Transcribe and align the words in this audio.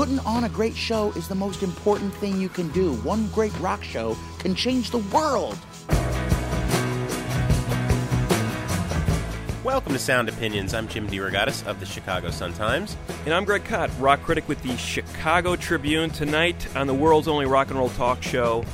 Putting 0.00 0.18
on 0.20 0.44
a 0.44 0.48
great 0.48 0.74
show 0.74 1.10
is 1.10 1.28
the 1.28 1.34
most 1.34 1.62
important 1.62 2.14
thing 2.14 2.40
you 2.40 2.48
can 2.48 2.68
do. 2.70 2.94
One 3.02 3.28
great 3.34 3.52
rock 3.60 3.84
show 3.84 4.16
can 4.38 4.54
change 4.54 4.90
the 4.90 4.96
world. 4.96 5.58
Welcome 9.62 9.92
to 9.92 9.98
Sound 9.98 10.30
Opinions. 10.30 10.72
I'm 10.72 10.88
Jim 10.88 11.06
DeRogatis 11.06 11.66
of 11.66 11.80
the 11.80 11.84
Chicago 11.84 12.30
Sun-Times. 12.30 12.96
And 13.26 13.34
I'm 13.34 13.44
Greg 13.44 13.66
Kot, 13.66 13.90
rock 13.98 14.22
critic 14.22 14.48
with 14.48 14.62
the 14.62 14.74
Chicago 14.78 15.54
Tribune. 15.54 16.08
Tonight 16.08 16.74
on 16.74 16.86
the 16.86 16.94
world's 16.94 17.28
only 17.28 17.44
rock 17.44 17.68
and 17.68 17.78
roll 17.78 17.90
talk 17.90 18.22
show, 18.22 18.64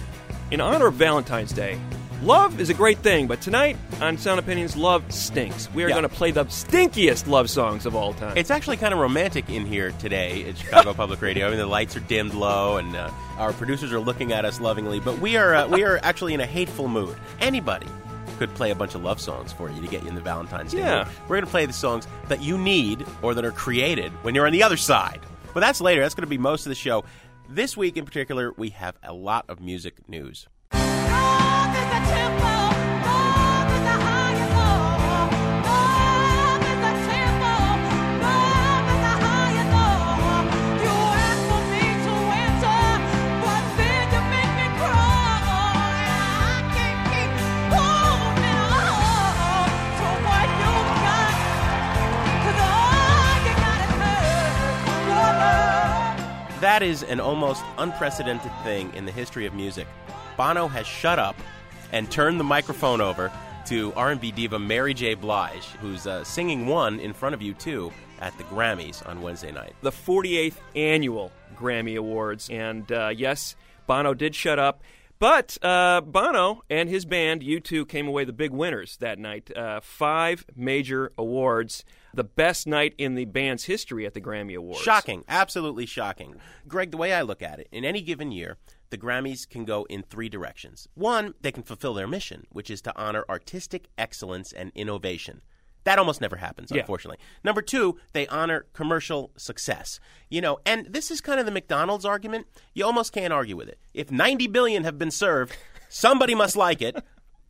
in 0.52 0.60
honor 0.60 0.86
of 0.86 0.94
Valentine's 0.94 1.52
Day. 1.52 1.80
Love 2.22 2.58
is 2.60 2.70
a 2.70 2.74
great 2.74 2.98
thing, 2.98 3.26
but 3.26 3.42
tonight 3.42 3.76
on 4.00 4.16
Sound 4.16 4.40
Opinions, 4.40 4.74
love 4.74 5.02
stinks. 5.12 5.70
We 5.74 5.84
are 5.84 5.88
Yeah. 5.88 5.96
going 5.96 6.08
to 6.08 6.14
play 6.14 6.30
the 6.30 6.44
stinkiest 6.46 7.26
love 7.28 7.50
songs 7.50 7.84
of 7.84 7.94
all 7.94 8.14
time. 8.14 8.36
It's 8.38 8.50
actually 8.50 8.78
kind 8.78 8.94
of 8.94 9.00
romantic 9.00 9.50
in 9.50 9.66
here 9.66 9.92
today 9.98 10.48
at 10.48 10.56
Chicago 10.56 10.94
Public 10.94 11.20
Radio. 11.20 11.46
I 11.46 11.50
mean, 11.50 11.58
the 11.58 11.66
lights 11.66 11.94
are 11.94 12.00
dimmed 12.00 12.32
low, 12.32 12.78
and 12.78 12.96
uh, 12.96 13.10
our 13.36 13.52
producers 13.52 13.92
are 13.92 14.00
looking 14.00 14.32
at 14.32 14.46
us 14.46 14.60
lovingly. 14.60 14.98
But 14.98 15.18
we 15.18 15.36
are 15.36 15.54
uh, 15.54 15.68
we 15.68 15.84
are 15.84 16.00
actually 16.02 16.32
in 16.32 16.40
a 16.40 16.46
hateful 16.46 16.88
mood. 16.88 17.14
Anybody 17.38 17.86
could 18.38 18.52
play 18.54 18.70
a 18.70 18.74
bunch 18.74 18.94
of 18.94 19.04
love 19.04 19.20
songs 19.20 19.52
for 19.52 19.70
you 19.70 19.80
to 19.82 19.86
get 19.88 20.02
you 20.02 20.08
in 20.08 20.14
the 20.14 20.20
Valentine's 20.22 20.72
Day. 20.72 20.78
Yeah. 20.78 21.04
mood. 21.04 21.08
We're 21.28 21.36
going 21.36 21.44
to 21.44 21.50
play 21.50 21.66
the 21.66 21.72
songs 21.74 22.08
that 22.28 22.40
you 22.42 22.56
need 22.56 23.04
or 23.20 23.34
that 23.34 23.44
are 23.44 23.52
created 23.52 24.10
when 24.24 24.34
you're 24.34 24.46
on 24.46 24.52
the 24.52 24.62
other 24.62 24.76
side. 24.78 25.20
But 25.52 25.60
that's 25.60 25.82
later. 25.82 26.00
That's 26.00 26.14
going 26.14 26.22
to 26.26 26.30
be 26.30 26.38
most 26.38 26.64
of 26.64 26.70
the 26.70 26.74
show. 26.76 27.04
This 27.48 27.76
week 27.76 27.96
in 27.98 28.04
particular, 28.06 28.52
we 28.56 28.70
have 28.70 28.96
a 29.02 29.12
lot 29.12 29.44
of 29.48 29.60
music 29.60 30.08
news. 30.08 30.48
That 56.76 56.82
is 56.82 57.02
an 57.04 57.20
almost 57.20 57.64
unprecedented 57.78 58.52
thing 58.62 58.92
in 58.92 59.06
the 59.06 59.10
history 59.10 59.46
of 59.46 59.54
music. 59.54 59.86
Bono 60.36 60.68
has 60.68 60.86
shut 60.86 61.18
up 61.18 61.34
and 61.90 62.10
turned 62.10 62.38
the 62.38 62.44
microphone 62.44 63.00
over 63.00 63.32
to 63.64 63.94
R&B 63.94 64.30
diva 64.32 64.58
Mary 64.58 64.92
J. 64.92 65.14
Blige, 65.14 65.64
who's 65.80 66.06
uh, 66.06 66.22
singing 66.22 66.66
one 66.66 67.00
in 67.00 67.14
front 67.14 67.34
of 67.34 67.40
U2 67.40 67.90
at 68.20 68.36
the 68.36 68.44
Grammys 68.44 69.08
on 69.08 69.22
Wednesday 69.22 69.52
night. 69.52 69.74
the 69.80 69.90
48th 69.90 70.56
annual 70.74 71.32
Grammy 71.56 71.96
Awards. 71.96 72.50
And 72.50 72.92
uh, 72.92 73.08
yes, 73.08 73.56
Bono 73.86 74.12
did 74.12 74.34
shut 74.34 74.58
up. 74.58 74.82
But 75.18 75.56
uh, 75.62 76.02
Bono 76.02 76.62
and 76.68 76.90
his 76.90 77.06
band, 77.06 77.40
U2, 77.40 77.88
came 77.88 78.06
away 78.06 78.24
the 78.24 78.34
big 78.34 78.50
winners 78.50 78.98
that 78.98 79.18
night. 79.18 79.50
Uh, 79.56 79.80
five 79.80 80.44
major 80.54 81.10
awards. 81.16 81.86
The 82.16 82.24
best 82.24 82.66
night 82.66 82.94
in 82.96 83.14
the 83.14 83.26
band's 83.26 83.64
history 83.64 84.06
at 84.06 84.14
the 84.14 84.22
Grammy 84.22 84.56
Awards. 84.56 84.80
Shocking, 84.82 85.22
absolutely 85.28 85.84
shocking. 85.84 86.36
Greg, 86.66 86.90
the 86.90 86.96
way 86.96 87.12
I 87.12 87.20
look 87.20 87.42
at 87.42 87.60
it, 87.60 87.68
in 87.70 87.84
any 87.84 88.00
given 88.00 88.32
year, 88.32 88.56
the 88.88 88.96
Grammys 88.96 89.46
can 89.48 89.66
go 89.66 89.84
in 89.90 90.02
three 90.02 90.30
directions. 90.30 90.88
One, 90.94 91.34
they 91.42 91.52
can 91.52 91.62
fulfill 91.62 91.92
their 91.92 92.06
mission, 92.08 92.46
which 92.50 92.70
is 92.70 92.80
to 92.82 92.96
honor 92.96 93.24
artistic 93.28 93.88
excellence 93.98 94.50
and 94.50 94.72
innovation. 94.74 95.42
That 95.84 95.98
almost 95.98 96.20
never 96.22 96.36
happens, 96.36 96.70
Yeah. 96.72 96.80
unfortunately. 96.80 97.18
Number 97.44 97.60
two, 97.60 97.98
they 98.14 98.26
honor 98.28 98.64
commercial 98.72 99.30
success. 99.36 100.00
You 100.30 100.40
know, 100.40 100.58
and 100.64 100.86
this 100.86 101.10
is 101.10 101.20
kind 101.20 101.38
of 101.38 101.44
the 101.46 101.52
McDonald's 101.52 102.06
argument. 102.06 102.46
You 102.74 102.86
almost 102.86 103.12
can't 103.12 103.32
argue 103.32 103.56
with 103.56 103.68
it. 103.68 103.78
If 103.92 104.10
90 104.10 104.46
billion 104.48 104.84
have 104.84 104.98
been 104.98 105.10
served, 105.10 105.54
somebody 105.90 106.34
must 106.34 106.56
like 106.56 106.80
it. 106.80 106.96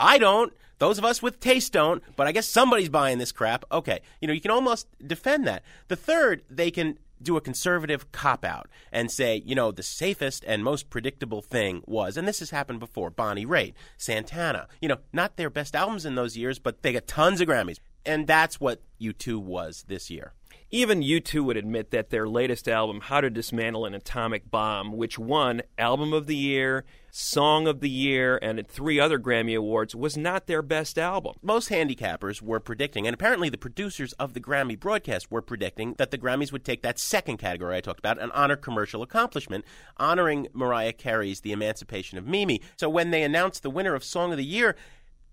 I 0.00 0.18
don't. 0.18 0.52
Those 0.78 0.98
of 0.98 1.04
us 1.04 1.22
with 1.22 1.40
taste 1.40 1.72
don't, 1.72 2.02
but 2.16 2.26
I 2.26 2.32
guess 2.32 2.46
somebody's 2.46 2.88
buying 2.88 3.18
this 3.18 3.32
crap. 3.32 3.64
Okay. 3.72 4.00
You 4.20 4.28
know, 4.28 4.34
you 4.34 4.40
can 4.40 4.50
almost 4.50 4.86
defend 5.04 5.46
that. 5.46 5.62
The 5.88 5.96
third, 5.96 6.42
they 6.50 6.70
can 6.70 6.98
do 7.22 7.36
a 7.36 7.40
conservative 7.40 8.12
cop 8.12 8.44
out 8.44 8.68
and 8.92 9.10
say, 9.10 9.42
you 9.44 9.54
know, 9.54 9.72
the 9.72 9.82
safest 9.82 10.44
and 10.46 10.62
most 10.62 10.90
predictable 10.90 11.40
thing 11.40 11.82
was, 11.86 12.16
and 12.16 12.28
this 12.28 12.40
has 12.40 12.50
happened 12.50 12.78
before, 12.78 13.10
Bonnie 13.10 13.46
Raitt, 13.46 13.72
Santana, 13.96 14.68
you 14.82 14.88
know, 14.88 14.98
not 15.12 15.36
their 15.36 15.50
best 15.50 15.74
albums 15.74 16.04
in 16.04 16.14
those 16.14 16.36
years, 16.36 16.58
but 16.58 16.82
they 16.82 16.92
got 16.92 17.06
tons 17.06 17.40
of 17.40 17.48
Grammys. 17.48 17.78
And 18.04 18.26
that's 18.26 18.60
what 18.60 18.82
U2 19.00 19.38
was 19.38 19.84
this 19.88 20.10
year. 20.10 20.32
Even 20.76 21.00
U2 21.00 21.42
would 21.42 21.56
admit 21.56 21.90
that 21.92 22.10
their 22.10 22.28
latest 22.28 22.68
album, 22.68 23.00
How 23.00 23.22
to 23.22 23.30
Dismantle 23.30 23.86
an 23.86 23.94
Atomic 23.94 24.50
Bomb, 24.50 24.94
which 24.94 25.18
won 25.18 25.62
Album 25.78 26.12
of 26.12 26.26
the 26.26 26.36
Year, 26.36 26.84
Song 27.10 27.66
of 27.66 27.80
the 27.80 27.88
Year, 27.88 28.38
and 28.42 28.62
three 28.68 29.00
other 29.00 29.18
Grammy 29.18 29.56
Awards, 29.56 29.94
was 29.94 30.18
not 30.18 30.46
their 30.46 30.60
best 30.60 30.98
album. 30.98 31.36
most 31.40 31.70
handicappers 31.70 32.42
were 32.42 32.60
predicting, 32.60 33.06
and 33.06 33.14
apparently 33.14 33.48
the 33.48 33.56
producers 33.56 34.12
of 34.18 34.34
the 34.34 34.40
Grammy 34.40 34.78
broadcast 34.78 35.30
were 35.30 35.40
predicting 35.40 35.94
that 35.94 36.10
the 36.10 36.18
Grammys 36.18 36.52
would 36.52 36.62
take 36.62 36.82
that 36.82 36.98
second 36.98 37.38
category 37.38 37.74
I 37.74 37.80
talked 37.80 38.00
about 38.00 38.20
and 38.20 38.30
honor 38.32 38.56
commercial 38.56 39.00
accomplishment, 39.00 39.64
honoring 39.96 40.46
Mariah 40.52 40.92
Carey's 40.92 41.40
The 41.40 41.52
Emancipation 41.52 42.18
of 42.18 42.26
Mimi. 42.26 42.60
So 42.76 42.90
when 42.90 43.12
they 43.12 43.22
announced 43.22 43.62
the 43.62 43.70
winner 43.70 43.94
of 43.94 44.04
Song 44.04 44.30
of 44.30 44.36
the 44.36 44.44
Year, 44.44 44.76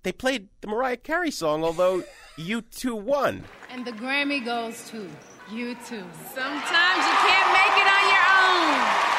they 0.03 0.13
played 0.13 0.47
the 0.61 0.67
Mariah 0.67 0.97
Carey 0.97 1.31
song, 1.31 1.65
although 1.65 2.03
U2 2.37 3.01
won. 3.01 3.43
And 3.69 3.85
the 3.85 3.91
Grammy 3.91 4.43
goes 4.43 4.89
to 4.89 5.09
U2. 5.53 6.03
Sometimes 6.33 7.05
you 7.05 7.15
can't 7.21 7.49
make 7.53 7.75
it 7.77 7.85
on 7.85 8.03
your 8.09 8.25
own. 8.41 9.13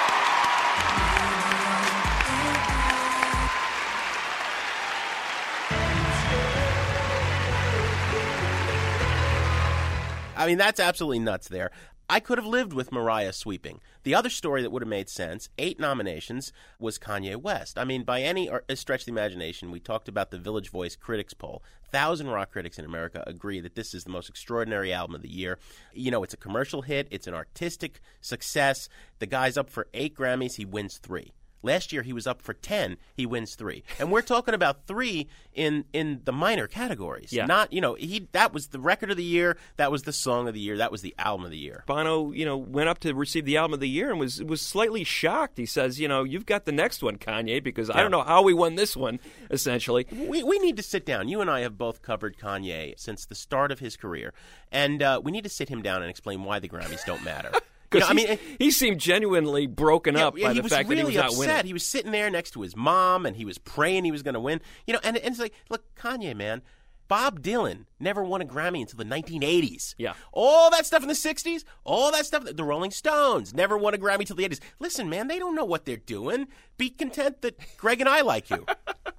I 10.37 10.47
mean, 10.47 10.59
that's 10.59 10.81
absolutely 10.81 11.21
nuts 11.21 11.47
there. 11.47 11.71
I 12.09 12.21
could 12.21 12.37
have 12.37 12.47
lived 12.47 12.75
with 12.75 12.93
Mariah 12.93 13.33
sweeping. 13.33 13.81
The 14.03 14.15
other 14.15 14.29
story 14.29 14.61
that 14.61 14.71
would 14.71 14.83
have 14.83 14.89
made 14.89 15.09
sense, 15.09 15.49
eight 15.57 15.81
nominations, 15.81 16.53
was 16.79 16.99
Kanye 16.99 17.37
West. 17.37 17.79
I 17.79 17.85
mean, 17.85 18.03
by 18.03 18.21
any 18.21 18.51
uh, 18.51 18.59
stretch 18.75 19.03
of 19.03 19.07
the 19.07 19.13
imagination, 19.13 19.71
we 19.71 19.81
talked 19.81 20.07
about 20.07 20.31
the 20.31 20.39
Village 20.39 20.71
Voice 20.71 20.97
Critics 20.97 21.33
Poll. 21.33 21.63
Thousand 21.91 22.29
rock 22.29 22.51
critics 22.51 22.79
in 22.79 22.85
America 22.85 23.25
agree 23.27 23.61
that 23.61 23.75
this 23.75 23.95
is 23.95 24.05
the 24.05 24.11
most 24.11 24.29
extraordinary 24.29 24.93
album 24.93 25.15
of 25.15 25.23
the 25.23 25.31
year. 25.31 25.59
You 25.95 26.11
know, 26.11 26.23
it's 26.23 26.35
a 26.35 26.39
commercial 26.39 26.83
hit, 26.83 27.09
it's 27.11 27.27
an 27.27 27.35
artistic 27.35 28.01
success. 28.21 28.89
The 29.19 29.27
guy's 29.27 29.57
up 29.57 29.71
for 29.71 29.87
eight 29.95 30.15
Grammys, 30.15 30.57
he 30.57 30.67
wins 30.67 30.99
three. 30.99 31.33
Last 31.65 31.93
year 31.93 32.03
he 32.03 32.13
was 32.13 32.27
up 32.27 32.43
for 32.43 32.53
10, 32.55 32.99
he 33.17 33.25
wins 33.27 33.55
3. 33.55 33.83
And 33.99 34.13
we're 34.13 34.23
talking 34.23 34.55
about 34.55 34.87
3 34.87 35.27
in 35.55 35.85
in 35.93 36.21
the 36.25 36.33
minor 36.33 36.67
categories. 36.67 37.33
Yeah. 37.33 37.47
Not, 37.47 37.73
you 37.73 37.81
know, 37.81 37.95
he 37.95 38.29
that 38.33 38.53
was 38.53 38.69
the 38.69 38.79
record 38.79 39.11
of 39.11 39.17
the 39.17 39.25
year, 39.25 39.57
that 39.77 39.91
was 39.91 40.03
the 40.03 40.13
song 40.13 40.47
of 40.47 40.55
the 40.55 40.61
year, 40.61 40.77
that 40.77 40.93
was 40.93 41.01
the 41.03 41.15
album 41.19 41.45
of 41.47 41.51
the 41.51 41.59
year. 41.59 41.83
Bono, 41.87 42.33
you 42.33 42.45
know, 42.45 42.57
went 42.57 42.89
up 42.89 42.99
to 43.01 43.15
receive 43.15 43.45
the 43.47 43.57
album 43.57 43.75
of 43.75 43.81
the 43.81 43.89
year 43.89 44.11
and 44.11 44.21
was 44.21 44.43
was 44.43 44.61
slightly 44.61 45.05
shocked. 45.05 45.57
He 45.59 45.67
says, 45.67 45.99
you 45.99 46.07
know, 46.09 46.23
you've 46.23 46.47
got 46.47 46.67
the 46.67 46.73
next 46.73 47.03
one, 47.03 47.17
Kanye, 47.17 47.63
because 47.63 47.89
I 47.89 48.03
don't 48.03 48.11
know 48.11 48.23
how 48.23 48.43
we 48.43 48.53
won 48.53 48.75
this 48.75 48.97
one. 48.97 49.19
Essentially, 49.51 50.07
We, 50.13 50.43
we 50.43 50.59
need 50.59 50.77
to 50.77 50.83
sit 50.83 51.07
down. 51.07 51.29
You 51.29 51.41
and 51.41 51.51
I 51.51 51.61
have 51.61 51.79
both 51.79 52.03
covered 52.03 52.37
Kanye 52.37 52.99
since 52.99 53.25
the 53.25 53.35
start 53.35 53.73
of 53.73 53.79
his 53.79 53.97
career, 53.97 54.35
and 54.71 55.03
uh, 55.03 55.21
we 55.25 55.33
need 55.33 55.45
to 55.45 55.51
sit 55.51 55.69
him 55.69 55.81
down 55.83 56.03
and 56.03 56.11
explain 56.11 56.45
why 56.45 56.59
the 56.59 56.69
Grammys 56.69 57.05
don't 57.07 57.25
matter. 57.25 57.51
You 57.95 58.01
know, 58.01 58.07
I 58.07 58.13
mean, 58.13 58.39
he 58.59 58.71
seemed 58.71 59.01
genuinely 59.01 59.67
broken 59.67 60.17
yeah, 60.17 60.27
up 60.27 60.39
yeah, 60.39 60.49
by 60.49 60.53
the 60.55 60.69
fact 60.69 60.89
really 60.89 61.03
that 61.03 61.11
he 61.11 61.17
was 61.17 61.17
not 61.17 61.25
upset. 61.27 61.39
winning. 61.39 61.67
He 61.67 61.73
was 61.73 61.87
sitting 61.87 62.13
there 62.13 62.31
next 62.31 62.53
to 62.53 62.63
his 62.63 62.77
mom, 62.77 63.27
and 63.27 63.37
he 63.37 63.45
was 63.45 63.59
praying 63.59 64.05
he 64.05 64.13
was 64.13 64.23
going 64.23 64.35
to 64.35 64.41
win. 64.41 64.61
You 64.87 64.95
know, 64.95 65.01
and, 65.03 65.17
and 65.17 65.33
it's 65.33 65.41
like, 65.41 65.55
look, 65.71 65.85
Kanye, 65.95 66.35
man. 66.37 66.63
Bob 67.07 67.43
Dylan 67.43 67.85
never 68.01 68.25
won 68.25 68.41
a 68.41 68.47
Grammy 68.47 68.81
until 68.81 68.97
the 68.97 69.05
1980s. 69.05 69.95
Yeah. 69.99 70.15
All 70.33 70.71
that 70.71 70.87
stuff 70.87 71.03
in 71.03 71.09
the 71.09 71.15
60s, 71.15 71.63
all 71.85 72.11
that 72.13 72.25
stuff, 72.25 72.45
the 72.45 72.65
Rolling 72.65 72.91
Stones 72.91 73.53
never 73.53 73.77
won 73.77 73.93
a 73.93 73.99
Grammy 73.99 74.21
until 74.21 74.37
the 74.37 74.49
80s. 74.49 74.61
Listen, 74.79 75.11
man, 75.11 75.29
they 75.29 75.39
don't 75.39 75.55
know 75.55 75.67
what 75.67 75.85
they're 75.85 75.97
doing. 75.99 76.49
Be 76.79 76.89
content 76.89 77.43
that 77.43 77.59
Greg 77.77 78.01
and 78.01 78.09
I 78.09 78.23
like 78.23 78.49
you. 78.49 78.65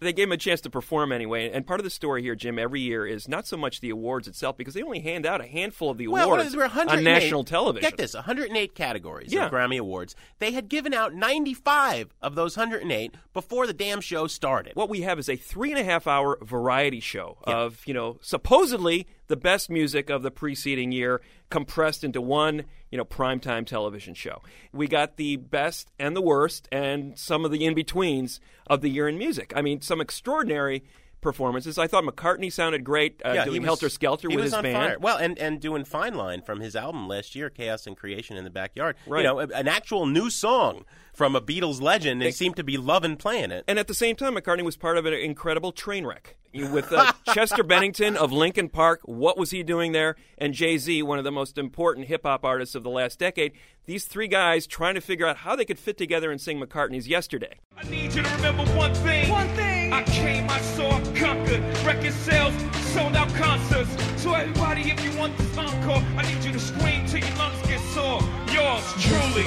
they 0.00 0.12
gave 0.12 0.28
him 0.28 0.32
a 0.32 0.36
chance 0.36 0.60
to 0.62 0.70
perform 0.70 1.12
anyway. 1.12 1.50
And 1.50 1.66
part 1.66 1.80
of 1.80 1.84
the 1.84 1.90
story 1.90 2.22
here, 2.22 2.34
Jim, 2.34 2.58
every 2.58 2.80
year 2.80 3.06
is 3.06 3.28
not 3.28 3.46
so 3.46 3.56
much 3.56 3.80
the 3.80 3.90
awards 3.90 4.28
itself 4.28 4.56
because 4.56 4.74
they 4.74 4.82
only 4.82 5.00
hand 5.00 5.26
out 5.26 5.40
a 5.40 5.46
handful 5.46 5.90
of 5.90 5.98
the 5.98 6.08
Well, 6.08 6.26
awards 6.32 6.54
on 6.54 7.04
national 7.04 7.44
television. 7.44 7.88
Get 7.88 7.96
this 7.96 8.14
108 8.14 8.74
categories 8.74 9.32
Yeah. 9.32 9.46
of 9.46 9.52
Grammy 9.52 9.78
Awards. 9.78 10.14
They 10.38 10.52
had 10.52 10.68
given 10.68 10.92
out 10.94 11.14
95 11.14 12.12
of 12.22 12.34
those 12.34 12.56
108 12.56 13.14
before 13.32 13.66
the 13.66 13.72
damn 13.72 14.00
show 14.00 14.26
started. 14.26 14.74
What 14.76 14.88
we 14.88 15.02
have 15.02 15.18
is 15.18 15.28
a 15.28 15.36
three 15.36 15.70
and 15.70 15.80
a 15.80 15.84
half 15.84 16.06
hour 16.06 16.38
variety 16.42 17.00
show 17.00 17.38
Yeah. 17.46 17.54
of, 17.58 17.82
you 17.86 17.94
know, 17.94 18.18
supposedly 18.22 19.06
the 19.26 19.36
best 19.36 19.70
music 19.70 20.10
of 20.10 20.22
the 20.22 20.30
preceding 20.30 20.92
year 20.92 21.20
compressed 21.50 22.04
into 22.04 22.20
one, 22.20 22.64
you 22.90 22.98
know, 22.98 23.04
primetime 23.04 23.66
television 23.66 24.14
show. 24.14 24.42
We 24.72 24.86
got 24.86 25.16
the 25.16 25.36
best 25.36 25.90
and 25.98 26.14
the 26.14 26.22
worst 26.22 26.68
and 26.70 27.18
some 27.18 27.44
of 27.44 27.50
the 27.50 27.64
in 27.64 27.74
betweens 27.74 28.40
of 28.66 28.80
the 28.80 28.90
year 28.90 29.08
in 29.08 29.18
music. 29.18 29.52
I 29.56 29.62
mean, 29.62 29.80
some 29.80 30.00
extraordinary 30.00 30.84
performances. 31.24 31.76
I 31.78 31.88
thought 31.88 32.04
McCartney 32.04 32.52
sounded 32.52 32.84
great 32.84 33.20
uh, 33.24 33.32
Yeah, 33.32 33.44
doing 33.46 33.54
he 33.54 33.60
was- 33.60 33.66
Helter 33.66 33.88
Skelter 33.88 34.28
he 34.28 34.36
with 34.36 34.44
was 34.44 34.52
his 34.52 34.54
on 34.54 34.62
band. 34.62 34.76
Fire. 34.76 34.96
Well, 35.00 35.16
and, 35.16 35.36
and 35.40 35.60
doing 35.60 35.84
Fine 35.84 36.14
Line 36.14 36.42
from 36.42 36.60
his 36.60 36.76
album 36.76 37.08
last 37.08 37.34
year, 37.34 37.50
Chaos 37.50 37.88
and 37.88 37.96
Creation 37.96 38.36
in 38.36 38.44
the 38.44 38.50
Backyard. 38.50 38.94
Right. 39.08 39.22
You 39.22 39.28
know, 39.28 39.38
an 39.40 39.66
actual 39.66 40.06
new 40.06 40.30
song 40.30 40.84
from 41.12 41.34
a 41.34 41.40
Beatles 41.40 41.80
legend. 41.82 42.22
They 42.22 42.30
seemed 42.30 42.56
to 42.56 42.64
be 42.64 42.76
loving 42.76 43.16
playing 43.16 43.50
it. 43.50 43.64
And 43.66 43.78
at 43.80 43.88
the 43.88 43.94
same 43.94 44.14
time, 44.14 44.34
McCartney 44.36 44.62
was 44.62 44.76
part 44.76 44.96
of 44.98 45.06
an 45.06 45.14
incredible 45.14 45.72
train 45.72 46.06
wreck. 46.06 46.36
With 46.54 46.92
uh, 46.92 47.12
Chester 47.34 47.64
Bennington 47.64 48.16
of 48.16 48.30
Linkin 48.30 48.68
Park, 48.68 49.00
what 49.04 49.36
was 49.36 49.50
he 49.50 49.64
doing 49.64 49.90
there? 49.90 50.14
And 50.38 50.54
Jay 50.54 50.78
Z, 50.78 51.02
one 51.02 51.18
of 51.18 51.24
the 51.24 51.32
most 51.32 51.58
important 51.58 52.06
hip 52.06 52.22
hop 52.24 52.44
artists 52.44 52.76
of 52.76 52.84
the 52.84 52.90
last 52.90 53.18
decade. 53.18 53.52
These 53.86 54.04
three 54.04 54.28
guys 54.28 54.68
trying 54.68 54.94
to 54.94 55.00
figure 55.00 55.26
out 55.26 55.38
how 55.38 55.56
they 55.56 55.64
could 55.64 55.80
fit 55.80 55.98
together 55.98 56.30
and 56.30 56.40
sing 56.40 56.60
McCartney's 56.60 57.08
Yesterday. 57.08 57.58
I 57.76 57.82
need 57.90 58.14
you 58.14 58.22
to 58.22 58.30
remember 58.36 58.62
one 58.76 58.94
thing. 58.94 59.30
One 59.30 59.48
thing. 59.48 59.73
I 59.92 60.02
came, 60.04 60.48
I 60.50 60.60
saw, 60.60 60.96
I 60.96 61.00
conquered. 61.14 61.62
Record 61.86 62.12
sales, 62.12 62.54
sold 62.92 63.16
out 63.16 63.32
concerts. 63.34 63.90
So 64.22 64.32
everybody, 64.34 64.82
if 64.90 65.02
you 65.04 65.12
want 65.18 65.36
this 65.38 65.56
encore, 65.58 66.02
I 66.16 66.22
need 66.22 66.44
you 66.44 66.52
to 66.52 66.60
scream 66.60 67.06
till 67.06 67.20
your 67.20 67.36
lungs 67.36 67.60
get 67.66 67.80
sore. 67.94 68.20
Yours 68.52 68.84
truly. 69.00 69.44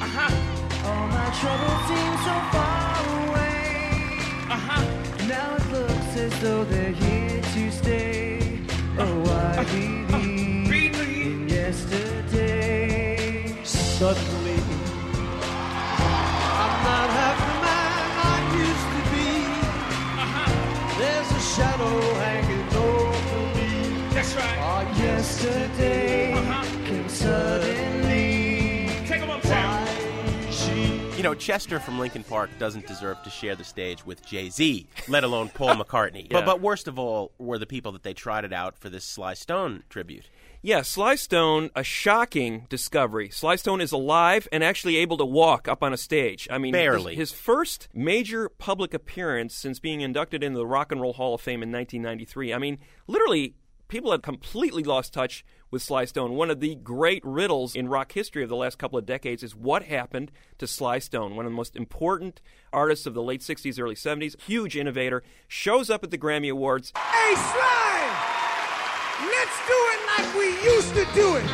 Uh 0.00 0.06
huh. 0.16 0.30
All 0.86 1.06
my 1.08 1.30
troubles 1.40 1.82
seem 1.88 2.12
so 2.26 2.34
far 2.52 3.28
away. 3.28 3.80
Uh 4.50 4.60
huh. 4.68 4.84
Now 5.26 5.56
it 5.56 5.66
looks 5.72 6.16
as 6.16 6.32
though 6.40 6.64
they're 6.64 6.92
here 6.92 7.40
to 7.54 7.70
stay. 7.72 8.60
Oh, 8.98 9.24
I 9.56 9.64
believe 9.64 10.68
Believe. 10.68 11.26
in 11.26 11.48
yesterday. 11.48 13.56
Suddenly, 13.64 14.43
shadow 21.54 22.00
hanging 22.14 22.74
over 22.76 23.58
me. 23.58 24.08
That's 24.14 24.34
right. 24.34 24.58
Our 24.58 24.82
yesterday 24.98 26.32
Uh-huh. 26.34 26.64
came 26.86 27.08
suddenly. 27.08 28.88
Take 29.06 29.20
them 29.20 29.30
uptown. 29.30 29.86
You 31.16 31.22
know, 31.22 31.34
Chester 31.34 31.78
from 31.80 31.98
Linkin 31.98 32.22
Park 32.24 32.50
doesn't 32.58 32.86
deserve 32.86 33.22
to 33.22 33.30
share 33.30 33.54
the 33.54 33.64
stage 33.64 34.04
with 34.04 34.26
Jay 34.26 34.50
Z, 34.50 34.86
let 35.08 35.24
alone 35.24 35.48
Paul 35.48 35.74
McCartney. 35.82 36.22
Yeah. 36.24 36.28
But, 36.32 36.44
but 36.44 36.60
worst 36.60 36.86
of 36.88 36.98
all 36.98 37.30
were 37.38 37.56
the 37.58 37.66
people 37.66 37.92
that 37.92 38.02
they 38.02 38.12
trotted 38.12 38.52
out 38.52 38.76
for 38.78 38.90
this 38.90 39.04
Sly 39.04 39.32
Stone 39.34 39.84
tribute. 39.88 40.28
Yeah, 40.66 40.80
Sly 40.80 41.16
Stone, 41.16 41.68
a 41.76 41.84
shocking 41.84 42.64
discovery. 42.70 43.28
Sly 43.28 43.56
Stone 43.56 43.82
is 43.82 43.92
alive 43.92 44.48
and 44.50 44.64
actually 44.64 44.96
able 44.96 45.18
to 45.18 45.24
walk 45.26 45.68
up 45.68 45.82
on 45.82 45.92
a 45.92 45.98
stage. 45.98 46.48
I 46.50 46.56
mean, 46.56 46.72
Barely. 46.72 47.16
His, 47.16 47.32
his 47.32 47.38
first 47.38 47.90
major 47.92 48.48
public 48.48 48.94
appearance 48.94 49.54
since 49.54 49.78
being 49.78 50.00
inducted 50.00 50.42
into 50.42 50.56
the 50.56 50.66
Rock 50.66 50.90
and 50.90 51.02
Roll 51.02 51.12
Hall 51.12 51.34
of 51.34 51.42
Fame 51.42 51.62
in 51.62 51.70
1993. 51.70 52.54
I 52.54 52.56
mean, 52.56 52.78
literally, 53.06 53.56
people 53.88 54.10
had 54.10 54.22
completely 54.22 54.82
lost 54.82 55.12
touch 55.12 55.44
with 55.70 55.82
Sly 55.82 56.06
Stone. 56.06 56.32
One 56.32 56.48
of 56.48 56.60
the 56.60 56.76
great 56.76 57.22
riddles 57.26 57.76
in 57.76 57.88
rock 57.88 58.12
history 58.12 58.42
of 58.42 58.48
the 58.48 58.56
last 58.56 58.78
couple 58.78 58.98
of 58.98 59.04
decades 59.04 59.42
is 59.42 59.54
what 59.54 59.82
happened 59.82 60.32
to 60.56 60.66
Sly 60.66 60.98
Stone, 60.98 61.36
one 61.36 61.44
of 61.44 61.52
the 61.52 61.56
most 61.56 61.76
important 61.76 62.40
artists 62.72 63.04
of 63.04 63.12
the 63.12 63.22
late 63.22 63.42
60s, 63.42 63.78
early 63.78 63.96
70s, 63.96 64.40
huge 64.40 64.78
innovator, 64.78 65.22
shows 65.46 65.90
up 65.90 66.02
at 66.02 66.10
the 66.10 66.16
Grammy 66.16 66.50
Awards. 66.50 66.90
Hey, 66.96 67.34
Sly! 67.34 68.23
Let's 69.26 69.58
do 69.66 69.78
it 69.92 70.00
like 70.06 70.34
we 70.36 70.48
used 70.62 70.94
to 70.94 71.06
do 71.14 71.36
it. 71.36 71.44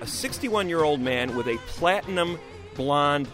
A 0.00 0.06
61 0.06 0.68
year 0.68 0.82
old 0.82 1.00
man 1.00 1.36
with 1.36 1.46
a 1.46 1.56
platinum 1.66 2.38
blonde 2.74 3.28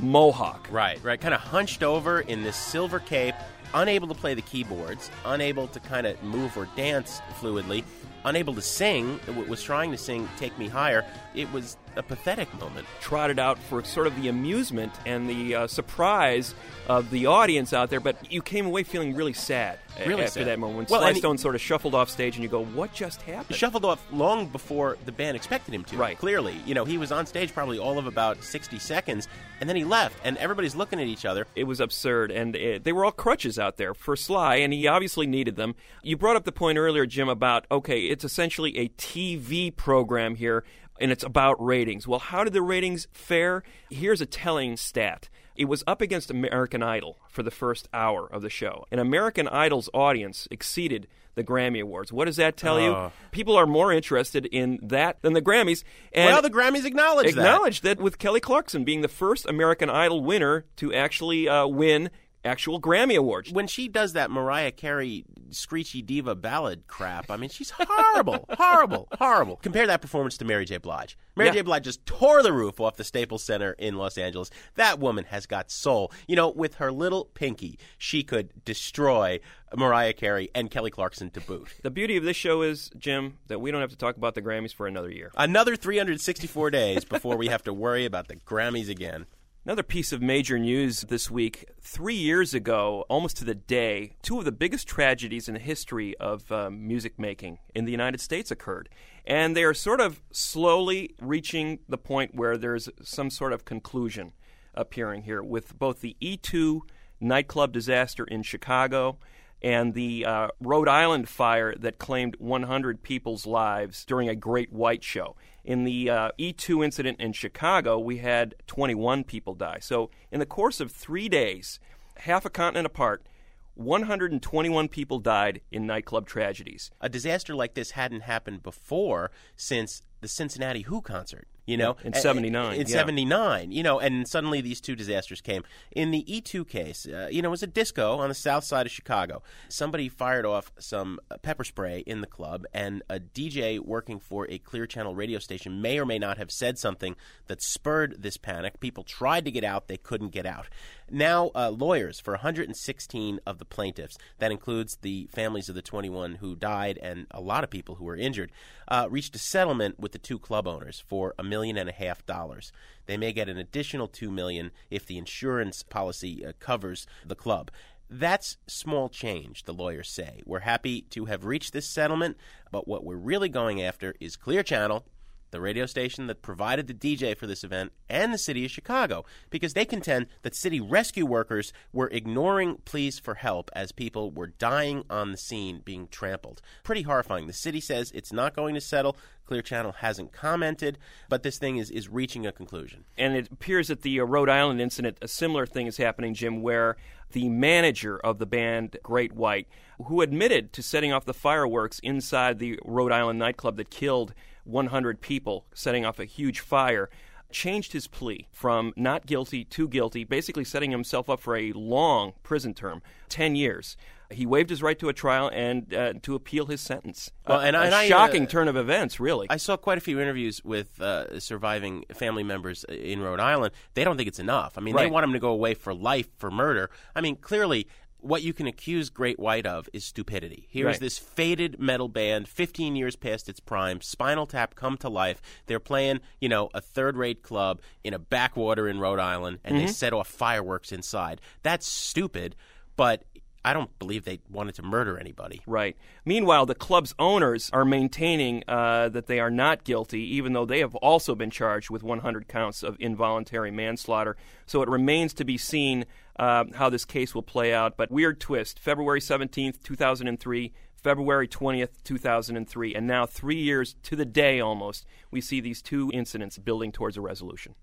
mohawk. 0.00 0.66
Right, 0.70 0.98
right. 1.02 1.20
Kind 1.20 1.34
of 1.34 1.40
hunched 1.40 1.82
over 1.82 2.20
in 2.20 2.42
this 2.42 2.56
silver 2.56 3.00
cape, 3.00 3.34
unable 3.74 4.08
to 4.08 4.14
play 4.14 4.32
the 4.32 4.42
keyboards, 4.42 5.10
unable 5.26 5.68
to 5.68 5.80
kind 5.80 6.06
of 6.06 6.22
move 6.22 6.56
or 6.56 6.68
dance 6.76 7.20
fluidly, 7.40 7.84
unable 8.24 8.54
to 8.54 8.62
sing, 8.62 9.20
was 9.48 9.62
trying 9.62 9.90
to 9.90 9.98
sing 9.98 10.28
Take 10.36 10.56
Me 10.58 10.68
Higher. 10.68 11.04
It 11.34 11.50
was 11.52 11.76
a 11.98 12.02
pathetic 12.02 12.48
moment. 12.60 12.86
trotted 13.00 13.38
out 13.38 13.58
for 13.58 13.82
sort 13.84 14.06
of 14.06 14.20
the 14.22 14.28
amusement 14.28 14.92
and 15.04 15.28
the 15.28 15.54
uh, 15.54 15.66
surprise 15.66 16.54
of 16.88 17.10
the 17.10 17.26
audience 17.26 17.72
out 17.72 17.90
there, 17.90 18.00
but 18.00 18.32
you 18.32 18.40
came 18.40 18.64
away 18.66 18.82
feeling 18.82 19.14
really 19.14 19.32
sad 19.34 19.78
Really 20.06 20.22
after 20.22 20.40
sad. 20.40 20.46
that 20.46 20.58
moment. 20.60 20.76
When 20.78 20.86
Well, 20.88 21.00
Sly 21.00 21.12
he- 21.14 21.18
Stone 21.18 21.38
sort 21.38 21.54
of 21.56 21.60
shuffled 21.60 21.94
off 21.94 22.08
stage, 22.08 22.36
and 22.36 22.42
you 22.44 22.48
go, 22.48 22.64
"What 22.64 22.92
just 22.94 23.20
He 23.22 23.32
happened?" 23.32 23.56
shuffled 23.58 23.84
off 23.84 24.00
long 24.12 24.46
before 24.46 24.96
the 25.04 25.10
band 25.12 25.36
expected 25.36 25.74
him 25.74 25.82
to. 25.84 25.96
Right. 25.96 26.16
Clearly. 26.16 26.54
You 26.64 26.74
know, 26.74 26.84
he 26.84 26.96
was 26.98 27.10
on 27.12 27.26
stage 27.26 27.52
probably 27.52 27.78
all 27.78 27.98
of 27.98 28.06
about 28.06 28.42
60 28.44 28.78
seconds, 28.78 29.26
and 29.60 29.68
then 29.68 29.74
he 29.76 29.84
left, 29.84 30.16
and 30.24 30.36
everybody's 30.38 30.76
looking 30.76 31.00
at 31.00 31.06
each 31.08 31.24
other. 31.26 31.46
it 31.56 31.64
was 31.64 31.80
absurd, 31.80 32.30
and 32.30 32.54
uh 32.56 32.78
they 32.82 32.92
were 32.92 33.04
all 33.04 33.10
crutches 33.12 33.58
out 33.58 33.76
there 33.76 33.92
for 33.92 34.14
Sly, 34.16 34.56
and 34.56 34.72
he 34.72 34.86
obviously 34.86 35.26
needed 35.26 35.56
them. 35.56 35.74
You 36.02 36.16
brought 36.16 36.36
up 36.36 36.44
the 36.44 36.52
point 36.52 36.78
earlier, 36.78 37.04
Jim, 37.04 37.28
about 37.28 37.66
okay, 37.70 38.02
it's 38.02 38.24
essentially 38.24 38.78
a 38.78 38.88
TV 38.90 39.74
program 39.74 40.36
here, 40.36 40.62
and 41.00 41.10
it's 41.10 41.24
about 41.24 41.62
ratings. 41.64 42.06
Well, 42.06 42.18
how 42.18 42.44
did 42.44 42.52
the 42.52 42.62
ratings 42.62 43.08
fare? 43.12 43.62
Here's 43.90 44.20
a 44.20 44.26
telling 44.26 44.76
stat. 44.76 45.28
It 45.56 45.66
was 45.66 45.82
up 45.86 46.00
against 46.00 46.30
American 46.30 46.82
Idol 46.82 47.18
for 47.28 47.42
the 47.42 47.50
first 47.50 47.88
hour 47.92 48.26
of 48.26 48.42
the 48.42 48.50
show, 48.50 48.86
and 48.92 49.00
American 49.00 49.48
Idol's 49.48 49.90
audience 49.92 50.46
exceeded 50.50 51.08
the 51.38 51.44
Grammy 51.44 51.80
Awards. 51.80 52.12
What 52.12 52.24
does 52.24 52.36
that 52.36 52.56
tell 52.56 52.80
you? 52.80 52.90
Oh. 52.90 53.12
People 53.30 53.56
are 53.56 53.66
more 53.66 53.92
interested 53.92 54.44
in 54.46 54.80
that 54.82 55.22
than 55.22 55.34
the 55.34 55.40
Grammys. 55.40 55.84
And 56.12 56.32
well, 56.32 56.42
the 56.42 56.50
Grammys 56.50 56.84
acknowledged 56.84 57.36
that. 57.36 57.40
acknowledged 57.40 57.84
that. 57.84 58.00
with 58.00 58.18
Kelly 58.18 58.40
Clarkson 58.40 58.84
being 58.84 59.02
the 59.02 59.08
first 59.08 59.46
American 59.46 59.88
Idol 59.88 60.22
winner 60.22 60.64
to 60.76 60.92
actually 60.92 61.48
uh, 61.48 61.66
win 61.66 62.10
actual 62.48 62.80
Grammy 62.80 63.16
Awards. 63.16 63.52
when 63.52 63.66
she 63.68 63.86
does 63.88 64.14
that 64.14 64.30
Mariah 64.30 64.72
Carey 64.72 65.24
screechy 65.50 66.02
diva 66.02 66.34
ballad 66.34 66.86
crap, 66.86 67.30
I 67.30 67.36
mean, 67.36 67.50
she's 67.50 67.70
horrible, 67.70 68.44
horrible, 68.58 69.08
horrible. 69.18 69.56
Compare 69.56 69.86
that 69.86 70.00
performance 70.02 70.36
to 70.38 70.44
Mary 70.44 70.64
J. 70.64 70.78
Blige. 70.78 71.16
Mary 71.36 71.48
Yeah. 71.48 71.54
J. 71.54 71.62
Blige 71.62 71.84
just 71.84 72.04
tore 72.06 72.42
the 72.42 72.52
roof 72.52 72.80
off 72.80 72.96
the 72.96 73.04
Staples 73.04 73.44
Center 73.44 73.72
in 73.72 73.96
Los 73.96 74.18
Angeles. 74.18 74.50
That 74.74 74.98
woman 74.98 75.24
has 75.26 75.46
got 75.46 75.70
soul. 75.70 76.10
You 76.26 76.34
know, 76.36 76.48
with 76.50 76.74
her 76.76 76.90
little 76.90 77.26
pinky, 77.26 77.78
she 77.96 78.24
could 78.24 78.64
destroy 78.64 79.38
Mariah 79.76 80.12
Carey 80.14 80.48
and 80.54 80.70
Kelly 80.70 80.90
Clarkson 80.90 81.30
to 81.30 81.40
boot. 81.40 81.68
The 81.82 81.90
beauty 81.90 82.16
of 82.16 82.24
this 82.24 82.36
show 82.36 82.62
is, 82.62 82.90
Jim, 82.98 83.38
that 83.46 83.60
we 83.60 83.70
don't 83.70 83.80
have 83.82 83.90
to 83.90 83.96
talk 83.96 84.16
about 84.16 84.34
the 84.34 84.42
Grammys 84.42 84.74
for 84.74 84.86
another 84.86 85.10
year. 85.10 85.30
Another 85.36 85.76
364 85.76 86.70
days 86.70 87.04
before 87.04 87.36
we 87.36 87.48
have 87.48 87.62
to 87.64 87.72
worry 87.72 88.04
about 88.04 88.28
the 88.28 88.36
Grammys 88.36 88.88
again. 88.88 89.26
Another 89.64 89.82
piece 89.82 90.12
of 90.12 90.22
major 90.22 90.58
news 90.58 91.02
this 91.02 91.30
week. 91.30 91.66
Three 91.80 92.14
years 92.14 92.54
ago, 92.54 93.04
almost 93.10 93.36
to 93.38 93.44
the 93.44 93.54
day, 93.54 94.16
two 94.22 94.38
of 94.38 94.44
the 94.44 94.52
biggest 94.52 94.86
tragedies 94.88 95.46
in 95.46 95.54
the 95.54 95.60
history 95.60 96.16
of 96.18 96.50
uh, 96.50 96.70
music 96.70 97.18
making 97.18 97.58
in 97.74 97.84
the 97.84 97.90
United 97.90 98.20
States 98.20 98.50
occurred. 98.50 98.88
And 99.26 99.54
they 99.54 99.64
are 99.64 99.74
sort 99.74 100.00
of 100.00 100.22
slowly 100.30 101.14
reaching 101.20 101.80
the 101.88 101.98
point 101.98 102.34
where 102.34 102.56
there's 102.56 102.88
some 103.02 103.30
sort 103.30 103.52
of 103.52 103.64
conclusion 103.66 104.32
appearing 104.74 105.22
here 105.22 105.42
with 105.42 105.78
both 105.78 106.00
the 106.00 106.16
E2 106.22 106.80
nightclub 107.20 107.72
disaster 107.72 108.24
in 108.24 108.42
Chicago 108.42 109.18
and 109.60 109.92
the 109.94 110.24
uh, 110.24 110.48
Rhode 110.60 110.88
Island 110.88 111.28
fire 111.28 111.74
that 111.78 111.98
claimed 111.98 112.36
100 112.38 113.02
people's 113.02 113.44
lives 113.44 114.04
during 114.04 114.28
a 114.28 114.36
Great 114.36 114.72
White 114.72 115.02
Show. 115.02 115.36
In 115.68 115.84
the 115.84 116.08
uh, 116.08 116.30
E2 116.38 116.82
incident 116.82 117.20
in 117.20 117.34
Chicago, 117.34 117.98
we 117.98 118.16
had 118.16 118.54
21 118.68 119.24
people 119.24 119.54
die. 119.54 119.80
So, 119.82 120.08
in 120.32 120.40
the 120.40 120.46
course 120.46 120.80
of 120.80 120.90
three 120.90 121.28
days, 121.28 121.78
half 122.16 122.46
a 122.46 122.50
continent 122.50 122.86
apart, 122.86 123.26
121 123.74 124.88
people 124.88 125.18
died 125.18 125.60
in 125.70 125.86
nightclub 125.86 126.26
tragedies. 126.26 126.90
A 127.02 127.10
disaster 127.10 127.54
like 127.54 127.74
this 127.74 127.90
hadn't 127.90 128.22
happened 128.22 128.62
before 128.62 129.30
since 129.56 130.02
the 130.22 130.28
Cincinnati 130.28 130.82
Who 130.82 131.02
concert 131.02 131.46
You 131.68 131.76
know, 131.76 131.96
in 132.02 132.14
79, 132.14 132.74
In 132.74 132.80
yeah. 132.80 132.86
79, 132.86 133.72
you 133.72 133.82
know, 133.82 134.00
and 134.00 134.26
suddenly 134.26 134.62
these 134.62 134.80
two 134.80 134.96
disasters 134.96 135.42
came. 135.42 135.64
In 135.92 136.12
the 136.12 136.24
E2 136.24 136.66
case, 136.66 137.06
uh, 137.06 137.28
you 137.30 137.42
know, 137.42 137.48
it 137.48 137.50
was 137.50 137.62
a 137.62 137.66
disco 137.66 138.16
on 138.18 138.30
the 138.30 138.34
south 138.34 138.64
side 138.64 138.86
of 138.86 138.92
Chicago. 138.92 139.42
Somebody 139.68 140.08
fired 140.08 140.46
off 140.46 140.72
some 140.78 141.20
pepper 141.42 141.64
spray 141.64 142.02
in 142.06 142.22
the 142.22 142.26
club, 142.26 142.64
and 142.72 143.02
a 143.10 143.20
DJ 143.20 143.78
working 143.78 144.18
for 144.18 144.48
a 144.48 144.56
Clear 144.56 144.86
Channel 144.86 145.14
radio 145.14 145.38
station 145.38 145.82
may 145.82 145.98
or 145.98 146.06
may 146.06 146.18
not 146.18 146.38
have 146.38 146.50
said 146.50 146.78
something 146.78 147.14
that 147.48 147.60
spurred 147.60 148.22
this 148.22 148.38
panic. 148.38 148.80
People 148.80 149.04
tried 149.04 149.44
to 149.44 149.50
get 149.50 149.62
out, 149.62 149.88
they 149.88 149.98
couldn't 149.98 150.30
get 150.30 150.46
out. 150.46 150.68
Now, 151.10 151.50
uh, 151.54 151.70
lawyers 151.70 152.20
for 152.20 152.32
116 152.32 153.40
of 153.46 153.58
the 153.58 153.64
plaintiffs, 153.64 154.18
that 154.38 154.52
includes 154.52 154.96
the 155.02 155.28
families 155.32 155.68
of 155.68 155.74
the 155.74 155.82
21 155.82 156.36
who 156.36 156.54
died 156.54 156.98
and 157.02 157.26
a 157.30 157.40
lot 157.40 157.64
of 157.64 157.70
people 157.70 157.96
who 157.96 158.04
were 158.04 158.16
injured, 158.16 158.52
uh, 158.88 159.06
reached 159.10 159.36
a 159.36 159.38
settlement 159.38 159.98
with 160.00 160.12
the 160.12 160.18
two 160.18 160.38
club 160.38 160.66
owners 160.66 161.02
for 161.06 161.34
a 161.38 161.44
million 161.44 161.76
and 161.76 161.88
a 161.88 161.92
half 161.92 162.24
dollars. 162.26 162.72
They 163.06 163.16
may 163.16 163.32
get 163.32 163.48
an 163.48 163.58
additional 163.58 164.08
two 164.08 164.30
million 164.30 164.70
if 164.90 165.06
the 165.06 165.18
insurance 165.18 165.82
policy 165.82 166.44
uh, 166.44 166.52
covers 166.58 167.06
the 167.24 167.34
club. 167.34 167.70
That's 168.10 168.56
small 168.66 169.10
change, 169.10 169.64
the 169.64 169.74
lawyers 169.74 170.08
say. 170.08 170.42
We're 170.46 170.60
happy 170.60 171.02
to 171.10 171.26
have 171.26 171.44
reached 171.44 171.74
this 171.74 171.88
settlement, 171.88 172.38
but 172.72 172.88
what 172.88 173.04
we're 173.04 173.16
really 173.16 173.50
going 173.50 173.82
after 173.82 174.14
is 174.18 174.36
Clear 174.36 174.62
Channel 174.62 175.04
the 175.50 175.60
radio 175.60 175.86
station 175.86 176.26
that 176.26 176.42
provided 176.42 176.86
the 176.86 176.94
DJ 176.94 177.36
for 177.36 177.46
this 177.46 177.64
event, 177.64 177.92
and 178.08 178.32
the 178.32 178.38
city 178.38 178.64
of 178.64 178.70
Chicago, 178.70 179.24
because 179.50 179.74
they 179.74 179.84
contend 179.84 180.26
that 180.42 180.54
city 180.54 180.80
rescue 180.80 181.26
workers 181.26 181.72
were 181.92 182.08
ignoring 182.08 182.76
pleas 182.84 183.18
for 183.18 183.34
help 183.34 183.70
as 183.74 183.92
people 183.92 184.30
were 184.30 184.46
dying 184.46 185.04
on 185.08 185.32
the 185.32 185.38
scene 185.38 185.80
being 185.84 186.08
trampled. 186.08 186.60
Pretty 186.82 187.02
horrifying. 187.02 187.46
The 187.46 187.52
city 187.52 187.80
says 187.80 188.10
it's 188.12 188.32
not 188.32 188.54
going 188.54 188.74
to 188.74 188.80
settle. 188.80 189.16
Clear 189.48 189.62
Channel 189.62 189.92
hasn't 189.92 190.32
commented, 190.32 190.98
but 191.30 191.42
this 191.42 191.58
thing 191.58 191.78
is, 191.78 191.90
is 191.90 192.08
reaching 192.08 192.46
a 192.46 192.52
conclusion. 192.52 193.04
And 193.16 193.34
it 193.34 193.50
appears 193.50 193.88
that 193.88 194.02
the 194.02 194.20
uh, 194.20 194.24
Rhode 194.24 194.50
Island 194.50 194.78
incident, 194.78 195.16
a 195.22 195.28
similar 195.28 195.64
thing 195.64 195.86
is 195.86 195.96
happening, 195.96 196.34
Jim, 196.34 196.60
where 196.60 196.96
the 197.32 197.48
manager 197.48 198.18
of 198.18 198.38
the 198.38 198.46
band 198.46 198.98
Great 199.02 199.32
White, 199.32 199.66
who 200.04 200.20
admitted 200.20 200.74
to 200.74 200.82
setting 200.82 201.14
off 201.14 201.24
the 201.24 201.32
fireworks 201.32 201.98
inside 202.00 202.58
the 202.58 202.78
Rhode 202.84 203.10
Island 203.10 203.38
nightclub 203.38 203.76
that 203.78 203.90
killed 203.90 204.34
100 204.68 205.20
people, 205.20 205.64
setting 205.74 206.04
off 206.04 206.18
a 206.18 206.24
huge 206.24 206.60
fire, 206.60 207.08
changed 207.50 207.92
his 207.94 208.06
plea 208.06 208.46
from 208.52 208.92
not 208.96 209.24
guilty 209.26 209.64
to 209.64 209.88
guilty, 209.88 210.22
basically 210.24 210.64
setting 210.64 210.90
himself 210.90 211.30
up 211.30 211.40
for 211.40 211.56
a 211.56 211.72
long 211.72 212.34
prison 212.42 212.74
term 212.74 213.00
10 213.30 213.56
years. 213.56 213.96
He 214.30 214.44
waived 214.44 214.68
his 214.68 214.82
right 214.82 214.98
to 214.98 215.08
a 215.08 215.14
trial 215.14 215.50
and 215.54 215.94
uh, 215.94 216.12
to 216.20 216.34
appeal 216.34 216.66
his 216.66 216.82
sentence. 216.82 217.30
Well, 217.46 217.60
A- 217.60 217.64
and 217.64 217.74
a 217.74 217.78
I- 217.78 217.86
and 217.86 217.94
I, 217.94 218.04
uh, 218.04 218.08
shocking 218.08 218.46
turn 218.46 218.68
of 218.68 218.76
events, 218.76 219.18
really. 219.18 219.46
I 219.48 219.56
saw 219.56 219.78
quite 219.78 219.96
a 219.96 220.02
few 220.02 220.20
interviews 220.20 220.62
with 220.62 221.00
uh, 221.00 221.40
surviving 221.40 222.04
family 222.12 222.42
members 222.42 222.84
in 222.90 223.20
Rhode 223.20 223.40
Island. 223.40 223.72
They 223.94 224.04
don't 224.04 224.18
think 224.18 224.28
it's 224.28 224.38
enough. 224.38 224.76
I 224.76 224.82
mean, 224.82 224.94
they 224.94 225.06
want 225.06 225.24
him 225.24 225.32
to 225.32 225.38
go 225.38 225.48
away 225.48 225.72
for 225.72 225.94
life 225.94 226.28
for 226.36 226.50
murder. 226.50 226.90
I 227.16 227.22
mean, 227.22 227.36
clearly, 227.36 227.88
what 228.20 228.42
you 228.42 228.52
can 228.52 228.66
accuse 228.66 229.10
Great 229.10 229.38
White 229.38 229.66
of 229.66 229.88
is 229.92 230.04
stupidity. 230.04 230.66
Here's 230.70 230.86
Right. 230.86 231.00
this 231.00 231.18
faded 231.18 231.78
metal 231.78 232.08
band, 232.08 232.48
15 232.48 232.96
years 232.96 233.16
past 233.16 233.48
its 233.48 233.60
prime, 233.60 234.00
Spinal 234.00 234.46
Tap 234.46 234.74
come 234.74 234.96
to 234.98 235.08
life. 235.08 235.40
They're 235.66 235.80
playing, 235.80 236.20
you 236.40 236.48
know, 236.48 236.68
a 236.74 236.80
third-rate 236.80 237.42
club 237.42 237.80
in 238.02 238.14
a 238.14 238.18
backwater 238.18 238.88
in 238.88 238.98
Rhode 238.98 239.20
Island, 239.20 239.60
and 239.64 239.76
they 239.76 239.84
mm-hmm. 239.84 239.92
set 239.92 240.12
off 240.12 240.28
fireworks 240.28 240.92
inside. 240.92 241.40
That's 241.62 241.86
stupid, 241.86 242.56
but 242.96 243.24
I 243.64 243.72
don't 243.72 243.96
believe 243.98 244.24
they 244.24 244.40
wanted 244.50 244.74
to 244.76 244.82
murder 244.82 245.18
anybody. 245.18 245.60
Right. 245.66 245.96
Meanwhile, 246.24 246.66
the 246.66 246.74
club's 246.74 247.14
owners 247.18 247.70
are 247.72 247.84
maintaining 247.84 248.62
uh, 248.68 249.08
that 249.10 249.26
they 249.26 249.40
are 249.40 249.50
not 249.50 249.84
guilty, 249.84 250.22
even 250.36 250.52
though 250.52 250.64
they 250.64 250.78
have 250.80 250.94
also 250.96 251.34
been 251.34 251.50
charged 251.50 251.90
with 251.90 252.02
100 252.02 252.48
counts 252.48 252.82
of 252.82 252.96
involuntary 253.00 253.70
manslaughter. 253.70 254.36
So 254.66 254.82
it 254.82 254.88
remains 254.88 255.34
to 255.34 255.44
be 255.44 255.58
seen 255.58 256.06
uh, 256.38 256.64
how 256.74 256.88
this 256.88 257.04
case 257.04 257.34
will 257.34 257.42
play 257.42 257.74
out. 257.74 257.96
But 257.96 258.10
weird 258.10 258.40
twist 258.40 258.78
February 258.78 259.20
17th, 259.20 259.82
2003. 259.82 260.72
February 261.02 261.46
20th, 261.46 261.90
2003, 262.02 262.94
and 262.94 263.06
now 263.06 263.24
three 263.24 263.60
years 263.60 263.94
to 264.02 264.16
the 264.16 264.24
day 264.24 264.58
almost, 264.58 265.06
we 265.30 265.40
see 265.40 265.60
these 265.60 265.80
two 265.80 266.10
incidents 266.12 266.58
building 266.58 266.90
towards 266.90 267.16
a 267.16 267.20
resolution. 267.20 267.76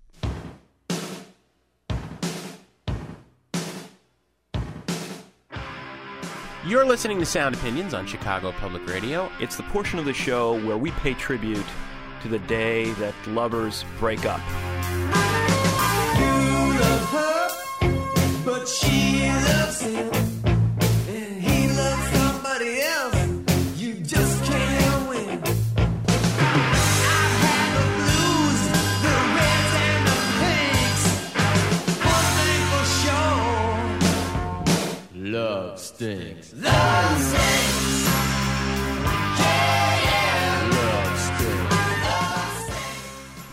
You're 6.66 6.84
listening 6.84 7.20
to 7.20 7.24
Sound 7.26 7.54
Opinions 7.54 7.94
on 7.94 8.08
Chicago 8.08 8.50
Public 8.50 8.88
Radio. 8.88 9.30
It's 9.38 9.54
the 9.54 9.62
portion 9.62 10.00
of 10.00 10.04
the 10.04 10.12
show 10.12 10.60
where 10.66 10.76
we 10.76 10.90
pay 10.90 11.14
tribute 11.14 11.64
to 12.22 12.28
the 12.28 12.40
day 12.40 12.90
that 12.94 13.14
lovers 13.28 13.84
break 14.00 14.26
up. 14.26 14.40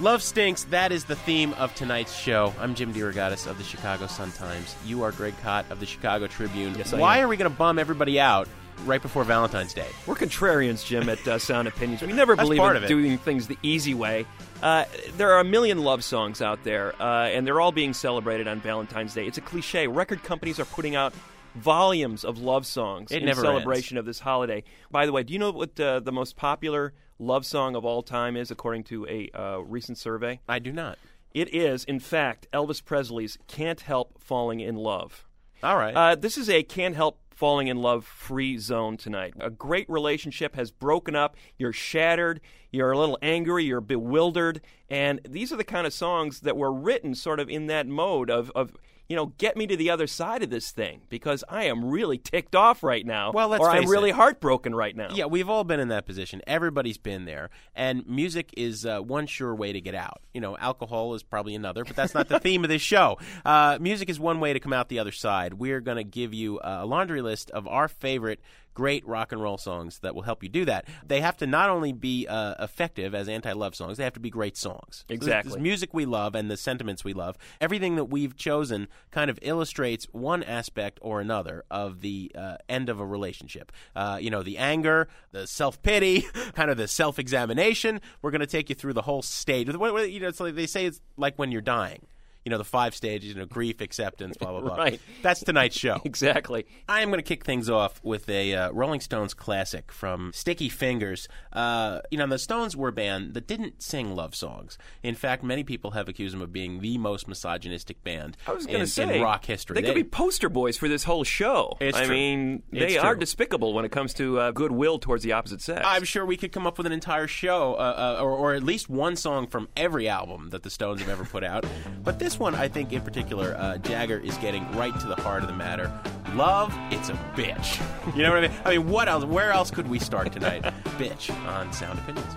Love 0.03 0.21
stinks. 0.21 0.65
That 0.65 0.91
is 0.91 1.05
the 1.05 1.15
theme 1.15 1.53
of 1.53 1.73
tonight's 1.75 2.13
show. 2.13 2.53
I'm 2.59 2.75
Jim 2.75 2.93
DeRogatis 2.93 3.47
of 3.47 3.57
the 3.57 3.63
Chicago 3.63 4.05
Sun-Times. 4.05 4.75
You 4.85 5.01
are 5.01 5.13
Greg 5.13 5.33
Kot 5.41 5.65
of 5.71 5.79
the 5.79 5.85
Chicago 5.85 6.27
Tribune. 6.27 6.75
Yes, 6.77 6.91
I 6.91 6.99
Why 6.99 7.19
am. 7.19 7.23
are 7.23 7.27
we 7.29 7.37
going 7.37 7.49
to 7.49 7.57
bum 7.57 7.79
everybody 7.79 8.19
out 8.19 8.49
right 8.83 9.01
before 9.01 9.23
Valentine's 9.23 9.73
Day? 9.73 9.87
We're 10.05 10.15
contrarians, 10.15 10.85
Jim, 10.85 11.07
at 11.07 11.25
uh, 11.25 11.39
Sound 11.39 11.69
Opinions. 11.69 12.01
We 12.01 12.11
never 12.11 12.35
believe 12.35 12.61
in 12.61 12.85
doing 12.85 13.17
things 13.17 13.47
the 13.47 13.57
easy 13.63 13.93
way. 13.93 14.25
Uh, 14.61 14.83
there 15.15 15.31
are 15.31 15.39
a 15.39 15.45
million 15.45 15.77
love 15.77 16.03
songs 16.03 16.41
out 16.41 16.61
there, 16.65 17.01
uh, 17.01 17.27
and 17.27 17.47
they're 17.47 17.61
all 17.61 17.71
being 17.71 17.93
celebrated 17.93 18.45
on 18.45 18.59
Valentine's 18.59 19.13
Day. 19.13 19.25
It's 19.25 19.37
a 19.37 19.41
cliche. 19.41 19.87
Record 19.87 20.21
companies 20.21 20.59
are 20.59 20.65
putting 20.65 20.97
out 20.97 21.13
volumes 21.55 22.25
of 22.25 22.39
love 22.39 22.65
songs 22.65 23.09
It 23.09 23.23
in 23.23 23.33
celebration 23.35 23.97
of 23.97 24.05
this 24.05 24.19
holiday. 24.19 24.65
By 24.91 25.05
the 25.05 25.13
way, 25.13 25.23
do 25.23 25.31
you 25.31 25.39
know 25.39 25.51
what 25.51 25.79
uh, 25.79 26.01
the 26.01 26.11
most 26.11 26.35
popular 26.35 26.93
love 27.19 27.45
song 27.45 27.75
of 27.75 27.85
all 27.85 28.03
time 28.03 28.35
is, 28.35 28.51
according 28.51 28.83
to 28.85 29.07
a 29.07 29.29
uh, 29.37 29.57
recent 29.59 29.97
survey? 29.97 30.39
I 30.47 30.59
do 30.59 30.71
not. 30.71 30.97
It 31.33 31.53
is, 31.53 31.83
in 31.83 31.99
fact, 31.99 32.47
Elvis 32.53 32.83
Presley's 32.83 33.37
"Can't 33.47 33.81
Help 33.81 34.19
Falling 34.21 34.59
in 34.59 34.75
Love." 34.75 35.25
All 35.63 35.77
right. 35.77 35.95
Uh, 35.95 36.15
this 36.15 36.37
is 36.37 36.49
a 36.49 36.61
can't 36.63 36.95
help 36.95 37.19
falling 37.33 37.67
in 37.67 37.77
love 37.77 38.05
free 38.05 38.57
zone 38.57 38.97
tonight. 38.97 39.33
A 39.39 39.49
great 39.49 39.89
relationship 39.89 40.55
has 40.55 40.71
broken 40.71 41.15
up. 41.15 41.35
You're 41.57 41.73
shattered. 41.73 42.39
You're 42.71 42.91
a 42.91 42.97
little 42.97 43.17
angry. 43.21 43.65
You're 43.65 43.81
bewildered. 43.81 44.61
And 44.89 45.19
these 45.27 45.51
are 45.51 45.57
the 45.57 45.63
kind 45.63 45.87
of 45.87 45.93
songs 45.93 46.41
that 46.41 46.57
were 46.57 46.71
written 46.71 47.15
sort 47.15 47.39
of 47.39 47.49
in 47.49 47.67
that 47.67 47.87
mode 47.87 48.29
of, 48.29 48.51
of 48.55 48.75
you 49.09 49.15
know, 49.15 49.27
get 49.37 49.57
me 49.57 49.67
to 49.67 49.75
the 49.75 49.89
other 49.89 50.07
side 50.07 50.43
of 50.43 50.49
this 50.49 50.71
thing 50.71 51.01
because 51.09 51.43
I 51.49 51.65
am 51.65 51.85
really 51.85 52.17
ticked 52.17 52.55
off 52.55 52.83
right 52.83 53.05
now. 53.05 53.31
Well, 53.31 53.49
let's 53.49 53.61
or 53.61 53.69
I'm 53.69 53.89
really 53.89 54.11
it. 54.11 54.15
heartbroken 54.15 54.73
right 54.73 54.95
now. 54.95 55.09
Yeah, 55.13 55.25
we've 55.25 55.49
all 55.49 55.63
been 55.63 55.79
in 55.79 55.89
that 55.89 56.05
position. 56.05 56.41
Everybody's 56.47 56.97
been 56.97 57.25
there, 57.25 57.49
and 57.75 58.07
music 58.07 58.53
is 58.55 58.85
uh, 58.85 58.99
one 59.01 59.27
sure 59.27 59.53
way 59.53 59.73
to 59.73 59.81
get 59.81 59.95
out. 59.95 60.21
You 60.33 60.41
know, 60.41 60.57
alcohol 60.57 61.13
is 61.15 61.23
probably 61.23 61.55
another, 61.55 61.83
but 61.83 61.95
that's 61.95 62.13
not 62.13 62.29
the 62.29 62.39
theme 62.41 62.63
of 62.63 62.69
this 62.69 62.81
show. 62.81 63.17
Uh, 63.45 63.77
music 63.79 64.09
is 64.09 64.19
one 64.19 64.39
way 64.39 64.53
to 64.53 64.59
come 64.59 64.73
out 64.73 64.89
the 64.89 64.99
other 64.99 65.11
side. 65.11 65.55
We're 65.55 65.81
going 65.81 65.97
to 65.97 66.03
give 66.03 66.33
you 66.33 66.59
a 66.63 66.85
laundry 66.85 67.21
list 67.21 67.51
of 67.51 67.67
our 67.67 67.87
favorite 67.87 68.39
great 68.73 69.05
rock 69.07 69.31
and 69.31 69.41
roll 69.41 69.57
songs 69.57 69.99
that 69.99 70.15
will 70.15 70.23
help 70.23 70.43
you 70.43 70.49
do 70.49 70.65
that. 70.65 70.85
They 71.05 71.21
have 71.21 71.37
to 71.37 71.47
not 71.47 71.69
only 71.69 71.93
be 71.93 72.27
uh, 72.27 72.55
effective 72.63 73.13
as 73.13 73.29
anti-love 73.29 73.75
songs, 73.75 73.97
they 73.97 74.03
have 74.03 74.13
to 74.13 74.19
be 74.19 74.29
great 74.29 74.57
songs. 74.57 75.05
So 75.07 75.13
Exactly. 75.13 75.53
this 75.53 75.61
music 75.61 75.93
we 75.93 76.05
love 76.05 76.35
and 76.35 76.49
the 76.49 76.57
sentiments 76.57 77.03
we 77.03 77.13
love, 77.13 77.37
everything 77.61 77.95
that 77.95 78.05
we've 78.05 78.35
chosen 78.35 78.87
kind 79.11 79.29
of 79.29 79.37
illustrates 79.41 80.05
one 80.11 80.43
aspect 80.43 80.99
or 81.01 81.21
another 81.21 81.63
of 81.69 82.01
the 82.01 82.31
uh, 82.35 82.57
end 82.67 82.89
of 82.89 82.99
a 82.99 83.05
relationship. 83.05 83.71
Uh, 83.95 84.17
you 84.19 84.29
know, 84.29 84.43
the 84.43 84.57
anger, 84.57 85.07
the 85.31 85.45
self 85.47 85.81
pity, 85.81 86.21
kind 86.53 86.69
of 86.71 86.77
the 86.77 86.87
self 86.87 87.19
examination. 87.19 88.01
We're 88.21 88.31
going 88.31 88.41
to 88.41 88.47
take 88.47 88.69
you 88.69 88.75
through 88.75 88.93
the 88.93 89.01
whole 89.03 89.21
stage. 89.21 89.67
You 89.67 90.19
know, 90.19 90.27
it's 90.27 90.39
like 90.39 90.55
they 90.55 90.67
say 90.67 90.85
it's 90.85 91.01
like 91.17 91.37
when 91.37 91.51
you're 91.51 91.61
dying. 91.61 92.07
You 92.45 92.49
know, 92.49 92.57
the 92.57 92.63
five 92.63 92.93
stages, 92.95 93.29
you 93.29 93.35
know, 93.35 93.45
grief, 93.45 93.81
acceptance, 93.81 94.37
blah 94.37 94.51
blah 94.51 94.61
blah. 94.61 94.75
Right. 94.83 94.99
That's 95.21 95.41
tonight's 95.41 95.77
show. 95.77 96.01
Exactly. 96.05 96.65
I 96.87 97.01
am 97.01 97.09
going 97.09 97.19
to 97.19 97.23
kick 97.23 97.43
things 97.45 97.69
off 97.69 97.99
with 98.03 98.27
a 98.29 98.53
uh, 98.53 98.71
Rolling 98.71 98.99
Stones 98.99 99.33
classic 99.33 99.91
from 99.91 100.31
Sticky 100.33 100.69
Fingers. 100.69 101.27
Uh, 101.51 101.99
you 102.11 102.17
know, 102.17 102.27
the 102.27 102.37
Stones 102.37 102.75
were 102.75 102.89
a 102.89 102.91
band 102.91 103.33
that 103.33 103.47
didn't 103.47 103.81
sing 103.81 104.15
love 104.15 104.35
songs. 104.35 104.77
In 105.01 105.15
fact, 105.15 105.43
many 105.43 105.63
people 105.63 105.91
have 105.91 106.07
accused 106.09 106.33
them 106.35 106.41
of 106.41 106.51
being 106.53 106.81
the 106.81 106.97
most 106.97 107.27
misogynistic 107.27 108.03
band 108.03 108.37
I 108.47 108.53
was 108.53 108.65
in, 108.65 108.71
going 108.73 108.83
to 108.85 108.91
say 108.91 109.17
in 109.17 109.21
rock 109.23 109.45
history. 109.45 109.75
They, 109.75 109.81
could 109.83 109.95
be 109.95 110.03
poster 110.03 110.49
boys 110.49 110.77
for 110.77 110.87
this 110.87 111.03
whole 111.03 111.23
show. 111.23 111.77
It's 111.79 111.97
I 111.97 112.05
true. 112.05 112.13
mean, 112.15 112.63
It's 112.71 112.93
they 112.93 112.97
are 112.99 113.13
true. 113.13 113.19
despicable 113.21 113.73
when 113.73 113.85
it 113.85 113.91
comes 113.91 114.13
to 114.15 114.39
uh, 114.39 114.51
goodwill 114.51 114.99
towards 114.99 115.23
the 115.23 115.31
opposite 115.33 115.61
sex. 115.61 115.81
I'm 115.83 116.03
sure 116.03 116.25
we 116.25 116.37
could 116.37 116.51
come 116.51 116.67
up 116.67 116.77
with 116.77 116.85
an 116.87 116.93
entire 116.93 117.27
show, 117.27 117.73
uh, 117.75 118.15
uh, 118.19 118.23
or, 118.23 118.31
or 118.31 118.53
at 118.53 118.63
least 118.63 118.89
one 118.89 119.15
song 119.15 119.47
from 119.47 119.67
every 119.75 120.07
album 120.07 120.49
that 120.49 120.63
the 120.63 120.69
Stones 120.69 120.99
have 121.01 121.09
ever 121.09 121.25
put 121.25 121.43
out. 121.43 121.65
But 122.03 122.19
this 122.19 122.32
one, 122.39 122.55
I 122.55 122.67
think, 122.67 122.93
in 122.93 123.01
particular, 123.01 123.55
uh, 123.57 123.77
Jagger 123.77 124.19
is 124.19 124.37
getting 124.37 124.69
right 124.73 124.97
to 124.99 125.07
the 125.07 125.15
heart 125.15 125.41
of 125.41 125.47
the 125.47 125.55
matter. 125.55 125.91
Love, 126.33 126.73
it's 126.91 127.09
a 127.09 127.13
bitch. 127.35 127.79
You 128.15 128.23
know 128.23 128.31
what 128.31 128.43
I 128.43 128.47
mean? 128.47 128.57
I 128.65 128.77
mean, 128.77 128.89
what 128.89 129.07
else? 129.07 129.25
Where 129.25 129.51
else 129.51 129.71
could 129.71 129.87
we 129.87 129.99
start 129.99 130.31
tonight? 130.31 130.63
bitch 130.97 131.31
on 131.47 131.71
Sound 131.73 131.99
Opinions. 131.99 132.33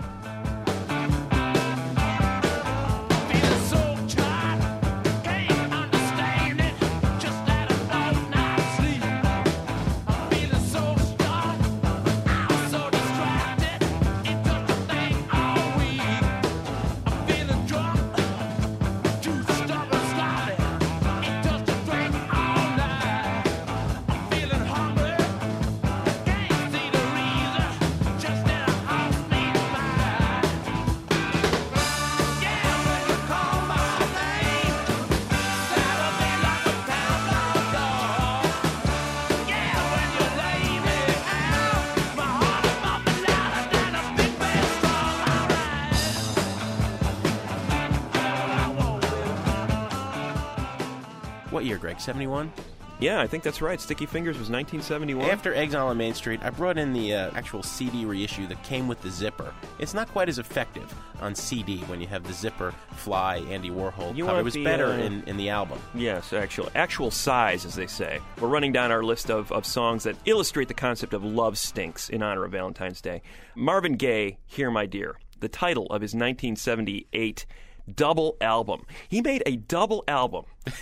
71? 52.07 52.53
yeah, 52.99 53.21
I 53.21 53.27
think 53.27 53.43
that's 53.43 53.61
right. 53.61 53.81
Sticky 53.81 54.07
Fingers 54.07 54.39
was 54.39 54.49
1971. 54.49 55.29
After 55.29 55.53
Exile 55.53 55.89
on 55.89 55.99
Main 55.99 56.15
Street, 56.15 56.41
I 56.43 56.51
brought 56.51 56.79
in 56.79 56.93
the 56.93 57.15
uh, 57.15 57.31
actual 57.35 57.63
CD 57.63 58.05
reissue 58.05 58.47
that 58.47 58.63
came 58.63 58.89
with 58.89 59.03
the 59.03 59.11
zipper. 59.11 59.53
It's 59.79 59.93
not 59.93 60.09
quite 60.09 60.29
as 60.29 60.39
effective 60.39 60.95
on 61.21 61.35
CD 61.35 61.79
when 61.89 62.01
you 62.01 62.07
have 62.07 62.23
the 62.23 62.33
zipper 62.33 62.73
fly 62.93 63.39
Andy 63.51 63.71
Warhol 63.71 64.17
You 64.17 64.25
cover. 64.25 64.41
It 64.41 64.45
was 64.45 64.55
the, 64.55 64.65
better 64.65 64.87
uh, 64.87 64.99
in, 64.99 65.25
in 65.25 65.37
the 65.37 65.51
album. 65.51 65.79
Yes, 65.95 66.33
actual 66.33 66.71
actual 66.75 67.11
size, 67.11 67.67
as 67.67 67.75
they 67.75 67.87
say. 67.87 68.21
We're 68.41 68.49
running 68.49 68.73
down 68.73 68.91
our 68.91 69.03
list 69.03 69.31
of, 69.31 69.51
of 69.53 69.67
songs 69.67 70.05
that 70.05 70.17
illustrate 70.25 70.69
the 70.69 70.75
concept 70.75 71.13
of 71.13 71.25
love 71.25 71.59
stinks 71.59 72.09
in 72.09 72.23
honor 72.23 72.45
of 72.45 72.53
Valentine's 72.53 73.01
Day. 73.01 73.21
Marvin 73.55 73.97
Gaye, 73.97 74.39
Here 74.47 74.71
My 74.71 74.87
Dear, 74.87 75.19
the 75.41 75.49
title 75.49 75.87
of 75.87 76.01
his 76.03 76.15
1978 76.15 77.47
double 77.93 78.37
album. 78.41 78.87
He 79.09 79.21
made 79.21 79.43
a 79.45 79.57
double 79.57 80.03
album 80.09 80.45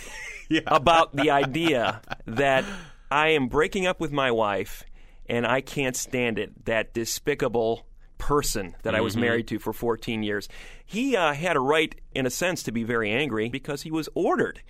about 0.67 1.15
the 1.15 1.31
idea 1.31 2.01
that 2.25 2.65
I 3.09 3.29
am 3.29 3.47
breaking 3.47 3.87
up 3.87 3.99
with 3.99 4.11
my 4.11 4.31
wife 4.31 4.83
and 5.27 5.45
I 5.45 5.61
can't 5.61 5.95
stand 5.95 6.39
it, 6.39 6.65
that 6.65 6.93
despicable 6.93 7.85
person 8.17 8.75
that 8.83 8.95
I 8.95 9.01
was 9.01 9.13
mm-hmm. 9.13 9.21
married 9.21 9.47
to 9.49 9.59
for 9.59 9.73
14 9.73 10.23
years. 10.23 10.47
He 10.85 11.15
uh, 11.15 11.33
had 11.33 11.55
a 11.55 11.59
right, 11.59 11.95
in 12.13 12.25
a 12.25 12.29
sense, 12.29 12.63
to 12.63 12.71
be 12.71 12.83
very 12.83 13.11
angry 13.11 13.49
because 13.49 13.81
he 13.81 13.91
was 13.91 14.07
ordered 14.13 14.61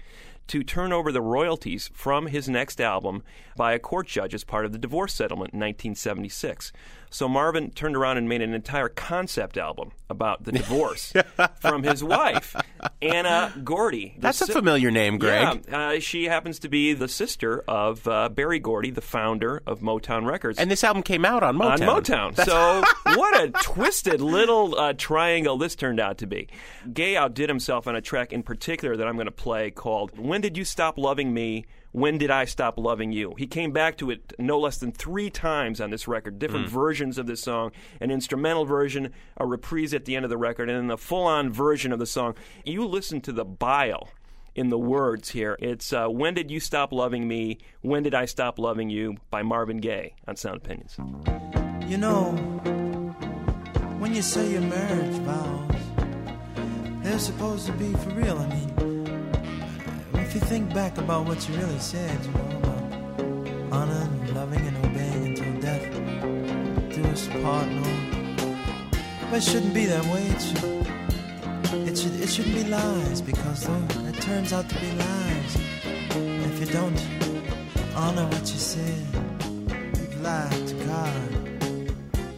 to 0.47 0.63
turn 0.63 0.93
over 0.93 1.11
the 1.11 1.21
royalties 1.21 1.89
from 1.93 2.27
his 2.27 2.47
next 2.47 2.79
album 2.79 3.23
by 3.57 3.73
a 3.73 3.79
court 3.79 4.07
judge 4.07 4.33
as 4.33 4.43
part 4.43 4.65
of 4.65 4.71
the 4.71 4.77
divorce 4.77 5.13
settlement 5.13 5.53
in 5.53 5.59
1976. 5.59 6.71
So 7.09 7.29
Marvin 7.29 7.71
turned 7.71 7.95
around 7.95 8.17
and 8.17 8.27
made 8.27 8.41
an 8.41 8.53
entire 8.53 8.89
concept 8.89 9.57
album 9.57 9.91
about 10.09 10.43
the 10.43 10.51
divorce 10.51 11.13
from 11.61 11.83
his 11.83 12.03
wife, 12.03 12.55
Anna 13.01 13.53
Gordy. 13.63 14.15
That's 14.19 14.41
a 14.41 14.47
familiar 14.47 14.91
name, 14.91 15.17
Greg. 15.17 15.65
yeah, 15.67 15.89
uh, 15.91 15.99
she 15.99 16.25
happens 16.25 16.59
to 16.59 16.67
be 16.67 16.93
the 16.93 17.07
sister 17.07 17.63
of 17.69 18.05
uh, 18.07 18.29
Berry 18.29 18.59
Gordy, 18.59 18.91
the 18.91 19.01
founder 19.01 19.63
of 19.65 19.79
Motown 19.79 20.25
Records. 20.25 20.59
And 20.59 20.69
this 20.69 20.83
album 20.83 21.03
came 21.03 21.23
out 21.23 21.41
on 21.41 21.57
Motown. 21.57 21.87
On 21.87 22.33
Motown. 22.33 22.45
So, 22.45 22.83
what 23.15 23.41
a 23.41 23.49
twisted 23.63 24.19
little 24.19 24.77
uh, 24.77 24.93
triangle 24.93 25.57
this 25.57 25.75
turned 25.75 26.01
out 26.01 26.04
to 26.13 26.27
be. 26.27 26.47
Gaye 26.93 27.15
outdid 27.15 27.49
himself 27.49 27.87
on 27.87 27.95
a 27.95 28.01
track 28.01 28.31
in 28.33 28.43
particular 28.43 28.95
that 28.97 29.07
I'm 29.07 29.15
going 29.15 29.25
to 29.25 29.31
play 29.31 29.71
called 29.71 30.17
When 30.17 30.41
Did 30.41 30.57
You 30.57 30.65
Stop 30.65 30.97
Loving 30.97 31.33
Me? 31.33 31.65
When 31.91 32.17
Did 32.17 32.29
I 32.29 32.45
Stop 32.45 32.77
Loving 32.77 33.11
You? 33.11 33.35
He 33.37 33.47
came 33.47 33.71
back 33.71 33.97
to 33.97 34.11
it 34.11 34.33
no 34.37 34.59
less 34.59 34.77
than 34.77 34.91
three 34.91 35.29
times 35.29 35.79
on 35.79 35.91
this 35.91 36.07
record, 36.07 36.39
different 36.39 36.67
versions 36.69 37.17
of 37.17 37.25
this 37.25 37.41
song 37.41 37.71
an 38.01 38.11
instrumental 38.11 38.65
version, 38.65 39.11
a 39.37 39.45
reprise 39.45 39.93
at 39.93 40.05
the 40.05 40.15
end 40.15 40.25
of 40.25 40.29
the 40.29 40.37
record, 40.37 40.69
and 40.69 40.77
then 40.77 40.91
a 40.91 40.97
full 40.97 41.23
on 41.23 41.51
version 41.51 41.91
of 41.93 41.99
the 41.99 42.05
song. 42.05 42.35
You 42.65 42.85
listen 42.85 43.21
to 43.21 43.31
the 43.31 43.45
bile 43.45 44.09
in 44.55 44.69
the 44.69 44.77
words 44.79 45.29
here. 45.29 45.57
It's 45.59 45.91
uh, 45.93 46.07
When 46.07 46.33
Did 46.33 46.51
You 46.51 46.59
Stop 46.59 46.91
Loving 46.91 47.27
Me? 47.27 47.59
When 47.81 48.03
Did 48.03 48.13
I 48.13 48.25
Stop 48.25 48.59
Loving 48.59 48.89
You? 48.89 49.15
by 49.29 49.41
Marvin 49.43 49.77
Gaye 49.77 50.13
on 50.27 50.35
Sound 50.35 50.57
Opinions. 50.57 50.97
You 51.89 51.97
know, 51.97 52.31
when 53.99 54.13
you 54.13 54.21
say 54.21 54.51
your 54.51 54.61
marriage 54.61 55.15
vows, 55.19 55.71
they're 57.05 57.19
supposed 57.19 57.67
to 57.67 57.71
be 57.73 57.93
for 57.93 58.09
real. 58.09 58.37
I 58.39 58.47
mean, 58.47 58.71
if 60.15 60.33
you 60.33 60.41
think 60.41 60.73
back 60.73 60.97
about 60.97 61.27
what 61.27 61.47
you 61.47 61.55
really 61.55 61.77
said, 61.77 62.17
you 62.25 62.31
know, 62.31 62.57
about 62.57 63.73
honor 63.73 64.09
and 64.09 64.33
loving 64.33 64.65
and 64.65 64.77
obeying 64.85 65.25
until 65.27 65.61
death 65.61 65.83
do 66.95 67.03
us 67.05 67.27
part, 67.27 67.67
no. 67.67 67.83
But 69.29 69.37
it 69.37 69.43
shouldn't 69.43 69.73
be 69.73 69.85
that 69.85 70.03
way. 70.05 70.25
It 70.25 70.41
should. 70.41 71.87
It 71.87 71.97
should. 71.97 72.21
It 72.21 72.29
shouldn't 72.29 72.55
be 72.55 72.63
lies 72.63 73.21
because 73.21 73.67
though 73.67 74.09
it 74.09 74.19
turns 74.21 74.51
out 74.51 74.67
to 74.67 74.75
be 74.79 74.91
lies. 74.93 75.57
If 76.49 76.59
you 76.59 76.65
don't 76.65 77.05
honor 77.95 78.25
what 78.25 78.51
you 78.51 78.59
said, 78.73 79.05
you've 79.69 80.21
lied 80.21 80.67
to 80.67 80.75
God. 80.85 81.29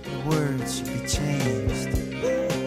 The 0.03 0.30
words 0.30 0.80
should 0.80 0.88
be 0.88 1.08
changed. 1.08 2.66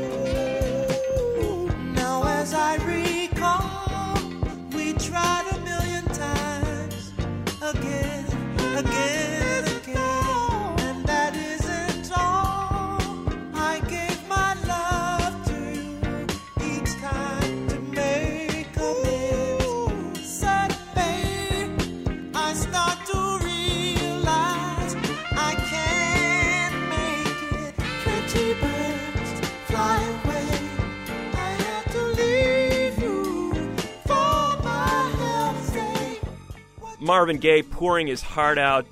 Marvin 37.01 37.39
Gaye 37.39 37.63
pouring 37.63 38.07
his 38.07 38.23
heart 38.23 38.57
out. 38.57 38.87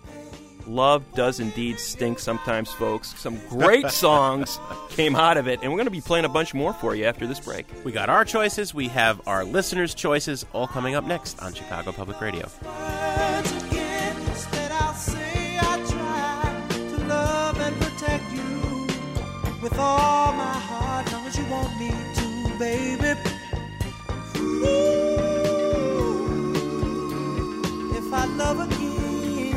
Love 0.67 1.05
does 1.15 1.41
indeed 1.41 1.79
stink 1.79 2.19
sometimes, 2.19 2.71
folks. 2.73 3.15
Some 3.19 3.39
great 3.49 3.87
songs 3.91 4.59
came 4.91 5.15
out 5.15 5.37
of 5.37 5.47
it, 5.47 5.61
and 5.63 5.71
we're 5.71 5.79
going 5.79 5.87
to 5.87 5.93
be 5.93 6.01
playing 6.01 6.25
a 6.25 6.29
bunch 6.29 6.53
more 6.53 6.73
for 6.73 6.95
you 6.95 7.05
after 7.05 7.27
this 7.27 7.41
break. 7.41 7.67
We 7.85 7.93
got 7.93 8.11
our 8.11 8.25
choices. 8.25 8.75
We 8.75 8.89
have 8.89 9.21
our 9.27 9.45
listeners' 9.45 9.95
choices 9.95 10.45
all 10.53 10.67
coming 10.67 10.95
up 10.95 11.05
next 11.05 11.41
on 11.41 11.55
Chicago 11.55 11.93
Public 11.93 12.21
Radio. 12.21 12.49
with 19.69 19.79
all 19.79 20.33
my 20.33 20.59
heart, 20.71 21.13
long 21.13 21.27
as 21.27 21.37
you 21.37 21.45
want 21.47 21.79
me 21.79 21.91
to, 21.91 22.27
baby. 22.59 23.15
Ooh, 24.39 25.55
if 27.97 28.13
I 28.13 28.25
love 28.43 28.61
again, 28.61 29.57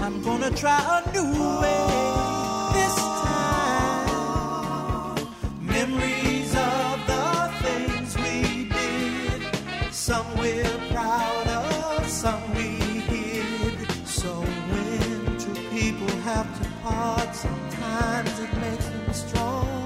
I'm 0.00 0.22
gonna 0.22 0.50
try 0.50 0.80
a 0.98 1.00
new 1.12 1.32
way. 1.60 1.86
This 2.74 2.96
time, 3.26 4.08
memories 5.60 6.52
of 6.54 7.06
the 7.12 7.26
things 7.62 8.16
we 8.24 8.36
did. 8.64 9.40
Some 9.92 10.26
we're 10.38 10.78
proud 10.90 11.46
of, 11.46 12.08
some 12.08 12.42
we 12.56 12.68
hid. 13.10 13.76
So 14.06 14.30
when 14.70 15.38
two 15.38 15.54
people 15.70 16.10
have 16.30 16.48
to 16.60 16.64
part, 16.82 17.36
sometimes 18.00 18.40
it 18.40 18.54
makes 18.58 18.90
me 18.90 19.12
stronger. 19.12 19.79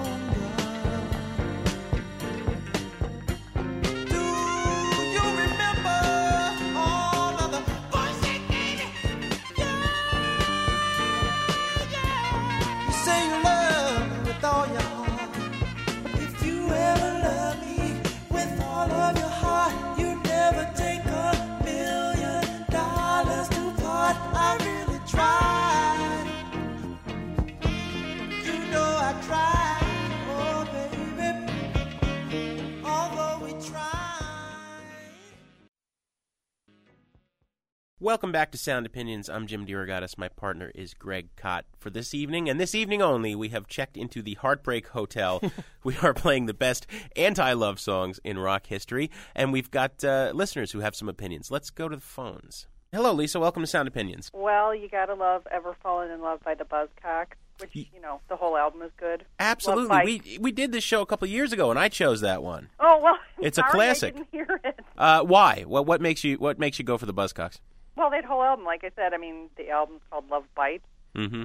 Welcome 38.04 38.32
back 38.32 38.52
to 38.52 38.58
Sound 38.58 38.84
Opinions. 38.84 39.30
I'm 39.30 39.46
Jim 39.46 39.64
DeRogatis. 39.64 40.18
My 40.18 40.28
partner 40.28 40.70
is 40.74 40.92
Greg 40.92 41.34
Kot. 41.36 41.64
For 41.78 41.88
this 41.88 42.12
evening, 42.12 42.50
and 42.50 42.60
this 42.60 42.74
evening 42.74 43.00
only, 43.00 43.34
we 43.34 43.48
have 43.48 43.66
checked 43.66 43.96
into 43.96 44.20
the 44.20 44.34
Heartbreak 44.34 44.88
Hotel. 44.88 45.40
we 45.84 45.96
are 46.02 46.12
playing 46.12 46.44
the 46.44 46.52
best 46.52 46.86
anti-love 47.16 47.80
songs 47.80 48.20
in 48.22 48.38
rock 48.38 48.66
history, 48.66 49.10
and 49.34 49.54
we've 49.54 49.70
got 49.70 50.04
uh, 50.04 50.32
listeners 50.34 50.72
who 50.72 50.80
have 50.80 50.94
some 50.94 51.08
opinions. 51.08 51.50
Let's 51.50 51.70
go 51.70 51.88
to 51.88 51.96
the 51.96 52.02
phones. 52.02 52.66
Hello, 52.92 53.10
Lisa. 53.10 53.40
Welcome 53.40 53.62
to 53.62 53.66
Sound 53.66 53.88
Opinions. 53.88 54.30
Well, 54.34 54.74
you 54.74 54.90
gotta 54.90 55.14
love 55.14 55.46
"Ever 55.50 55.74
Fallen 55.82 56.10
in 56.10 56.20
Love" 56.20 56.40
by 56.44 56.54
the 56.54 56.64
Buzzcocks, 56.64 57.36
which 57.58 57.74
you 57.74 58.02
know 58.02 58.20
the 58.28 58.36
whole 58.36 58.58
album 58.58 58.82
is 58.82 58.92
good. 58.98 59.24
Absolutely. 59.40 60.04
We 60.04 60.38
we 60.38 60.52
did 60.52 60.72
this 60.72 60.84
show 60.84 61.00
a 61.00 61.06
couple 61.06 61.24
of 61.24 61.32
years 61.32 61.54
ago, 61.54 61.70
and 61.70 61.78
I 61.78 61.88
chose 61.88 62.20
that 62.20 62.42
one. 62.42 62.68
Oh 62.78 63.00
well, 63.02 63.16
It's 63.40 63.56
a 63.56 63.62
sorry, 63.62 63.72
classic. 63.72 64.14
I 64.14 64.18
didn't 64.18 64.28
hear 64.30 64.60
it. 64.62 64.80
Uh, 64.98 65.22
why? 65.22 65.64
What 65.66 65.86
what 65.86 66.02
makes 66.02 66.22
you 66.22 66.36
what 66.36 66.58
makes 66.58 66.78
you 66.78 66.84
go 66.84 66.98
for 66.98 67.06
the 67.06 67.14
Buzzcocks? 67.14 67.60
Well, 67.96 68.10
that 68.10 68.24
whole 68.24 68.42
album, 68.42 68.64
like 68.64 68.82
I 68.84 68.90
said, 68.96 69.14
I 69.14 69.18
mean, 69.18 69.48
the 69.56 69.70
album's 69.70 70.00
called 70.10 70.28
"Love 70.30 70.44
Bites," 70.54 70.84
Mm-hmm. 71.14 71.42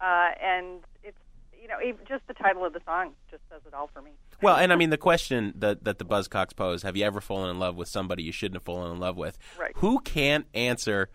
uh, 0.00 0.30
and 0.42 0.80
it's 1.02 1.16
you 1.60 1.68
know 1.68 1.76
even 1.84 2.00
just 2.06 2.26
the 2.26 2.34
title 2.34 2.64
of 2.64 2.72
the 2.74 2.80
song 2.84 3.12
just 3.30 3.42
says 3.50 3.62
it 3.66 3.72
all 3.74 3.88
for 3.92 4.02
me. 4.02 4.10
Well, 4.42 4.56
and 4.56 4.72
I 4.72 4.76
mean 4.76 4.90
the 4.90 4.98
question 4.98 5.54
that 5.56 5.84
that 5.84 5.98
the 5.98 6.04
Buzzcocks 6.04 6.54
pose: 6.54 6.82
Have 6.82 6.96
you 6.96 7.04
ever 7.04 7.20
fallen 7.20 7.50
in 7.50 7.58
love 7.58 7.76
with 7.76 7.88
somebody 7.88 8.22
you 8.22 8.32
shouldn't 8.32 8.56
have 8.56 8.64
fallen 8.64 8.92
in 8.92 8.98
love 8.98 9.16
with? 9.16 9.38
Right. 9.58 9.72
Who 9.76 10.00
can't 10.00 10.46
answer 10.54 11.08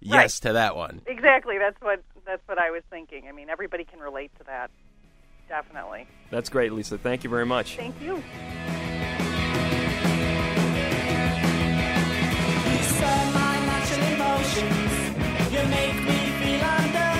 yes 0.00 0.40
to 0.40 0.54
that 0.54 0.76
one? 0.76 1.02
Exactly. 1.06 1.58
That's 1.58 1.80
what 1.82 2.02
that's 2.24 2.42
what 2.46 2.58
I 2.58 2.70
was 2.70 2.82
thinking. 2.90 3.26
I 3.28 3.32
mean, 3.32 3.50
everybody 3.50 3.84
can 3.84 4.00
relate 4.00 4.30
to 4.38 4.44
that. 4.44 4.70
Definitely. 5.48 6.06
That's 6.30 6.48
great, 6.48 6.72
Lisa. 6.72 6.96
Thank 6.96 7.24
you 7.24 7.28
very 7.30 7.44
much. 7.44 7.76
Thank 7.76 8.00
you. 8.00 8.22
You 12.64 13.41
feel 16.90 17.11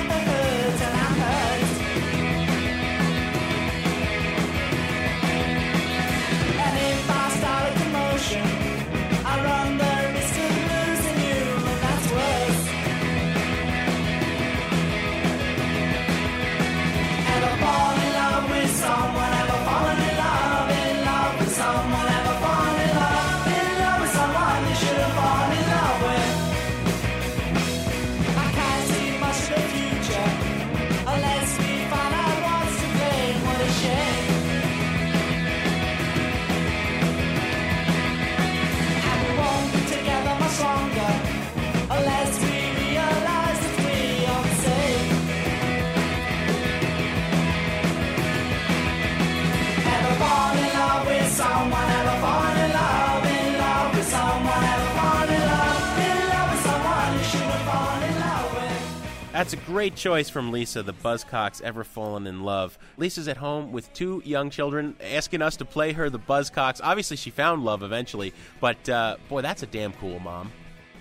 That's 59.33 59.55
a 59.55 59.57
great 59.57 59.97
choice 59.97 60.29
from 60.29 60.53
Lisa, 60.53 60.83
the 60.83 60.93
Buzzcocks 60.93 61.63
Ever 61.63 61.85
Fallen 61.85 62.27
in 62.27 62.43
Love. 62.43 62.79
Lisa's 62.99 63.29
at 63.29 63.39
home 63.39 63.73
with 63.73 63.91
two 63.95 64.21
young 64.27 64.51
children 64.51 64.95
asking 65.01 65.41
us 65.41 65.57
to 65.57 65.65
play 65.65 65.95
her 65.95 66.11
the 66.11 66.19
Buzzcocks. 66.19 66.83
Obviously, 66.85 67.17
she 67.17 67.31
found 67.31 67.65
love 67.65 67.83
eventually, 67.83 68.35
but 68.61 68.87
uh, 68.91 69.17
boy, 69.31 69.41
that's 69.41 69.63
a 69.63 69.67
damn 69.67 69.95
cool 69.95 70.19
mom. 70.19 70.53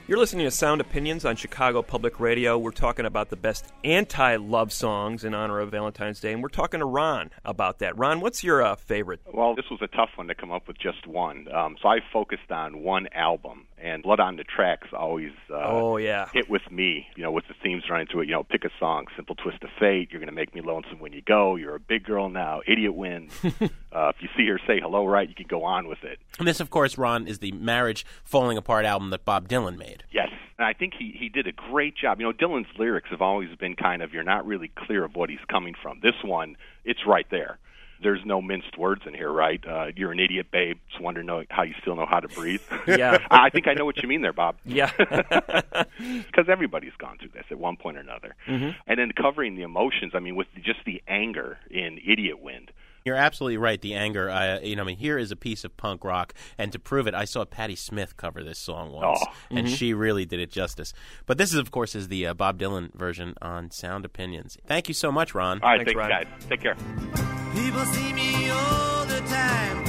You're 0.07 0.17
listening 0.17 0.45
to 0.45 0.51
Sound 0.51 0.81
Opinions 0.81 1.25
on 1.25 1.35
Chicago 1.35 1.81
Public 1.81 2.19
Radio. 2.21 2.57
We're 2.57 2.71
talking 2.71 3.05
about 3.05 3.29
the 3.29 3.35
best 3.35 3.71
anti 3.83 4.37
love 4.37 4.71
songs 4.71 5.23
in 5.25 5.33
honor 5.33 5.59
of 5.59 5.71
Valentine's 5.71 6.19
Day, 6.19 6.31
and 6.33 6.41
we're 6.41 6.49
talking 6.49 6.79
to 6.79 6.85
Ron 6.85 7.31
about 7.45 7.79
that. 7.79 7.97
Ron, 7.97 8.21
what's 8.21 8.43
your 8.43 8.61
uh, 8.63 8.75
favorite? 8.75 9.19
Well, 9.31 9.55
this 9.55 9.65
was 9.69 9.81
a 9.81 9.87
tough 9.87 10.09
one 10.15 10.27
to 10.27 10.35
come 10.35 10.51
up 10.51 10.67
with 10.67 10.77
just 10.77 11.05
one. 11.05 11.47
Um, 11.53 11.75
so 11.81 11.89
I 11.89 11.99
focused 12.11 12.49
on 12.49 12.81
one 12.81 13.07
album, 13.13 13.67
and 13.81 14.03
Blood 14.03 14.19
on 14.19 14.35
the 14.35 14.43
Tracks 14.43 14.87
always 14.93 15.31
uh, 15.49 15.55
Oh, 15.65 15.97
yeah. 15.97 16.29
hit 16.33 16.49
with 16.49 16.61
me, 16.71 17.07
you 17.15 17.23
know, 17.23 17.31
with 17.31 17.47
the 17.47 17.53
themes 17.63 17.83
running 17.89 18.07
through 18.07 18.21
it. 18.21 18.27
You 18.27 18.33
know, 18.35 18.43
pick 18.43 18.63
a 18.63 18.69
song, 18.79 19.07
Simple 19.15 19.35
Twist 19.35 19.63
of 19.63 19.69
Fate, 19.79 20.09
You're 20.11 20.19
Going 20.19 20.29
to 20.29 20.35
Make 20.35 20.53
Me 20.55 20.61
Lonesome 20.61 20.99
When 20.99 21.13
You 21.13 21.21
Go, 21.21 21.55
You're 21.55 21.75
a 21.75 21.79
Big 21.79 22.03
Girl 22.05 22.29
Now, 22.29 22.61
Idiot 22.67 22.93
Wind. 22.95 23.31
uh, 23.43 24.11
if 24.15 24.21
you 24.21 24.29
see 24.37 24.47
her 24.47 24.59
say 24.67 24.79
hello 24.79 25.05
right, 25.05 25.27
you 25.27 25.35
can 25.35 25.47
go 25.47 25.63
on 25.63 25.87
with 25.87 26.03
it. 26.03 26.19
And 26.39 26.47
this, 26.47 26.59
of 26.59 26.69
course, 26.69 26.97
Ron, 26.97 27.27
is 27.27 27.39
the 27.39 27.51
Marriage 27.53 28.05
Falling 28.23 28.57
Apart 28.57 28.85
album 28.85 29.09
that 29.09 29.25
Bob 29.25 29.47
Dylan 29.47 29.77
made. 29.77 30.03
Yes, 30.11 30.29
and 30.57 30.65
I 30.65 30.73
think 30.73 30.93
he 30.97 31.15
he 31.17 31.29
did 31.29 31.47
a 31.47 31.51
great 31.51 31.95
job. 31.97 32.19
You 32.19 32.27
know, 32.27 32.33
Dylan's 32.33 32.67
lyrics 32.77 33.09
have 33.09 33.21
always 33.21 33.49
been 33.57 33.75
kind 33.75 34.01
of 34.03 34.13
you're 34.13 34.23
not 34.23 34.45
really 34.45 34.71
clear 34.75 35.03
of 35.03 35.15
what 35.15 35.29
he's 35.29 35.39
coming 35.49 35.73
from. 35.81 35.99
This 36.01 36.13
one, 36.23 36.55
it's 36.85 37.05
right 37.07 37.25
there. 37.31 37.57
There's 38.01 38.21
no 38.25 38.41
minced 38.41 38.77
words 38.77 39.03
in 39.05 39.13
here, 39.13 39.31
right? 39.31 39.63
Uh, 39.65 39.87
you're 39.95 40.11
an 40.11 40.19
idiot, 40.19 40.47
babe. 40.51 40.77
Just 40.89 41.01
wonder 41.01 41.21
know 41.23 41.43
how 41.49 41.63
you 41.63 41.73
still 41.81 41.95
know 41.95 42.05
how 42.07 42.19
to 42.19 42.27
breathe. 42.27 42.61
Yeah. 42.87 43.19
I 43.31 43.49
think 43.49 43.67
I 43.67 43.73
know 43.73 43.85
what 43.85 44.01
you 44.01 44.07
mean 44.09 44.21
there, 44.21 44.33
Bob. 44.33 44.55
Yeah. 44.65 44.91
because 44.97 46.49
everybody's 46.49 46.93
gone 46.97 47.17
through 47.19 47.29
this 47.33 47.45
at 47.51 47.57
one 47.59 47.75
point 47.77 47.97
or 47.97 47.99
another. 48.01 48.35
Mhm. 48.47 48.75
And 48.87 48.99
then 48.99 49.11
covering 49.11 49.55
the 49.55 49.61
emotions. 49.63 50.13
I 50.15 50.19
mean, 50.19 50.35
with 50.35 50.47
just 50.63 50.79
the 50.85 51.01
anger 51.07 51.57
in 51.69 51.99
Idiot 52.05 52.41
Wind. 52.41 52.71
You're 53.03 53.15
absolutely 53.15 53.57
right. 53.57 53.81
The 53.81 53.93
anger, 53.95 54.29
I, 54.29 54.59
you 54.59 54.75
know, 54.75 54.83
I 54.83 54.85
mean, 54.85 54.97
here 54.97 55.17
is 55.17 55.31
a 55.31 55.35
piece 55.35 55.63
of 55.63 55.75
punk 55.77 56.03
rock, 56.03 56.33
and 56.57 56.71
to 56.71 56.79
prove 56.79 57.07
it, 57.07 57.13
I 57.15 57.25
saw 57.25 57.43
Patti 57.45 57.75
Smith 57.75 58.15
cover 58.17 58.43
this 58.43 58.59
song 58.59 58.91
once, 58.91 59.19
Oh. 59.21 59.33
and 59.49 59.67
Mhm. 59.67 59.75
she 59.75 59.93
really 59.93 60.25
did 60.25 60.39
it 60.39 60.51
justice. 60.51 60.93
But 61.25 61.37
this 61.37 61.51
is, 61.51 61.57
of 61.59 61.71
course, 61.71 61.95
is 61.95 62.07
the 62.09 62.27
uh, 62.27 62.33
Bob 62.33 62.59
Dylan 62.59 62.93
version 62.93 63.35
on 63.41 63.71
Sound 63.71 64.05
Opinions. 64.05 64.57
Thank 64.67 64.87
you 64.87 64.93
so 64.93 65.11
much, 65.11 65.33
Ron. 65.33 65.59
All 65.61 65.69
right, 65.69 65.85
thanks, 65.85 65.99
guys. 65.99 66.27
Take 66.49 66.61
care. 66.61 66.75
People 67.55 67.83
see 67.85 68.13
me 68.13 68.49
all 68.49 69.05
the 69.05 69.19
time, 69.21 69.83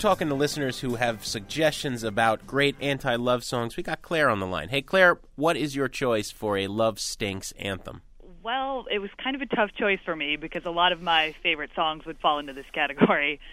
talking 0.00 0.28
to 0.28 0.34
listeners 0.34 0.80
who 0.80 0.94
have 0.96 1.24
suggestions 1.24 2.02
about 2.02 2.46
great 2.46 2.74
anti 2.80 3.14
love 3.16 3.44
songs. 3.44 3.76
We 3.76 3.82
got 3.82 4.02
Claire 4.02 4.30
on 4.30 4.40
the 4.40 4.46
line. 4.46 4.70
Hey, 4.70 4.82
Claire, 4.82 5.20
what 5.36 5.56
is 5.56 5.76
your 5.76 5.88
choice 5.88 6.30
for 6.30 6.56
a 6.56 6.66
Love 6.66 6.98
Stinks 6.98 7.52
anthem? 7.52 8.00
Well, 8.42 8.86
it 8.90 8.98
was 8.98 9.10
kind 9.22 9.36
of 9.36 9.42
a 9.42 9.46
tough 9.46 9.70
choice 9.78 9.98
for 10.04 10.16
me 10.16 10.36
because 10.36 10.64
a 10.64 10.70
lot 10.70 10.92
of 10.92 11.02
my 11.02 11.34
favorite 11.42 11.70
songs 11.76 12.06
would 12.06 12.18
fall 12.18 12.38
into 12.38 12.52
this 12.52 12.66
category. 12.72 13.38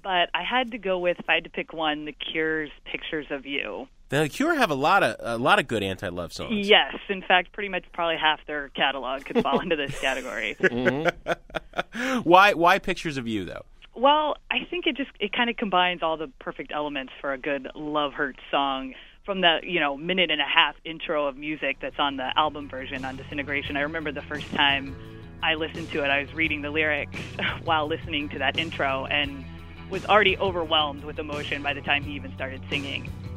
But 0.00 0.30
I 0.32 0.44
had 0.44 0.70
to 0.70 0.78
go 0.78 1.00
with, 1.00 1.18
if 1.18 1.28
I 1.28 1.34
had 1.34 1.44
to 1.44 1.50
pick 1.50 1.72
one, 1.72 2.04
The 2.04 2.12
Cure's 2.12 2.70
Pictures 2.84 3.26
of 3.30 3.46
You. 3.46 3.88
The 4.10 4.28
Cure 4.28 4.54
have 4.54 4.70
a 4.70 4.76
lot 4.76 5.02
of 5.02 5.16
a 5.18 5.36
lot 5.36 5.58
of 5.58 5.66
good 5.66 5.82
anti 5.82 6.08
love 6.08 6.32
songs. 6.32 6.68
Yes, 6.68 6.94
in 7.08 7.20
fact, 7.20 7.52
pretty 7.52 7.68
much 7.68 7.84
probably 7.92 8.16
half 8.16 8.38
their 8.46 8.68
catalog 8.68 9.24
could 9.24 9.42
fall 9.42 9.58
into 9.62 9.74
this 9.74 9.98
category. 10.00 10.56
Why 12.22 12.54
why 12.54 12.78
pictures 12.78 13.16
of 13.16 13.26
you 13.26 13.44
though? 13.44 13.64
Well, 13.98 14.36
I 14.48 14.58
think 14.70 14.86
it 14.86 14.96
just 14.96 15.10
it 15.18 15.32
kind 15.32 15.50
of 15.50 15.56
combines 15.56 16.04
all 16.04 16.16
the 16.16 16.30
perfect 16.38 16.70
elements 16.72 17.12
for 17.20 17.32
a 17.32 17.38
good 17.38 17.66
love 17.74 18.12
hurt 18.12 18.36
song. 18.48 18.94
From 19.24 19.40
the 19.40 19.58
you 19.64 19.80
know 19.80 19.96
minute 19.96 20.30
and 20.30 20.40
a 20.40 20.46
half 20.46 20.76
intro 20.84 21.26
of 21.26 21.36
music 21.36 21.78
that's 21.82 21.98
on 21.98 22.16
the 22.16 22.30
album 22.36 22.68
version 22.68 23.04
on 23.04 23.16
Disintegration, 23.16 23.76
I 23.76 23.80
remember 23.80 24.12
the 24.12 24.22
first 24.22 24.46
time 24.54 24.94
I 25.42 25.54
listened 25.54 25.88
to 25.94 26.04
it, 26.04 26.10
I 26.10 26.22
was 26.22 26.32
reading 26.32 26.62
the 26.62 26.70
lyrics 26.70 27.18
while 27.64 27.88
listening 27.88 28.28
to 28.28 28.38
that 28.38 28.56
intro 28.56 29.06
and 29.06 29.44
was 29.90 30.04
already 30.04 30.38
overwhelmed 30.38 31.02
with 31.02 31.18
emotion 31.18 31.64
by 31.64 31.74
the 31.74 31.80
time 31.80 32.04
he 32.04 32.12
even 32.12 32.32
started 32.36 32.62
singing. 32.70 33.27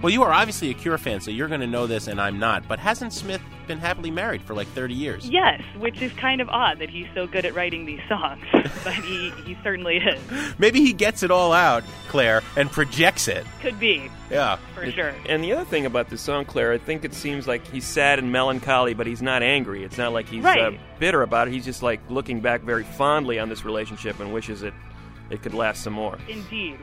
Well, 0.00 0.12
you 0.12 0.22
are 0.22 0.32
obviously 0.32 0.70
a 0.70 0.74
Cure 0.74 0.96
fan, 0.96 1.20
so 1.20 1.30
you're 1.32 1.48
going 1.48 1.60
to 1.60 1.66
know 1.66 1.88
this, 1.88 2.06
and 2.06 2.20
I'm 2.20 2.38
not. 2.38 2.68
But 2.68 2.78
hasn't 2.78 3.12
Smith 3.12 3.42
been 3.66 3.78
happily 3.78 4.12
married 4.12 4.40
for 4.42 4.54
like 4.54 4.68
30 4.68 4.94
years? 4.94 5.28
Yes, 5.28 5.60
which 5.76 6.00
is 6.00 6.12
kind 6.12 6.40
of 6.40 6.48
odd 6.50 6.78
that 6.78 6.88
he's 6.88 7.08
so 7.14 7.26
good 7.26 7.44
at 7.44 7.52
writing 7.54 7.84
these 7.84 8.00
songs, 8.08 8.44
but 8.52 8.94
he, 8.94 9.30
he 9.44 9.56
certainly 9.64 9.96
is. 9.96 10.20
Maybe 10.58 10.80
he 10.80 10.92
gets 10.92 11.24
it 11.24 11.32
all 11.32 11.52
out, 11.52 11.82
Claire, 12.08 12.42
and 12.56 12.70
projects 12.70 13.26
it. 13.26 13.44
Could 13.60 13.80
be, 13.80 14.08
Yeah. 14.30 14.56
for 14.74 14.88
sure. 14.92 15.14
And 15.28 15.42
the 15.42 15.52
other 15.52 15.64
thing 15.64 15.84
about 15.84 16.08
this 16.10 16.20
song, 16.20 16.44
Claire, 16.44 16.72
I 16.72 16.78
think 16.78 17.04
it 17.04 17.12
seems 17.12 17.48
like 17.48 17.66
he's 17.66 17.84
sad 17.84 18.20
and 18.20 18.30
melancholy, 18.30 18.94
but 18.94 19.06
he's 19.06 19.20
not 19.22 19.42
angry. 19.42 19.82
It's 19.82 19.98
not 19.98 20.12
like 20.12 20.28
he's 20.28 20.44
uh, 20.44 20.70
bitter 21.00 21.22
about 21.22 21.48
it. 21.48 21.54
He's 21.54 21.64
just 21.64 21.82
like 21.82 22.00
looking 22.08 22.40
back 22.40 22.62
very 22.62 22.84
fondly 22.84 23.38
on 23.40 23.48
this 23.48 23.64
relationship 23.64 24.20
and 24.20 24.32
wishes 24.32 24.62
it 24.62 24.74
it 25.30 25.42
could 25.42 25.52
last 25.52 25.82
some 25.82 25.92
more. 25.92 26.16
Indeed. 26.26 26.78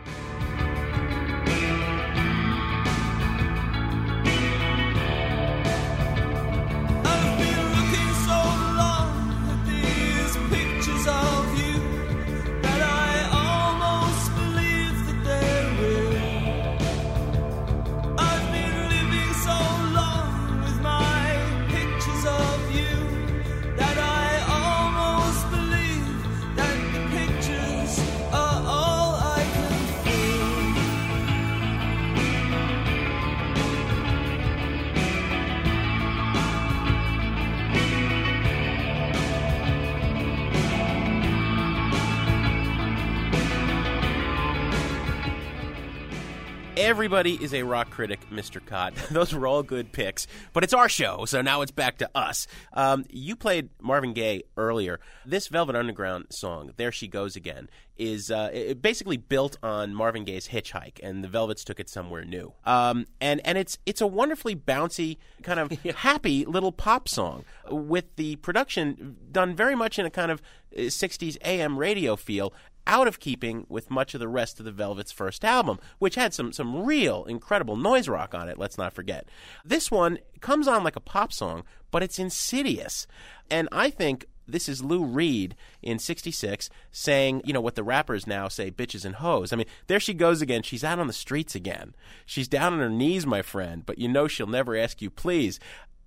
Everybody 47.15 47.41
is 47.41 47.53
a 47.53 47.63
rock 47.63 47.91
critic, 47.91 48.19
Mr. 48.29 48.59
Kot. 48.63 48.93
Those 49.09 49.33
were 49.33 49.47
all 49.47 49.63
good 49.63 49.93
picks, 49.93 50.27
but 50.51 50.65
it's 50.65 50.73
our 50.73 50.89
show, 50.89 51.23
so 51.23 51.41
now 51.41 51.61
it's 51.61 51.71
back 51.71 51.97
to 51.99 52.09
us. 52.13 52.45
Um, 52.73 53.05
you 53.09 53.37
played 53.37 53.69
Marvin 53.81 54.11
Gaye 54.11 54.43
earlier. 54.57 54.99
This 55.25 55.47
Velvet 55.47 55.77
Underground 55.77 56.25
song, 56.31 56.73
"There 56.75 56.91
She 56.91 57.07
Goes 57.07 57.37
Again," 57.37 57.69
is 57.95 58.29
uh, 58.29 58.49
it 58.51 58.81
basically 58.81 59.15
built 59.15 59.55
on 59.63 59.95
Marvin 59.95 60.25
Gaye's 60.25 60.49
"Hitchhike," 60.49 60.99
and 61.01 61.23
the 61.23 61.29
Velvets 61.29 61.63
took 61.63 61.79
it 61.79 61.89
somewhere 61.89 62.25
new. 62.25 62.51
Um, 62.65 63.05
and 63.21 63.39
and 63.45 63.57
it's 63.57 63.77
it's 63.85 64.01
a 64.01 64.07
wonderfully 64.07 64.53
bouncy, 64.53 65.15
kind 65.41 65.61
of 65.61 65.71
happy 65.95 66.43
little 66.43 66.73
pop 66.73 67.07
song 67.07 67.45
with 67.69 68.13
the 68.17 68.35
production 68.35 69.15
done 69.31 69.55
very 69.55 69.75
much 69.75 69.97
in 69.97 70.05
a 70.05 70.09
kind 70.09 70.31
of 70.31 70.41
uh, 70.77 70.81
'60s 70.81 71.37
AM 71.45 71.79
radio 71.79 72.17
feel 72.17 72.51
out 72.87 73.07
of 73.07 73.19
keeping 73.19 73.65
with 73.69 73.89
much 73.89 74.13
of 74.13 74.19
the 74.19 74.27
rest 74.27 74.59
of 74.59 74.65
the 74.65 74.71
Velvet's 74.71 75.11
first 75.11 75.43
album, 75.43 75.79
which 75.99 76.15
had 76.15 76.33
some 76.33 76.51
some 76.51 76.85
real 76.85 77.25
incredible 77.25 77.75
noise 77.75 78.07
rock 78.07 78.33
on 78.33 78.49
it, 78.49 78.57
let's 78.57 78.77
not 78.77 78.93
forget. 78.93 79.27
This 79.63 79.89
one 79.89 80.19
comes 80.41 80.67
on 80.67 80.83
like 80.83 80.95
a 80.95 81.01
pop 81.01 81.33
song, 81.33 81.63
but 81.91 82.03
it's 82.03 82.19
insidious. 82.19 83.07
And 83.49 83.67
I 83.71 83.89
think 83.89 84.25
this 84.47 84.69
is 84.69 84.83
Lou 84.83 85.03
Reed 85.03 85.55
in 85.81 85.97
66 85.97 86.69
saying, 86.91 87.41
you 87.45 87.53
know, 87.53 87.61
what 87.61 87.75
the 87.75 87.83
rappers 87.83 88.27
now 88.27 88.47
say, 88.47 88.69
bitches 88.69 89.05
and 89.05 89.15
hoes. 89.15 89.51
I 89.51 89.55
mean, 89.55 89.67
there 89.87 89.99
she 89.99 90.13
goes 90.13 90.41
again. 90.41 90.61
She's 90.61 90.83
out 90.83 90.99
on 90.99 91.07
the 91.07 91.13
streets 91.13 91.55
again. 91.55 91.95
She's 92.25 92.47
down 92.47 92.73
on 92.73 92.79
her 92.79 92.89
knees, 92.89 93.25
my 93.25 93.41
friend, 93.41 93.83
but 93.85 93.97
you 93.97 94.07
know 94.07 94.27
she'll 94.27 94.47
never 94.47 94.77
ask 94.77 95.01
you 95.01 95.09
please. 95.09 95.59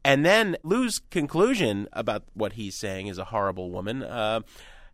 And 0.04 0.24
then 0.24 0.56
Lou's 0.62 1.00
conclusion 1.10 1.88
about 1.92 2.24
what 2.34 2.54
he's 2.54 2.74
saying 2.74 3.08
is 3.08 3.18
a 3.18 3.26
horrible 3.26 3.70
woman. 3.70 4.02
Uh, 4.02 4.40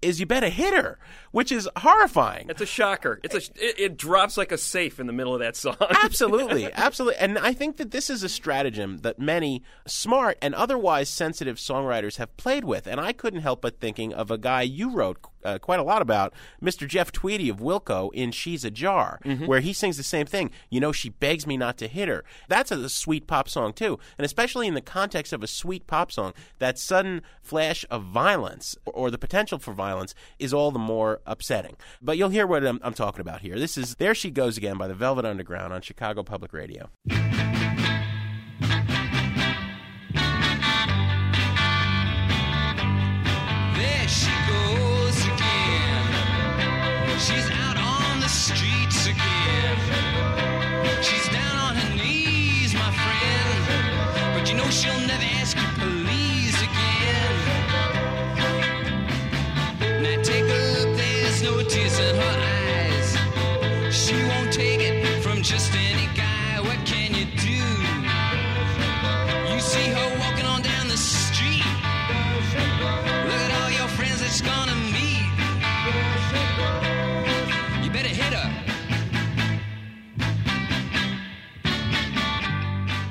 is 0.05 0.21
you 0.21 0.27
better 0.27 0.49
hit 0.49 0.75
her, 0.75 0.99
which 1.33 1.51
is 1.51 1.69
horrifying. 1.77 2.47
It's 2.49 2.61
a 2.61 2.67
shocker. 2.67 3.21
It's 3.23 3.35
a 3.35 3.53
it, 3.57 3.81
it 3.81 3.97
drops 3.97 4.37
like 4.37 4.53
a 4.53 4.59
safe 4.59 5.01
in 5.01 5.07
the 5.07 5.13
middle 5.13 5.35
of 5.35 5.41
that 5.41 5.57
song. 5.57 5.77
absolutely, 5.81 6.73
absolutely. 6.73 7.19
And 7.19 7.39
I 7.39 7.53
think 7.53 7.79
that 7.79 7.91
this 7.91 8.11
is 8.11 8.23
a 8.23 8.29
stratagem 8.29 8.99
that 8.99 9.19
many 9.19 9.63
smart 9.87 10.39
and 10.41 10.55
otherwise 10.55 11.09
sensitive 11.09 11.57
songwriters 11.57 12.17
have 12.17 12.37
played 12.37 12.65
with. 12.65 12.87
And 12.87 13.01
I 13.01 13.13
couldn't 13.13 13.41
help 13.41 13.63
but 13.63 13.81
thinking 13.81 14.13
of 14.13 14.31
a 14.31 14.39
guy 14.39 14.63
you 14.63 14.91
wrote 14.91 15.19
uh, 15.45 15.59
quite 15.59 15.79
a 15.79 15.83
lot 15.83 16.03
about, 16.03 16.33
Mr. 16.63 16.89
Jeff 16.89 17.13
Tweedy 17.13 17.49
of 17.49 17.59
Wilco 17.59 18.11
in 18.15 18.33
She's 18.33 18.65
a 18.65 18.71
Jar, 18.71 19.21
where 19.47 19.61
he 19.61 19.73
sings 19.73 19.97
the 19.97 20.03
same 20.03 20.27
thing. 20.27 20.51
You 20.71 20.81
know, 20.81 20.93
she 20.93 21.11
begs 21.11 21.47
me 21.47 21.57
not 21.57 21.77
to 21.79 21.89
hit 21.89 22.09
her. 22.09 22.25
That's 22.49 22.71
a, 22.71 22.89
sweet 22.89 23.27
pop 23.27 23.49
song, 23.49 23.73
too. 23.73 23.99
And 24.19 24.25
especially 24.25 24.67
in 24.67 24.75
the 24.75 24.81
context 24.81 25.33
of 25.33 25.43
a 25.43 25.47
sweet 25.47 25.87
pop 25.87 26.13
song, 26.13 26.33
that 26.59 26.79
sudden 26.79 27.23
flash 27.43 27.85
of 27.91 28.05
violence 28.05 28.77
or, 28.87 28.93
or 28.93 29.11
the 29.11 29.19
potential 29.19 29.59
for 29.59 29.73
violence 29.73 29.94
is 30.39 30.53
all 30.53 30.71
the 30.71 30.79
more 30.79 31.21
upsetting. 31.27 31.77
But 32.03 32.17
you'll 32.19 32.29
hear 32.29 32.47
what 32.47 32.65
I'm, 32.67 32.81
I'm 32.83 32.95
talking 32.95 33.21
about 33.21 33.41
here. 33.41 33.59
This 33.59 33.77
is 33.79 33.97
There 33.97 34.15
She 34.15 34.31
Goes 34.31 34.57
Again 34.57 34.77
by 34.77 34.89
the 34.89 34.95
Velvet 34.95 35.25
Underground 35.25 35.73
on 35.73 35.81
Chicago 35.83 36.23
Public 36.23 36.53
Radio. 36.53 36.91
There 37.07 37.29
she 44.09 44.31
goes 44.49 45.25
again. 45.27 45.55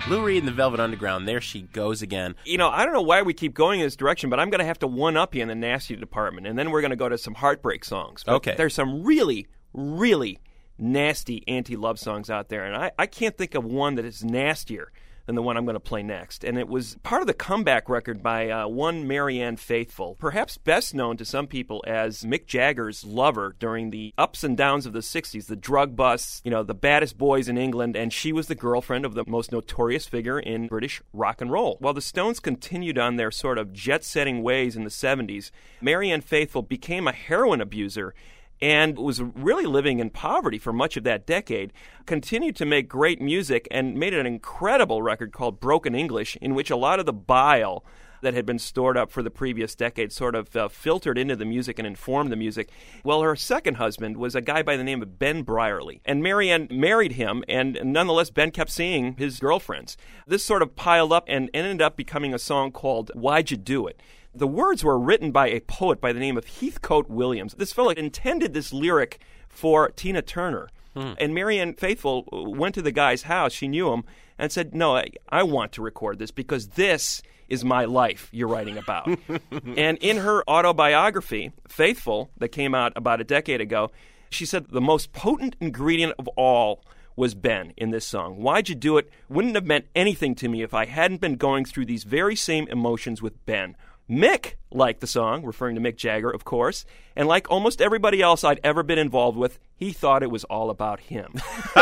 Lou 0.10 0.22
Reed 0.22 0.40
and 0.40 0.48
the 0.48 0.52
Velvet 0.52 0.82
Underground, 0.82 1.26
There 1.26 1.40
She 1.40 1.62
Goes 1.62 2.02
Again. 2.02 2.36
You 2.44 2.58
know, 2.58 2.68
I 2.70 2.84
don't 2.84 2.94
know 2.94 3.02
why 3.02 3.22
we 3.22 3.34
keep 3.34 3.54
going 3.54 3.80
in 3.80 3.86
this 3.86 3.96
direction, 3.96 4.30
but 4.30 4.38
I'm 4.38 4.50
going 4.50 4.60
to 4.60 4.66
have 4.66 4.80
to 4.80 4.88
one 4.88 5.16
up 5.16 5.34
you 5.34 5.42
in 5.42 5.48
the 5.48 5.56
nasty 5.56 5.96
department, 5.96 6.46
and 6.46 6.60
then 6.60 6.72
we're 6.72 6.82
going 6.82 6.92
to 6.92 6.98
go 6.98 7.08
to 7.08 7.18
some 7.18 7.36
heartbreak 7.36 7.86
songs. 7.86 8.22
But 8.26 8.36
Okay. 8.36 8.56
There's 8.58 8.74
some 8.74 9.04
really, 9.04 9.48
really 9.74 10.40
nasty 10.78 11.44
anti-love 11.48 12.00
songs 12.00 12.30
out 12.30 12.50
there, 12.50 12.66
and 12.66 12.76
I, 12.76 12.92
I 13.00 13.06
can't 13.06 13.38
think 13.38 13.56
of 13.56 13.64
one 13.64 13.96
that 13.96 14.04
is 14.04 14.26
nastier 14.26 14.92
than 15.26 15.36
the 15.36 15.42
one 15.42 15.58
I'm 15.58 15.66
going 15.66 15.76
to 15.76 15.80
play 15.80 16.04
next. 16.04 16.44
And 16.44 16.58
it 16.58 16.68
was 16.68 16.98
part 17.04 17.22
of 17.22 17.28
the 17.28 17.34
comeback 17.34 17.90
record 17.90 18.22
by 18.22 18.50
uh, 18.50 18.68
one 18.68 19.08
Marianne 19.08 19.58
Faithfull, 19.58 20.16
perhaps 20.16 20.58
best 20.58 20.94
known 20.94 21.18
to 21.18 21.26
some 21.26 21.48
people 21.48 21.84
as 21.88 22.24
Mick 22.24 22.46
Jagger's 22.46 23.04
lover 23.06 23.56
during 23.60 23.90
the 23.90 24.14
ups 24.18 24.44
and 24.44 24.58
downs 24.58 24.86
of 24.86 24.94
the 24.94 25.00
60s, 25.00 25.48
the 25.48 25.56
drug 25.56 25.96
busts, 25.96 26.42
you 26.44 26.52
know, 26.52 26.64
the 26.64 26.74
baddest 26.74 27.18
boys 27.18 27.48
in 27.48 27.58
England, 27.58 27.96
and 27.96 28.12
she 28.12 28.34
was 28.34 28.48
the 28.48 28.56
girlfriend 28.56 29.06
of 29.06 29.14
the 29.14 29.24
most 29.28 29.52
notorious 29.52 30.06
figure 30.06 30.40
in 30.40 30.68
British 30.68 31.02
rock 31.14 31.42
and 31.42 31.52
roll. 31.52 31.78
While 31.80 31.94
the 31.94 32.02
Stones 32.02 32.40
continued 32.40 32.98
on 32.98 33.16
their 33.16 33.32
sort 33.32 33.58
of 33.58 33.74
jet 33.74 34.04
setting 34.04 34.44
ways 34.44 34.76
in 34.76 34.84
the 34.84 34.90
70s, 34.90 35.52
Marianne 35.82 36.22
Faithfull 36.22 36.64
became 36.64 37.08
a 37.08 37.14
heroin 37.14 37.62
abuser 37.62 38.14
and 38.62 38.98
was 38.98 39.22
really 39.22 39.66
living 39.66 40.00
in 40.00 40.10
poverty 40.10 40.58
for 40.58 40.72
much 40.72 40.98
of 40.98 41.04
that 41.04 41.26
decade, 41.26 41.74
continued 42.06 42.56
to 42.56 42.66
make 42.66 42.88
great 42.88 43.22
music 43.22 43.68
and 43.72 43.96
made 43.96 44.14
an 44.14 44.26
incredible 44.26 45.02
record 45.02 45.34
called 45.34 45.60
Broken 45.60 45.96
English, 45.96 46.38
in 46.38 46.56
which 46.56 46.70
a 46.70 46.76
lot 46.76 47.00
of 47.00 47.06
the 47.06 47.14
bile 47.14 47.84
that 48.24 48.34
had 48.34 48.46
been 48.46 48.58
stored 48.58 48.98
up 48.98 49.12
for 49.12 49.22
the 49.22 49.30
previous 49.30 49.76
decade 49.76 50.12
sort 50.12 50.34
of 50.34 50.56
uh, 50.56 50.68
filtered 50.68 51.18
into 51.18 51.36
the 51.36 51.46
music 51.46 51.78
and 51.78 51.86
informed 51.86 52.32
the 52.32 52.36
music. 52.36 52.70
Well, 53.04 53.22
her 53.22 53.36
second 53.36 53.76
husband 53.76 54.18
was 54.18 54.34
a 54.34 54.42
guy 54.42 54.64
by 54.64 54.78
the 54.78 54.84
name 54.84 55.02
of 55.02 55.20
Ben 55.20 55.44
Brierley, 55.44 56.02
and 56.06 56.24
Marianne 56.24 56.68
married 56.72 57.14
him, 57.14 57.44
and 57.48 57.78
nonetheless, 57.84 58.32
Ben 58.32 58.52
kept 58.52 58.72
seeing 58.72 59.16
his 59.18 59.40
girlfriends. 59.40 59.98
This 60.26 60.44
sort 60.44 60.62
of 60.62 60.76
piled 60.76 61.14
up 61.14 61.26
and 61.28 61.50
ended 61.54 61.82
up 61.82 61.96
becoming 61.96 62.34
a 62.34 62.40
song 62.40 62.72
called 62.72 63.12
Why'd 63.14 63.52
You 63.52 63.58
Do 63.58 63.88
It? 63.88 64.00
The 64.36 64.48
words 64.48 64.84
were 64.84 65.00
written 65.00 65.32
by 65.32 65.48
a 65.50 65.60
poet 65.62 66.02
by 66.02 66.12
the 66.12 66.20
name 66.20 66.38
of 66.38 66.46
Heathcote 66.46 67.10
Williams. 67.10 67.54
This 67.54 67.74
fellow 67.74 67.92
intended 67.92 68.54
this 68.54 68.74
lyric 68.74 69.20
for 69.48 69.90
Tina 69.90 70.22
Turner. 70.22 70.70
Hmm. 70.96 71.14
And 71.18 71.34
Marianne 71.34 71.74
Faithfull 71.74 72.28
uh, 72.32 72.50
went 72.50 72.76
to 72.76 72.82
the 72.82 72.92
guy's 72.92 73.24
house, 73.24 73.52
she 73.52 73.68
knew 73.68 73.92
him, 73.92 74.04
and 74.38 74.52
said, 74.52 74.76
No, 74.76 74.96
I, 74.96 75.10
I 75.30 75.44
want 75.44 75.72
to 75.74 75.82
record 75.82 76.20
this 76.20 76.32
because 76.32 76.70
this 76.70 77.22
is 77.50 77.64
my 77.64 77.86
life 77.86 78.30
you're 78.32 78.48
writing 78.48 78.78
about. 78.78 79.08
and 79.78 79.98
in 80.00 80.18
her 80.18 80.44
autobiography, 80.48 81.52
Faithfull, 81.68 82.32
that 82.38 82.50
came 82.50 82.74
out 82.74 82.94
about 82.96 83.22
a 83.22 83.24
decade 83.24 83.62
ago, 83.62 83.92
she 84.30 84.46
said 84.46 84.70
the 84.70 84.82
most 84.82 85.14
potent 85.14 85.56
ingredient 85.60 86.14
of 86.18 86.28
all 86.30 86.84
was 87.16 87.36
Ben 87.36 87.74
in 87.78 87.92
this 87.92 88.06
song. 88.06 88.42
Why'd 88.42 88.70
you 88.70 88.76
do 88.76 88.98
it? 88.98 89.10
Wouldn't 89.30 89.56
have 89.56 89.66
meant 89.66 89.86
anything 89.96 90.34
to 90.36 90.48
me 90.48 90.64
if 90.64 90.74
I 90.74 90.86
hadn't 90.86 91.22
been 91.22 91.36
going 91.36 91.66
through 91.66 91.86
these 91.86 92.04
very 92.04 92.36
same 92.36 92.68
emotions 92.70 93.22
with 93.22 93.46
Ben. 93.46 93.76
Mick 94.10 94.54
liked 94.72 95.00
the 95.02 95.08
song, 95.08 95.46
referring 95.46 95.76
to 95.76 95.82
Mick 95.82 95.96
Jagger, 95.96 96.30
of 96.30 96.44
course, 96.44 96.86
and 97.16 97.28
like 97.28 97.50
almost 97.50 97.82
everybody 97.82 98.22
else 98.22 98.44
I'd 98.44 98.60
ever 98.64 98.84
been 98.84 99.00
involved 99.00 99.38
with, 99.38 99.60
he 99.76 99.92
thought 99.94 100.24
it 100.24 100.32
was 100.32 100.44
all 100.46 100.70
about 100.70 101.00
him. 101.00 101.34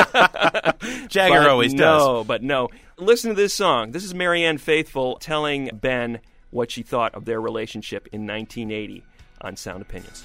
Jagger 1.08 1.40
But 1.42 1.50
always 1.50 1.74
no, 1.74 2.18
does. 2.20 2.28
but 2.28 2.44
no. 2.44 2.70
Listen 2.98 3.30
to 3.30 3.36
this 3.36 3.54
song. 3.54 3.92
This 3.92 4.04
is 4.04 4.14
Marianne 4.14 4.58
Faithfull 4.60 5.18
telling 5.18 5.70
Ben 5.74 6.20
what 6.52 6.70
she 6.70 6.84
thought 6.84 7.16
of 7.16 7.26
their 7.26 7.42
relationship 7.42 8.08
in 8.12 8.28
1980 8.28 9.04
on 9.42 9.56
Sound 9.56 9.82
Opinions. 9.82 10.24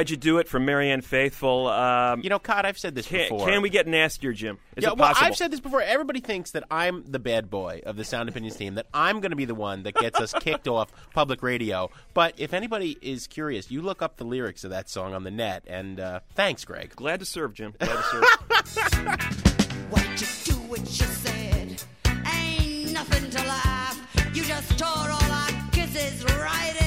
Why'd 0.00 0.08
you 0.08 0.16
do 0.16 0.38
it 0.38 0.48
from 0.48 0.64
Marianne 0.64 1.02
Faithfull? 1.02 1.68
Um, 1.68 2.22
you 2.22 2.30
know, 2.30 2.38
Kot, 2.38 2.64
I've 2.64 2.78
said 2.78 2.94
this 2.94 3.06
can, 3.06 3.28
before. 3.28 3.46
Can 3.46 3.60
we 3.60 3.68
get 3.68 3.86
nastier, 3.86 4.32
Jim? 4.32 4.56
Is 4.74 4.82
yeah, 4.82 4.92
it 4.92 4.96
well, 4.96 5.08
possible? 5.08 5.26
I've 5.26 5.36
said 5.36 5.50
this 5.50 5.60
before. 5.60 5.82
Everybody 5.82 6.20
thinks 6.20 6.52
that 6.52 6.64
I'm 6.70 7.04
the 7.06 7.18
bad 7.18 7.50
boy 7.50 7.82
of 7.84 7.96
the 7.96 8.04
Sound 8.04 8.30
Opinions 8.30 8.56
team, 8.56 8.76
that 8.76 8.86
I'm 8.94 9.20
going 9.20 9.28
to 9.28 9.36
be 9.36 9.44
the 9.44 9.54
one 9.54 9.82
that 9.82 9.94
gets 9.94 10.18
us 10.18 10.32
kicked 10.40 10.66
off 10.68 10.90
public 11.12 11.42
radio. 11.42 11.90
But 12.14 12.32
if 12.38 12.54
anybody 12.54 12.96
is 13.02 13.26
curious, 13.26 13.70
you 13.70 13.82
look 13.82 14.00
up 14.00 14.16
the 14.16 14.24
lyrics 14.24 14.64
of 14.64 14.70
that 14.70 14.88
song 14.88 15.12
on 15.12 15.22
the 15.22 15.30
net. 15.30 15.64
And 15.66 16.00
uh, 16.00 16.20
thanks, 16.34 16.64
Greg. 16.64 16.96
Glad 16.96 17.20
to 17.20 17.26
serve, 17.26 17.52
Jim. 17.52 17.74
Glad 17.78 17.90
to 17.90 18.02
serve. 18.04 18.24
Why'd 19.90 20.18
you 20.18 20.26
do 20.44 20.54
what 20.62 20.80
you 20.80 20.86
said? 20.86 21.82
Ain't 22.06 22.94
nothing 22.94 23.28
to 23.28 23.38
laugh. 23.46 24.00
You 24.32 24.44
just 24.44 24.78
tore 24.78 24.88
all 24.88 25.30
our 25.30 25.50
kisses 25.72 26.24
right 26.24 26.79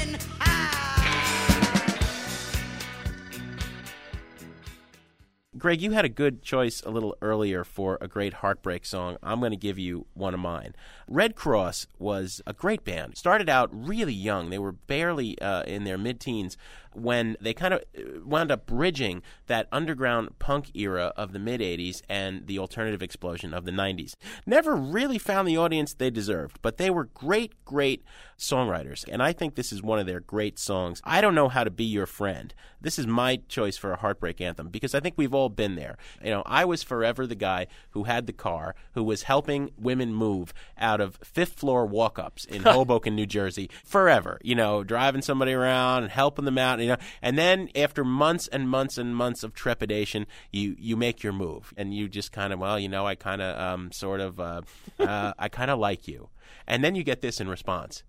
Greg, 5.64 5.82
you 5.82 5.92
had 5.92 6.04
a 6.04 6.10
good 6.10 6.42
choice 6.42 6.82
a 6.82 6.90
little 6.90 7.16
earlier 7.22 7.64
for 7.64 7.98
a 8.02 8.08
great 8.10 8.34
heartbreak 8.34 8.86
song. 8.86 9.16
I'm 9.24 9.40
going 9.40 9.52
to 9.52 9.56
give 9.56 9.80
you 9.80 10.08
one 10.14 10.34
of 10.34 10.42
mine. 10.42 10.76
Red 11.08 11.38
Cross 11.38 11.88
was 11.98 12.42
a 12.46 12.52
great 12.52 12.84
band. 12.84 13.18
Started 13.18 13.48
out 13.48 13.70
really 13.72 14.12
young. 14.12 14.50
They 14.50 14.60
were 14.60 14.74
barely 14.74 15.40
uh, 15.40 15.64
in 15.64 15.86
their 15.86 15.98
mid 15.98 16.20
teens 16.20 16.58
when 16.92 17.38
they 17.40 17.54
kind 17.54 17.74
of 17.74 17.84
uh, 17.98 18.20
wound 18.26 18.52
up 18.52 18.66
bridging 18.66 19.22
that 19.48 19.68
underground 19.72 20.38
punk 20.38 20.70
era 20.74 21.14
of 21.16 21.32
the 21.32 21.40
mid 21.40 21.62
80s 21.62 22.02
and 22.10 22.48
the 22.48 22.60
alternative 22.60 23.02
explosion 23.02 23.54
of 23.54 23.66
the 23.66 23.72
90s. 23.72 24.16
Never 24.46 24.76
really 24.76 25.18
found 25.18 25.48
the 25.48 25.58
audience 25.58 25.94
they 25.94 26.10
deserved, 26.10 26.60
but 26.62 26.78
they 26.78 26.90
were 26.90 27.06
great, 27.06 27.54
great 27.66 28.04
songwriters. 28.38 29.06
And 29.10 29.24
I 29.24 29.34
think 29.34 29.56
this 29.56 29.72
is 29.72 29.82
one 29.82 30.00
of 30.00 30.06
their 30.06 30.20
great 30.20 30.60
songs. 30.60 31.02
I 31.04 31.22
don't 31.22 31.36
know 31.36 31.50
how 31.50 31.64
to 31.64 31.72
be 31.72 31.86
your 31.86 32.06
friend. 32.06 32.54
This 32.84 33.00
is 33.00 33.08
my 33.08 33.38
choice 33.48 33.78
for 33.78 33.94
a 33.94 33.98
heartbreak 33.98 34.42
anthem 34.42 34.68
because 34.68 34.94
I 34.94 35.00
think 35.00 35.16
we've 35.18 35.34
all 35.34 35.50
been 35.50 35.76
there. 35.76 35.98
You 36.24 36.32
know, 36.32 36.44
I 36.46 36.66
was 36.66 36.84
forever 36.84 37.26
the 37.26 37.34
guy 37.34 37.68
who 37.92 38.04
had 38.04 38.28
the 38.28 38.34
car, 38.34 38.76
who 38.94 39.04
was 39.04 39.24
helping 39.24 39.72
women 39.78 40.14
move 40.14 40.54
out 40.78 41.00
of 41.00 41.18
fifth 41.24 41.54
floor 41.54 41.86
walk 41.86 42.20
ups 42.20 42.44
in 42.46 42.62
Hoboken, 42.64 43.16
New 43.16 43.26
Jersey, 43.26 43.70
forever. 43.86 44.40
You 44.44 44.56
know, 44.56 44.84
driving 44.84 45.22
somebody 45.22 45.54
around 45.54 46.04
and 46.04 46.12
helping 46.12 46.46
them 46.46 46.58
out. 46.58 46.80
You 46.80 46.90
know, 46.90 46.98
and 47.22 47.38
then 47.38 47.70
after 47.74 48.04
months 48.04 48.48
and 48.50 48.70
months 48.70 48.98
and 48.98 49.16
months 49.16 49.44
of 49.44 49.54
trepidation, 49.54 50.28
you 50.52 50.76
you 50.78 50.98
make 50.98 51.24
your 51.24 51.34
move, 51.34 51.74
and 51.78 51.94
you 51.94 52.10
just 52.10 52.34
kind 52.34 52.52
of, 52.52 52.60
well, 52.60 52.78
you 52.78 52.90
know, 52.90 53.08
I 53.08 53.16
kind 53.16 53.42
of, 53.42 53.60
um, 53.60 53.92
sort 53.94 54.20
of, 54.20 54.40
uh, 54.40 54.62
uh, 55.00 55.34
I 55.40 55.48
kind 55.48 55.72
of 55.72 55.80
like 55.80 56.08
you, 56.08 56.30
and 56.68 56.84
then 56.84 56.96
you 56.96 57.04
get 57.04 57.22
this 57.22 57.40
in 57.40 57.48
response. 57.48 58.04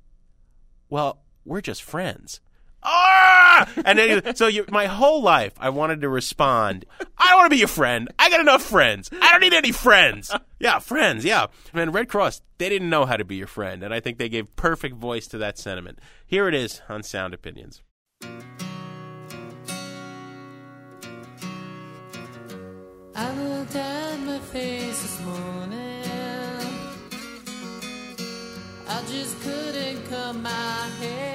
Well, 0.90 1.22
we're 1.44 1.60
just 1.60 1.82
friends 1.82 2.40
ah! 2.84 3.68
And 3.84 3.98
then, 3.98 4.36
so 4.36 4.46
you, 4.46 4.64
my 4.70 4.86
whole 4.86 5.22
life, 5.22 5.54
I 5.58 5.70
wanted 5.70 6.00
to 6.02 6.08
respond. 6.08 6.84
I 7.18 7.30
don't 7.30 7.38
want 7.38 7.46
to 7.46 7.54
be 7.54 7.58
your 7.58 7.68
friend. 7.68 8.08
I 8.18 8.30
got 8.30 8.40
enough 8.40 8.62
friends. 8.62 9.10
I 9.20 9.32
don't 9.32 9.40
need 9.40 9.54
any 9.54 9.72
friends. 9.72 10.30
Yeah, 10.58 10.78
friends. 10.78 11.24
Yeah, 11.24 11.46
man. 11.72 11.92
Red 11.92 12.08
Cross, 12.08 12.42
they 12.58 12.68
didn't 12.68 12.90
know 12.90 13.06
how 13.06 13.16
to 13.16 13.24
be 13.24 13.36
your 13.36 13.46
friend, 13.46 13.82
and 13.82 13.92
I 13.92 14.00
think 14.00 14.18
they 14.18 14.28
gave 14.28 14.54
perfect 14.56 14.96
voice 14.96 15.26
to 15.28 15.38
that 15.38 15.58
sentiment. 15.58 15.98
Here 16.26 16.48
it 16.48 16.54
is 16.54 16.80
on 16.88 17.02
Sound 17.02 17.34
Opinions. 17.34 17.82
I 23.16 23.32
looked 23.32 23.76
at 23.76 24.18
my 24.20 24.38
face 24.40 25.02
this 25.02 25.20
morning. 25.20 26.04
I 28.86 29.02
just 29.08 29.40
couldn't 29.40 30.08
cut 30.08 30.34
my 30.36 30.90
hair. 31.00 31.33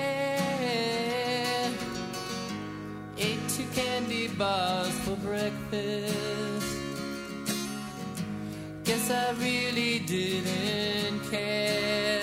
Bars 4.40 4.98
for 5.00 5.18
breakfast. 5.18 6.78
Guess 8.86 9.12
I 9.12 9.32
really 9.32 10.00
didn't 10.00 11.20
care. 11.30 12.22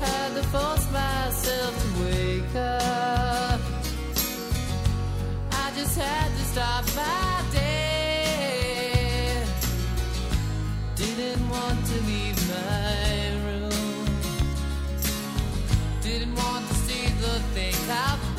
Had 0.00 0.30
to 0.36 0.42
force 0.44 0.90
myself 0.90 1.72
to 1.82 1.88
wake 2.04 2.54
up. 2.56 3.60
I 5.62 5.72
just 5.76 5.98
had 5.98 6.28
to 6.38 6.44
stop 6.52 6.84
my 6.96 7.44
day. 7.52 9.44
Didn't 10.96 11.50
want 11.50 11.78
to 11.90 11.96
leave 12.08 12.38
my 12.48 13.30
room. 13.44 14.06
Didn't 16.00 16.34
want 16.34 16.66
to 16.68 16.74
see 16.86 17.06
the 17.20 17.34
things 17.52 17.88
out 17.90 18.31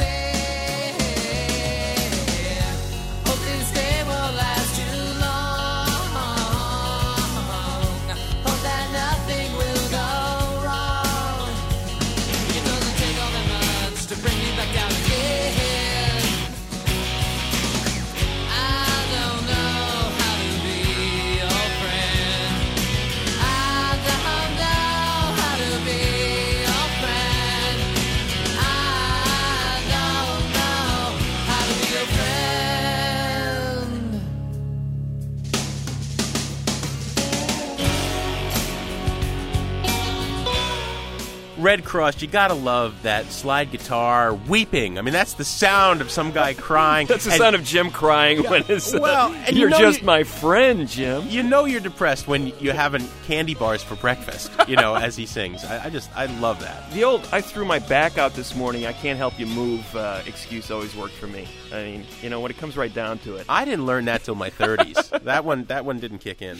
Red 41.73 41.85
Cross, 41.85 42.21
you 42.21 42.27
gotta 42.27 42.53
love 42.53 43.01
that 43.01 43.25
slide 43.31 43.71
guitar 43.71 44.31
weeping. 44.35 44.99
I 44.99 45.01
mean, 45.01 45.11
that's 45.11 45.33
the 45.33 45.43
sound 45.43 46.01
of 46.01 46.11
some 46.11 46.31
guy 46.31 46.53
crying. 46.53 47.07
That's 47.13 47.25
the 47.25 47.31
And 47.31 47.39
sound 47.39 47.55
of 47.55 47.63
Jim 47.63 47.89
crying 47.89 48.43
when 48.43 48.61
his. 48.61 48.93
Well, 48.93 49.33
and 49.33 49.55
you 49.55 49.61
you're 49.61 49.69
know 49.71 49.79
just 49.79 50.01
you- 50.01 50.05
my 50.05 50.21
friend, 50.23 50.87
Jim. 50.87 51.23
You 51.27 51.41
know 51.41 51.65
you're 51.65 51.81
depressed 51.81 52.27
when 52.27 52.45
you're 52.59 52.75
having 52.75 53.07
candy 53.25 53.55
bars 53.55 53.81
for 53.81 53.95
breakfast. 53.95 54.51
You 54.67 54.75
know, 54.75 54.93
as 54.93 55.15
he 55.15 55.25
sings. 55.25 55.65
I, 55.65 55.85
I 55.85 55.89
just, 55.89 56.15
I 56.15 56.27
love 56.27 56.59
that. 56.61 56.91
The 56.91 57.05
old 57.05 57.27
"I 57.31 57.41
threw 57.41 57.65
my 57.65 57.79
back 57.79 58.19
out 58.19 58.35
this 58.35 58.55
morning. 58.55 58.85
I 58.85 58.93
can't 58.93 59.17
help 59.17 59.39
you 59.39 59.47
move" 59.47 59.95
uh, 59.95 60.21
excuse 60.27 60.69
always 60.69 60.95
worked 60.95 61.15
for 61.15 61.25
me. 61.25 61.47
I 61.71 61.83
mean, 61.85 62.05
you 62.21 62.29
know, 62.29 62.39
when 62.39 62.51
it 62.51 62.57
comes 62.59 62.77
right 62.77 62.93
down 62.93 63.17
to 63.25 63.37
it, 63.37 63.47
I 63.49 63.65
didn't 63.65 63.87
learn 63.87 64.05
that 64.05 64.23
till 64.23 64.35
my 64.35 64.51
30s. 64.51 65.23
that 65.23 65.43
one, 65.43 65.63
that 65.65 65.85
one 65.85 65.99
didn't 65.99 66.19
kick 66.19 66.43
in. 66.43 66.59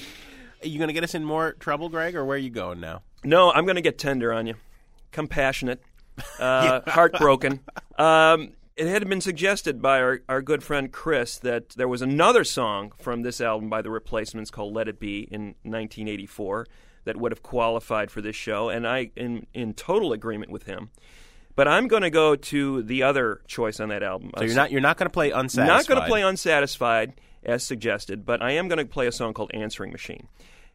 Are 0.64 0.68
you 0.68 0.80
gonna 0.80 0.92
get 0.94 1.04
us 1.04 1.14
in 1.14 1.24
more 1.24 1.52
trouble, 1.52 1.90
Greg, 1.90 2.16
or 2.16 2.26
where 2.26 2.34
are 2.36 2.40
you 2.40 2.50
going 2.50 2.80
now? 2.80 3.04
No, 3.24 3.52
I'm 3.52 3.66
going 3.66 3.76
to 3.76 3.82
get 3.82 3.98
tender 4.00 4.34
on 4.34 4.48
you, 4.48 4.56
compassionate, 5.14 5.82
uh, 6.40 6.82
heartbroken. 6.88 7.62
Um, 7.98 8.54
it 8.76 8.88
had 8.88 9.08
been 9.08 9.22
suggested 9.22 9.82
by 9.82 10.02
our, 10.02 10.22
our 10.28 10.42
good 10.42 10.64
friend 10.64 10.92
Chris 10.92 11.38
that 11.40 11.70
there 11.70 11.88
was 11.88 12.02
another 12.02 12.44
song 12.44 12.92
from 13.00 13.22
this 13.22 13.40
album 13.40 13.70
by 13.70 13.82
the 13.82 13.92
Replacements 13.92 14.52
called 14.52 14.74
"Let 14.74 14.88
It 14.88 15.00
Be" 15.00 15.22
in 15.32 15.56
1984 15.64 16.68
that 17.06 17.18
would 17.18 17.32
have 17.32 17.44
qualified 17.44 18.12
for 18.12 18.22
this 18.22 18.36
show, 18.36 18.70
and 18.70 18.88
I 18.88 19.12
in 19.16 19.46
in 19.54 19.74
total 19.74 20.12
agreement 20.12 20.52
with 20.52 20.64
him. 20.64 20.90
But 21.56 21.68
I'm 21.68 21.88
going 21.88 22.02
to 22.02 22.10
go 22.10 22.36
to 22.36 22.82
the 22.82 23.04
other 23.04 23.42
choice 23.46 23.80
on 23.80 23.90
that 23.90 24.02
album. 24.02 24.32
So 24.36 24.44
you're 24.44 24.56
not, 24.56 24.72
you're 24.72 24.82
not 24.82 24.98
gonna 24.98 25.12
play 25.12 25.30
unsatisfied. 25.30 25.68
Not 25.68 25.88
going 25.88 26.02
to 26.02 26.08
play 26.08 26.24
Unsatisfied 26.24 27.14
as 27.46 27.64
suggested, 27.64 28.26
but 28.26 28.42
I 28.42 28.52
am 28.54 28.68
going 28.68 28.80
to 28.80 28.86
play 28.86 29.08
a 29.08 29.12
song 29.12 29.34
called 29.34 29.52
Answering 29.54 29.92
Machine. 29.92 30.28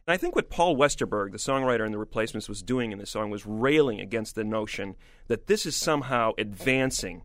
And 0.09 0.15
I 0.15 0.17
think 0.17 0.35
what 0.35 0.49
Paul 0.49 0.75
Westerberg, 0.75 1.33
the 1.33 1.37
songwriter 1.37 1.85
in 1.85 1.91
The 1.91 1.99
Replacements, 1.99 2.49
was 2.49 2.63
doing 2.63 2.91
in 2.91 2.97
this 2.97 3.11
song 3.11 3.29
was 3.29 3.45
railing 3.45 4.01
against 4.01 4.33
the 4.33 4.43
notion 4.43 4.95
that 5.27 5.45
this 5.45 5.67
is 5.67 5.75
somehow 5.75 6.31
advancing 6.39 7.21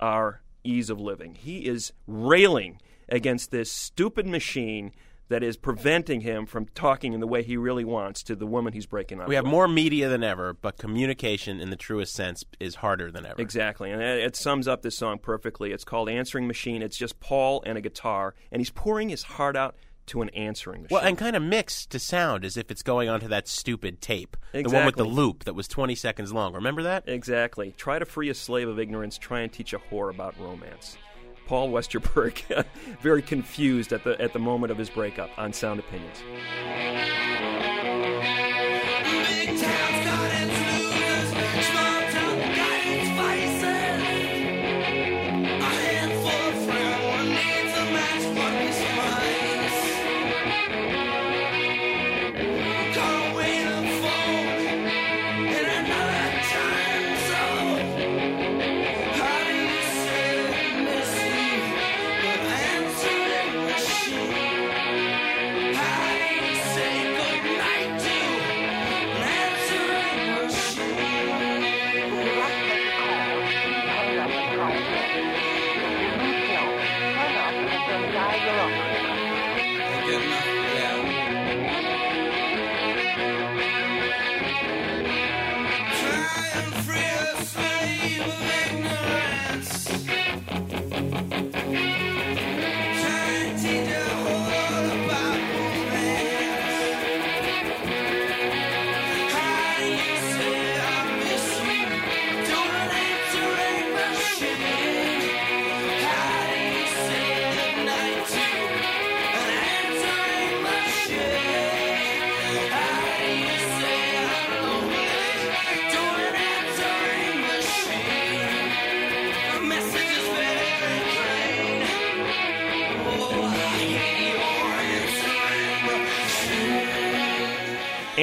our 0.00 0.40
ease 0.64 0.88
of 0.88 0.98
living. 0.98 1.34
He 1.34 1.66
is 1.66 1.92
railing 2.06 2.80
against 3.10 3.50
this 3.50 3.70
stupid 3.70 4.26
machine 4.26 4.92
that 5.28 5.42
is 5.42 5.58
preventing 5.58 6.22
him 6.22 6.46
from 6.46 6.64
talking 6.74 7.12
in 7.12 7.20
the 7.20 7.26
way 7.26 7.42
he 7.42 7.58
really 7.58 7.84
wants 7.84 8.22
to 8.22 8.34
the 8.34 8.46
woman 8.46 8.72
he's 8.72 8.86
breaking 8.86 9.20
up 9.20 9.28
We 9.28 9.34
have 9.34 9.44
with. 9.44 9.50
more 9.50 9.68
media 9.68 10.08
than 10.08 10.24
ever, 10.24 10.54
but 10.54 10.78
communication 10.78 11.60
in 11.60 11.68
the 11.68 11.76
truest 11.76 12.14
sense 12.14 12.42
is 12.58 12.76
harder 12.76 13.10
than 13.10 13.26
ever. 13.26 13.38
Exactly, 13.38 13.90
and 13.90 14.00
it, 14.00 14.20
it 14.20 14.34
sums 14.34 14.66
up 14.66 14.80
this 14.80 14.96
song 14.96 15.18
perfectly. 15.18 15.72
It's 15.72 15.84
called 15.84 16.08
Answering 16.08 16.46
Machine. 16.46 16.80
It's 16.80 16.96
just 16.96 17.20
Paul 17.20 17.62
and 17.66 17.76
a 17.76 17.82
guitar, 17.82 18.34
and 18.50 18.60
he's 18.60 18.70
pouring 18.70 19.10
his 19.10 19.24
heart 19.24 19.58
out 19.58 19.76
to 20.06 20.22
an 20.22 20.28
answering 20.30 20.82
machine. 20.82 20.96
Well, 20.96 21.04
and 21.04 21.16
kind 21.16 21.36
of 21.36 21.42
mixed 21.42 21.90
to 21.90 21.98
sound 21.98 22.44
as 22.44 22.56
if 22.56 22.70
it's 22.70 22.82
going 22.82 23.08
onto 23.08 23.28
that 23.28 23.48
stupid 23.48 24.00
tape, 24.00 24.36
the 24.52 24.62
one 24.62 24.86
with 24.86 24.96
the 24.96 25.04
loop 25.04 25.44
that 25.44 25.54
was 25.54 25.68
20 25.68 25.94
seconds 25.94 26.32
long. 26.32 26.54
Remember 26.54 26.82
that? 26.82 27.04
Exactly. 27.06 27.74
Try 27.76 27.98
to 27.98 28.04
free 28.04 28.28
a 28.28 28.34
slave 28.34 28.68
of 28.68 28.78
ignorance. 28.78 29.18
Try 29.18 29.40
and 29.40 29.52
teach 29.52 29.72
a 29.72 29.78
whore 29.78 30.10
about 30.10 30.38
romance. 30.38 30.96
Paul 31.46 31.70
Westerberg, 31.70 32.64
very 33.00 33.22
confused 33.22 33.92
at 33.92 34.02
the 34.04 34.20
at 34.20 34.32
the 34.32 34.38
moment 34.38 34.72
of 34.72 34.78
his 34.78 34.88
breakup 34.88 35.30
on 35.36 35.52
Sound 35.52 35.80
Opinions. 35.80 37.53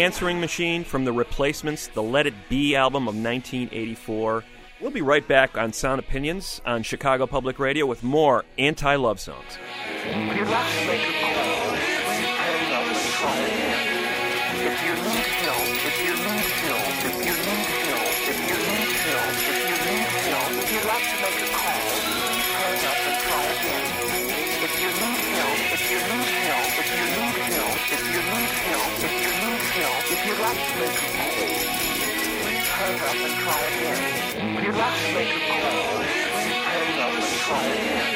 Answering 0.02 0.42
Machine 0.42 0.84
from 0.84 1.06
the 1.06 1.14
Replacements, 1.14 1.86
the 1.86 2.02
Let 2.02 2.26
It 2.26 2.34
Be 2.50 2.76
album 2.76 3.04
of 3.04 3.14
1984. 3.14 4.44
We'll 4.80 4.90
be 4.90 5.04
right 5.04 5.28
back 5.28 5.60
on 5.60 5.74
Sound 5.74 6.00
Opinions 6.00 6.60
on 6.66 6.82
Chicago 6.82 7.28
Public 7.28 7.60
Radio 7.60 7.86
with 7.86 8.02
more 8.02 8.44
anti 8.58 8.96
love 8.96 9.20
songs. 9.20 9.60
If 9.94 10.08
you 10.08 10.16
need 16.16 16.50
help, 16.66 16.81
like 30.52 30.68
to 30.68 30.80
make 30.80 31.12
like 34.82 35.00
to 35.00 35.14
make 35.14 35.32
a 35.32 35.42
call, 35.48 36.02
hang 36.68 36.98
up 37.00 37.14
and 37.22 37.38
try 37.46 37.64
again. 37.72 38.10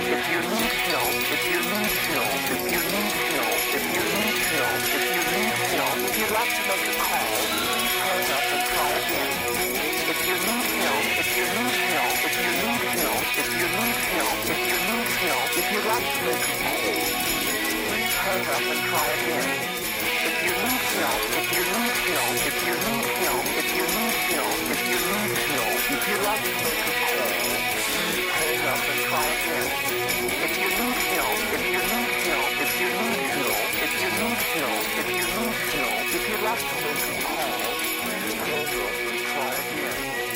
If 0.00 0.22
you 0.32 0.40
need 0.50 0.76
help, 0.90 1.14
if 1.30 1.42
you 1.52 1.60
need 1.70 1.96
help, 2.10 2.34
if 2.50 2.62
you 2.72 2.80
need 2.90 3.14
help, 3.30 3.60
if 3.76 3.84
you 3.94 4.02
need 4.10 4.40
help, 4.50 4.80
if 4.96 5.04
you 5.14 5.22
need 5.30 5.54
help, 5.70 5.98
if 6.08 6.14
you'd 6.18 6.34
like 6.34 6.52
to 6.56 6.62
make 6.70 6.86
a 6.90 6.96
call, 7.04 7.30
hang 8.00 8.30
up 8.34 8.46
and 8.50 8.64
try 8.70 8.90
again. 9.00 9.32
If 10.10 10.18
you 10.26 10.36
need 10.48 10.68
help, 10.80 11.06
if 11.22 11.30
you 11.38 11.46
need 11.54 11.78
help, 11.94 12.16
if 12.26 12.34
you 12.40 12.52
need 12.64 12.88
help, 12.98 13.24
if 13.42 13.50
you 13.60 13.66
need 13.78 13.98
help, 14.10 14.38
if 14.50 14.60
you 14.70 14.78
need 14.90 15.10
help, 15.22 15.48
if 15.60 15.66
you'd 15.72 15.88
like 15.92 16.08
to 16.14 16.20
make 16.26 16.42
a 16.42 16.56
call, 16.64 16.96
hang 18.24 18.44
up 18.54 18.64
and 18.72 18.80
try 18.88 19.06
again. 19.20 19.79
If 36.12 36.28
you 36.28 36.44
like 36.44 36.58
to 36.58 36.64
make 36.64 36.96
a 36.96 37.22
call, 37.22 37.46
hang 38.00 38.66
up 38.66 38.94
and 39.00 39.20
try 39.30 39.54
again. 39.54 40.29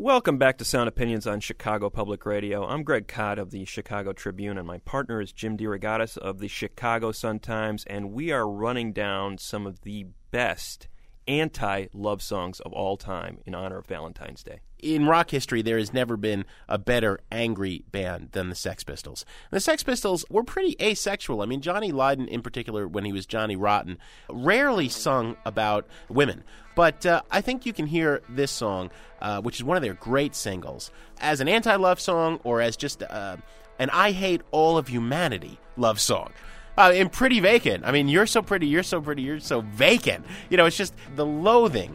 Welcome 0.00 0.38
back 0.38 0.56
to 0.56 0.64
Sound 0.64 0.88
Opinions 0.88 1.26
on 1.26 1.40
Chicago 1.40 1.90
Public 1.90 2.24
Radio. 2.24 2.64
I'm 2.66 2.84
Greg 2.84 3.06
Kot 3.06 3.38
of 3.38 3.50
the 3.50 3.66
Chicago 3.66 4.14
Tribune, 4.14 4.56
and 4.56 4.66
my 4.66 4.78
partner 4.78 5.20
is 5.20 5.30
Jim 5.30 5.58
DeRogatis 5.58 6.16
of 6.16 6.38
the 6.38 6.48
Chicago 6.48 7.12
Sun-Times, 7.12 7.84
and 7.84 8.10
we 8.10 8.32
are 8.32 8.48
running 8.48 8.94
down 8.94 9.36
some 9.36 9.66
of 9.66 9.82
the 9.82 10.06
best 10.30 10.88
anti-love 11.30 12.20
songs 12.20 12.58
of 12.60 12.72
all 12.72 12.96
time 12.96 13.38
in 13.46 13.54
honor 13.54 13.78
of 13.78 13.86
Valentine's 13.86 14.42
Day. 14.42 14.60
in 14.82 15.06
rock 15.06 15.30
history, 15.30 15.62
there 15.62 15.78
has 15.78 15.92
never 15.92 16.16
been 16.16 16.44
a 16.68 16.78
better 16.78 17.20
angry 17.30 17.84
band 17.92 18.30
than 18.32 18.48
the 18.48 18.54
Sex 18.54 18.82
Pistols. 18.82 19.24
The 19.50 19.60
Sex 19.60 19.82
Pistols 19.82 20.24
were 20.28 20.42
pretty 20.42 20.74
asexual. 20.82 21.42
I 21.42 21.46
mean, 21.46 21.60
Johnny 21.60 21.92
Lydon, 21.92 22.26
in 22.26 22.42
particular, 22.42 22.88
when 22.88 23.04
he 23.04 23.12
was 23.12 23.26
Johnny 23.26 23.56
Rotten, 23.56 23.98
rarely 24.28 24.88
sung 24.88 25.36
about 25.44 25.86
women. 26.08 26.42
But 26.74 27.04
uh, 27.06 27.22
I 27.30 27.42
think 27.42 27.66
you 27.66 27.72
can 27.72 27.86
hear 27.86 28.22
this 28.28 28.50
song, 28.50 28.90
uh, 29.20 29.40
which 29.42 29.56
is 29.56 29.64
one 29.64 29.76
of 29.76 29.82
their 29.82 29.94
great 29.94 30.34
singles, 30.34 30.90
as 31.20 31.40
an 31.40 31.48
anti 31.48 31.76
love 31.76 32.00
song 32.00 32.40
or 32.42 32.60
as 32.60 32.76
just 32.76 33.02
uh, 33.02 33.36
an 33.78 33.90
I 33.90 34.12
hate 34.12 34.42
all 34.50 34.78
of 34.78 34.88
humanity 34.88 35.60
love 35.76 36.00
song. 36.00 36.32
Uh, 36.80 36.92
and 36.92 37.12
pretty 37.12 37.40
vacant. 37.40 37.84
I 37.84 37.92
mean, 37.92 38.08
you're 38.08 38.26
so 38.26 38.40
pretty, 38.40 38.66
you're 38.66 38.82
so 38.82 39.00
pretty, 39.02 39.20
you're 39.22 39.38
so 39.40 39.60
vacant. 39.60 40.24
You 40.48 40.56
know, 40.56 40.64
it's 40.64 40.76
just 40.78 40.94
the 41.14 41.26
loathing. 41.26 41.94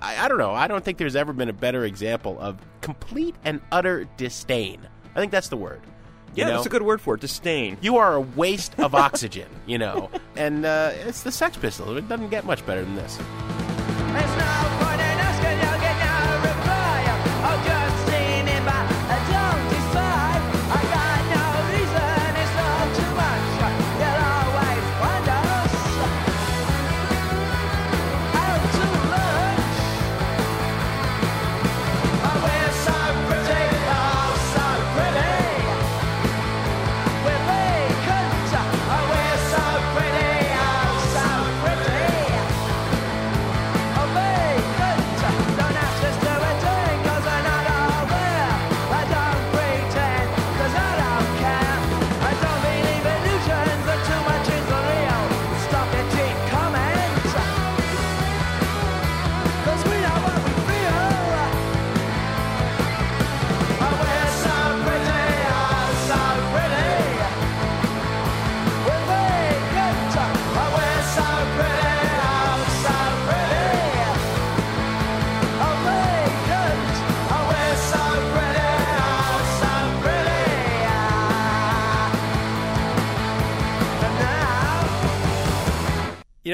I, 0.00 0.24
I 0.24 0.28
don't 0.28 0.38
know. 0.38 0.52
I 0.52 0.68
don't 0.68 0.84
think 0.84 0.98
there's 0.98 1.16
ever 1.16 1.32
been 1.32 1.48
a 1.48 1.52
better 1.52 1.84
example 1.84 2.38
of 2.40 2.56
complete 2.80 3.34
and 3.44 3.60
utter 3.72 4.06
disdain. 4.16 4.86
I 5.16 5.18
think 5.20 5.32
that's 5.32 5.48
the 5.48 5.56
word. 5.56 5.80
You 6.36 6.42
Yeah, 6.42 6.44
know? 6.44 6.52
that's 6.54 6.66
a 6.66 6.70
good 6.70 6.82
word 6.82 7.00
for 7.00 7.14
it. 7.16 7.20
Disdain. 7.20 7.76
You 7.80 7.96
are 7.96 8.14
a 8.14 8.20
waste 8.20 8.78
of 8.78 8.94
oxygen, 8.94 9.48
you 9.66 9.78
know. 9.78 10.10
And 10.36 10.64
uh, 10.64 10.92
it's 11.06 11.22
the 11.22 11.32
Sex 11.32 11.56
Pistols. 11.56 11.98
It 11.98 12.08
doesn't 12.08 12.30
get 12.30 12.44
much 12.46 12.64
better 12.64 12.82
than 12.82 12.94
this. 12.94 13.18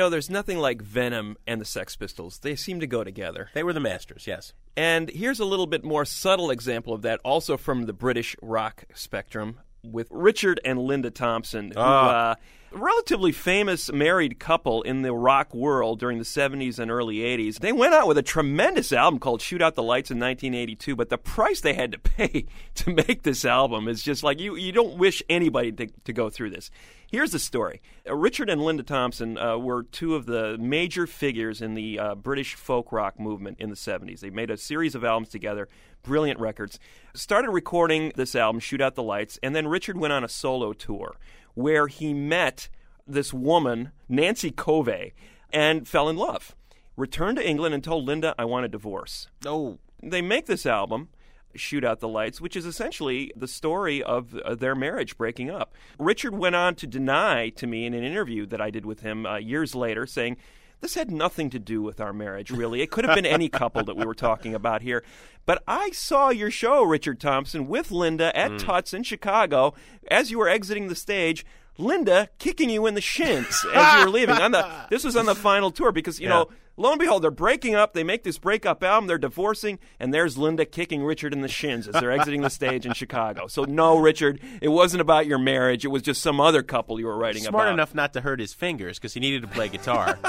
Know, 0.07 0.11
there's 0.11 0.31
nothing 0.31 0.59
like 0.59 0.81
Venom 0.83 1.37
and 1.47 1.61
the 1.61 1.65
Sex 1.65 1.97
Pistols. 1.97 2.39
They 2.39 2.55
seem 2.57 2.81
to 2.81 2.87
go 2.87 3.03
together. 3.05 3.51
They 3.55 3.63
were 3.63 3.73
the 3.73 3.81
masters, 3.81 4.27
yes. 4.27 4.53
And 4.77 5.11
here's 5.11 5.41
a 5.41 5.45
little 5.45 5.67
bit 5.67 5.85
more 5.85 6.05
subtle 6.05 6.51
example 6.51 6.93
of 6.93 7.03
that, 7.03 7.21
also 7.25 7.57
from 7.57 7.87
the 7.87 7.93
British 7.93 8.37
rock 8.43 8.85
spectrum, 8.95 9.61
with 9.83 10.09
Richard 10.11 10.61
and 10.65 10.79
Linda 10.79 11.11
Thompson, 11.11 11.69
who, 11.69 11.75
Ah. 11.81 12.31
uh, 12.33 12.35
relatively 12.77 13.33
famous 13.33 13.91
married 13.93 14.39
couple 14.39 14.83
in 14.83 15.03
the 15.03 15.13
rock 15.13 15.55
world 15.55 15.99
during 15.99 16.19
the 16.19 16.25
70s 16.25 16.79
and 16.79 16.91
early 16.91 17.17
80s. 17.17 17.59
They 17.59 17.73
went 17.73 17.95
out 17.95 18.07
with 18.07 18.19
a 18.19 18.23
tremendous 18.23 18.93
album 18.93 19.19
called 19.19 19.41
Shoot 19.41 19.63
Out 19.63 19.75
the 19.75 19.83
Lights 19.83 20.11
in 20.11 20.19
1982, 20.19 20.95
but 20.95 21.09
the 21.09 21.19
price 21.19 21.61
they 21.61 21.75
had 21.75 21.93
to 21.93 21.99
pay 21.99 22.47
to 22.75 22.91
make 22.91 23.23
this 23.23 23.45
album 23.45 23.89
is 23.89 24.03
just 24.03 24.23
like 24.23 24.41
you, 24.41 24.57
you 24.57 24.73
don't 24.73 24.99
wish 24.99 25.23
anybody 25.29 25.73
to, 25.73 25.87
to 26.05 26.13
go 26.13 26.31
through 26.31 26.51
this. 26.51 26.71
Here's 27.09 27.33
the 27.33 27.39
story. 27.39 27.81
Uh, 28.09 28.15
Richard 28.15 28.51
and 28.51 28.63
Linda 28.63 28.83
Thompson 28.83 29.39
uh, 29.39 29.57
were 29.57 29.85
two 29.85 30.15
of 30.15 30.27
the 30.27 30.59
major 30.59 31.07
figures 31.07 31.63
in 31.63 31.75
the 31.75 31.99
uh, 31.99 32.15
British 32.15 32.55
folk 32.55 32.93
rock 32.93 33.19
movement 33.19 33.59
in 33.61 33.71
the 33.71 33.77
70s. 33.77 34.21
They 34.21 34.31
made 34.31 34.51
a 34.51 34.57
series 34.57 34.95
of 34.95 35.05
albums 35.05 35.29
together, 35.29 35.69
brilliant 36.03 36.41
records. 36.41 36.79
Started 37.15 37.51
recording 37.51 38.13
this 38.17 38.35
album, 38.35 38.61
Shoot 38.61 38.81
Out 38.81 38.97
the 38.97 39.03
Lights, 39.03 39.39
and 39.43 39.55
then 39.55 39.69
Richard 39.69 39.97
went 39.97 40.13
on 40.13 40.25
a 40.25 40.29
solo 40.29 40.73
tour 40.73 41.17
where 41.57 41.89
he 41.89 42.15
met 42.15 42.69
this 43.05 43.35
woman, 43.35 43.91
Nancy 44.09 44.53
Covey, 44.53 45.13
and 45.53 45.89
fell 45.89 46.09
in 46.09 46.17
love. 46.17 46.55
Returned 46.97 47.39
to 47.39 47.49
England 47.49 47.75
and 47.75 47.83
told 47.83 48.05
Linda, 48.07 48.35
I 48.39 48.45
want 48.45 48.67
a 48.67 48.69
divorce. 48.69 49.27
Oh. 49.45 49.79
They 50.03 50.23
make 50.23 50.47
this 50.47 50.67
album. 50.67 51.09
Shoot 51.55 51.85
Out 51.85 52.01
the 52.01 52.09
Lights, 52.09 52.39
which 52.39 52.55
is 52.55 52.67
essentially 52.67 53.33
the 53.35 53.49
story 53.49 54.03
of 54.03 54.35
uh, 54.35 54.55
their 54.55 54.75
marriage 54.75 55.17
breaking 55.17 55.51
up. 55.51 55.75
Richard 55.99 56.37
went 56.37 56.55
on 56.55 56.75
to 56.75 56.87
deny 56.87 57.49
to 57.49 57.67
me 57.67 57.87
in 57.87 57.95
an 57.95 58.05
interview 58.05 58.45
that 58.47 58.61
I 58.61 58.71
did 58.71 58.85
with 58.85 59.01
him 59.01 59.25
uh, 59.25 59.39
years 59.39 59.75
later, 59.75 60.07
saying, 60.07 60.37
this 60.83 60.95
had 60.95 61.11
nothing 61.11 61.49
to 61.51 61.59
do 61.59 61.81
with 61.81 62.01
our 62.01 62.13
marriage, 62.13 62.51
really. 62.51 62.83
It 62.83 62.91
could 62.91 63.07
have 63.07 63.15
been 63.15 63.25
any 63.25 63.49
couple 63.49 63.83
that 63.85 63.97
we 63.97 64.05
were 64.05 64.15
talking 64.15 64.55
about 64.55 64.83
here. 64.83 65.03
But 65.47 65.63
I 65.67 65.91
saw 65.93 66.31
your 66.31 66.51
show, 66.51 66.83
Richard 66.83 67.21
Thompson, 67.21 67.69
with 67.69 67.91
Linda 67.93 68.37
at 68.37 68.51
Mm. 68.51 68.59
Tuts 68.59 68.93
in 68.93 69.05
Chicago 69.05 69.75
as 70.11 70.31
you 70.31 70.39
were 70.39 70.49
exiting 70.49 70.89
the 70.89 70.95
stage. 70.97 71.47
Linda 71.79 72.29
kicking 72.39 72.69
you 72.71 72.87
in 72.87 72.95
the 72.95 73.01
shins 73.01 73.65
as 73.75 73.95
you 73.99 74.05
were 74.07 74.11
leaving. 74.11 74.37
On 74.37 74.51
the 74.51 74.69
this 74.91 75.05
was 75.05 75.17
on 75.17 75.27
the 75.27 75.35
final 75.35 75.71
tour 75.71 75.93
because 75.93 76.19
you 76.21 76.25
Yeah. 76.29 76.35
know 76.35 76.49
lo 76.77 76.91
and 76.93 76.99
behold, 76.99 77.23
they're 77.23 77.31
breaking 77.31 77.75
up. 77.75 77.93
They 77.93 78.05
make 78.05 78.25
this 78.25 78.39
breakup 78.39 78.83
album. 78.83 79.07
They're 79.07 79.19
divorcing, 79.19 79.79
and 79.99 80.13
there's 80.13 80.37
Linda 80.37 80.65
kicking 80.65 81.05
Richard 81.05 81.33
in 81.33 81.41
the 81.41 81.49
shins 81.49 81.89
as 81.89 81.95
they're 81.95 82.13
exiting 82.13 82.43
the 82.43 82.51
stage 82.51 82.87
in 82.87 82.93
Chicago. 82.93 83.47
So 83.47 83.65
no, 83.65 83.99
Richard, 83.99 84.41
it 84.61 84.69
wasn't 84.69 85.01
about 85.01 85.27
your 85.27 85.39
marriage. 85.39 85.85
It 85.85 85.89
was 85.89 86.03
just 86.03 86.23
some 86.23 86.41
other 86.41 86.63
couple 86.63 86.99
you 87.01 87.07
were 87.07 87.17
writing 87.17 87.43
Smart 87.43 87.55
about. 87.55 87.59
Smart 87.61 87.73
enough 87.75 87.95
not 87.95 88.13
to 88.15 88.21
hurt 88.21 88.41
his 88.41 88.53
fingers 88.55 88.99
because 88.99 89.15
he 89.15 89.21
needed 89.21 89.43
to 89.43 89.49
play 89.49 89.69
guitar. 89.69 90.19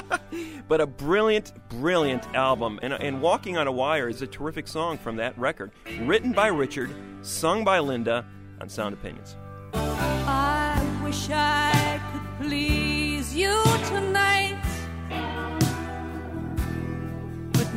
But 0.67 0.81
a 0.81 0.85
brilliant, 0.85 1.53
brilliant 1.69 2.25
album. 2.35 2.79
And, 2.81 2.91
and 2.93 3.21
Walking 3.21 3.55
on 3.57 3.67
a 3.67 3.71
Wire 3.71 4.09
is 4.09 4.21
a 4.21 4.27
terrific 4.27 4.67
song 4.67 4.97
from 4.97 5.15
that 5.15 5.37
record, 5.39 5.71
written 6.01 6.33
by 6.33 6.47
Richard, 6.47 6.93
sung 7.21 7.63
by 7.63 7.79
Linda 7.79 8.25
on 8.59 8.67
Sound 8.67 8.93
Opinions. 8.93 9.37
I 9.73 10.85
wish 11.03 11.29
I 11.31 12.01
could 12.11 12.45
please 12.47 13.33
you 13.33 13.63
tonight. 13.85 14.26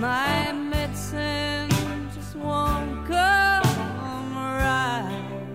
My 0.01 0.51
medicine 0.53 1.69
just 2.15 2.35
won't 2.35 3.07
come 3.07 4.35
right. 4.35 5.55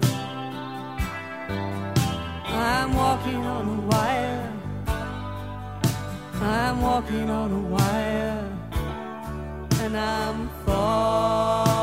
I'm 2.45 2.93
walking 2.93 3.43
on 3.43 3.67
a 3.67 3.81
wire. 3.89 4.53
I'm 6.43 6.79
walking 6.79 7.27
on 7.27 7.51
a 7.51 7.59
wire. 7.59 8.51
And 9.81 9.97
I'm 9.97 10.49
falling. 10.63 11.74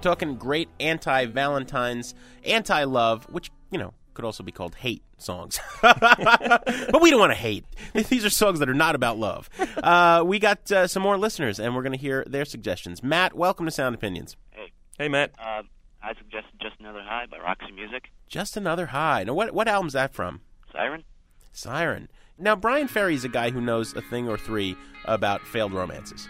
Talking 0.00 0.36
great 0.36 0.68
anti 0.78 1.26
Valentine's, 1.26 2.14
anti 2.44 2.84
love, 2.84 3.24
which, 3.24 3.50
you 3.70 3.78
know, 3.78 3.92
could 4.14 4.24
also 4.24 4.42
be 4.42 4.52
called 4.52 4.74
hate 4.76 5.02
songs. 5.18 5.60
but 5.82 7.00
we 7.00 7.10
don't 7.10 7.20
want 7.20 7.32
to 7.32 7.38
hate. 7.38 7.64
These 7.94 8.24
are 8.24 8.30
songs 8.30 8.58
that 8.60 8.68
are 8.68 8.74
not 8.74 8.94
about 8.94 9.18
love. 9.18 9.48
Uh, 9.82 10.22
we 10.26 10.38
got 10.38 10.70
uh, 10.72 10.86
some 10.86 11.02
more 11.02 11.18
listeners, 11.18 11.58
and 11.58 11.74
we're 11.74 11.82
going 11.82 11.92
to 11.92 11.98
hear 11.98 12.24
their 12.26 12.44
suggestions. 12.44 13.02
Matt, 13.02 13.34
welcome 13.34 13.66
to 13.66 13.72
Sound 13.72 13.94
Opinions. 13.94 14.36
Hey. 14.50 14.72
Hey, 14.98 15.08
Matt. 15.08 15.32
Uh, 15.38 15.62
I 16.02 16.14
suggested 16.14 16.52
Just 16.60 16.76
Another 16.80 17.02
High 17.02 17.26
by 17.26 17.38
Roxy 17.38 17.72
Music. 17.72 18.10
Just 18.28 18.56
Another 18.56 18.86
High. 18.86 19.24
Now, 19.24 19.34
what, 19.34 19.52
what 19.52 19.68
album's 19.68 19.92
that 19.92 20.14
from? 20.14 20.40
Siren? 20.72 21.04
Siren. 21.52 22.08
Now, 22.38 22.56
Bryan 22.56 22.88
Ferry's 22.88 23.24
a 23.24 23.28
guy 23.28 23.50
who 23.50 23.60
knows 23.60 23.94
a 23.94 24.00
thing 24.00 24.28
or 24.28 24.38
three 24.38 24.76
about 25.04 25.46
failed 25.46 25.74
romances. 25.74 26.26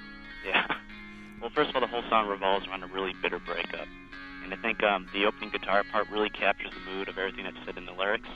Well, 1.41 1.51
first 1.55 1.71
of 1.71 1.77
all, 1.77 1.81
the 1.81 1.87
whole 1.87 2.05
song 2.11 2.29
revolves 2.29 2.67
around 2.69 2.83
a 2.83 2.87
really 2.87 3.15
bitter 3.23 3.39
breakup. 3.39 3.89
And 4.45 4.53
I 4.53 4.57
think 4.57 4.83
um, 4.83 5.07
the 5.15 5.25
opening 5.25 5.51
guitar 5.51 5.85
part 5.91 6.11
really 6.11 6.29
captures 6.29 6.71
the 6.73 6.91
mood 6.91 7.09
of 7.09 7.17
everything 7.17 7.45
that's 7.45 7.57
said 7.65 7.79
in 7.79 7.87
the 7.87 7.93
lyrics. 7.93 8.29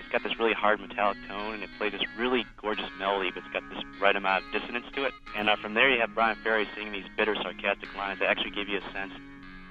It's 0.00 0.08
got 0.10 0.22
this 0.22 0.38
really 0.38 0.52
hard 0.52 0.80
metallic 0.80 1.18
tone, 1.28 1.54
and 1.54 1.62
it 1.62 1.70
plays 1.78 1.92
this 1.92 2.02
really 2.18 2.44
gorgeous 2.60 2.90
melody, 2.98 3.30
but 3.30 3.44
it's 3.44 3.52
got 3.52 3.62
this 3.70 3.82
right 4.00 4.16
amount 4.16 4.44
of 4.44 4.52
dissonance 4.52 4.86
to 4.94 5.04
it. 5.04 5.12
And 5.36 5.48
uh, 5.48 5.56
from 5.56 5.74
there, 5.74 5.90
you 5.90 6.00
have 6.00 6.14
Bryan 6.14 6.36
Ferry 6.42 6.68
singing 6.74 6.92
these 6.92 7.06
bitter, 7.16 7.36
sarcastic 7.36 7.94
lines 7.96 8.18
that 8.18 8.28
actually 8.28 8.50
give 8.50 8.68
you 8.68 8.78
a 8.78 8.92
sense 8.92 9.12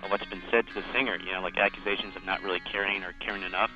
of 0.04 0.12
what's 0.12 0.26
been 0.26 0.44
said 0.50 0.68
to 0.68 0.74
the 0.74 0.84
singer, 0.94 1.18
you 1.20 1.32
know, 1.34 1.42
like 1.42 1.58
accusations 1.58 2.16
of 2.16 2.24
not 2.24 2.42
really 2.44 2.62
caring 2.72 3.04
or 3.04 3.14
caring 3.20 3.44
enough. 3.44 3.72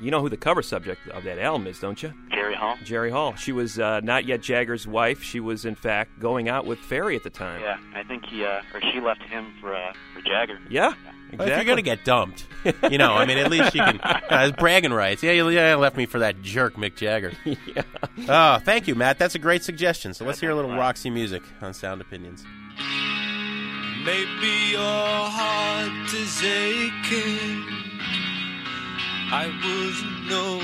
You 0.00 0.10
know 0.10 0.20
who 0.20 0.28
the 0.28 0.36
cover 0.36 0.62
subject 0.62 1.06
of 1.08 1.24
that 1.24 1.38
album 1.38 1.66
is, 1.66 1.78
don't 1.78 2.02
you? 2.02 2.12
Jerry 2.30 2.54
Hall. 2.54 2.76
Jerry 2.84 3.10
Hall. 3.10 3.34
She 3.36 3.52
was 3.52 3.78
uh, 3.78 4.00
not 4.00 4.24
yet 4.24 4.40
Jagger's 4.40 4.86
wife. 4.86 5.22
She 5.22 5.40
was, 5.40 5.64
in 5.64 5.74
fact, 5.74 6.18
going 6.18 6.48
out 6.48 6.64
with 6.64 6.78
Ferry 6.78 7.16
at 7.16 7.22
the 7.22 7.30
time. 7.30 7.60
Yeah, 7.60 7.76
I 7.94 8.02
think 8.02 8.24
he 8.26 8.44
uh, 8.44 8.62
or 8.72 8.80
she 8.92 9.00
left 9.00 9.22
him 9.22 9.52
for 9.60 9.74
uh, 9.74 9.92
for 10.14 10.22
Jagger. 10.22 10.58
Yeah, 10.70 10.94
Well, 11.38 11.48
if 11.48 11.54
you're 11.56 11.64
going 11.64 11.76
to 11.76 11.82
get 11.82 12.04
dumped, 12.04 12.46
you 12.90 12.96
know, 12.98 13.12
I 13.12 13.26
mean, 13.26 13.38
at 13.38 13.50
least 13.50 13.74
you 13.74 13.82
can. 13.82 14.00
Uh, 14.30 14.52
bragging 14.52 14.92
rights. 14.92 15.22
Yeah, 15.22 15.32
you 15.32 15.48
yeah, 15.48 15.74
left 15.74 15.96
me 15.96 16.06
for 16.06 16.20
that 16.20 16.40
jerk, 16.40 16.74
Mick 16.76 16.94
Jagger. 16.94 17.32
yeah. 17.44 17.82
Oh, 18.28 18.58
thank 18.64 18.86
you, 18.86 18.94
Matt. 18.94 19.18
That's 19.18 19.34
a 19.34 19.38
great 19.40 19.64
suggestion. 19.64 20.14
So 20.14 20.24
let's 20.24 20.38
hear 20.40 20.50
a 20.50 20.54
little 20.54 20.70
Roxy 20.70 21.10
music 21.10 21.42
on 21.60 21.74
Sound 21.74 22.00
Opinions. 22.00 22.44
Maybe 24.04 24.70
your 24.70 24.80
heart 24.80 26.14
is 26.14 26.42
aching. 26.44 27.79
I 29.32 29.46
wouldn't 29.46 30.26
know, 30.28 30.58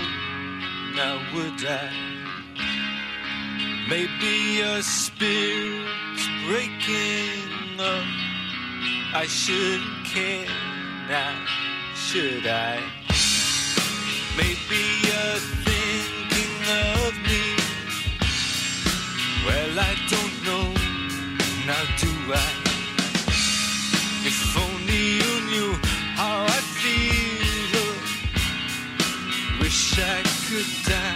now 0.96 1.22
would 1.34 1.64
I? 1.64 1.88
Maybe 3.88 4.58
your 4.58 4.82
spirit's 4.82 6.26
breaking 6.48 7.78
up. 7.78 8.04
I 9.14 9.24
shouldn't 9.28 10.04
care 10.04 10.48
now, 11.08 11.46
should 11.94 12.44
I? 12.44 12.82
Maybe 14.36 14.82
you're 15.06 15.40
thinking 15.62 16.58
of 17.06 17.14
me. 17.22 17.44
Well, 19.46 19.78
I 19.78 19.94
don't 20.10 20.36
know, 20.44 20.66
now 21.70 21.84
do 22.02 22.10
I? 22.34 22.50
If 24.26 24.56
only 24.58 25.02
you 25.22 25.32
knew 25.52 25.85
I 29.98 30.22
could 30.46 30.66
die, 30.84 31.15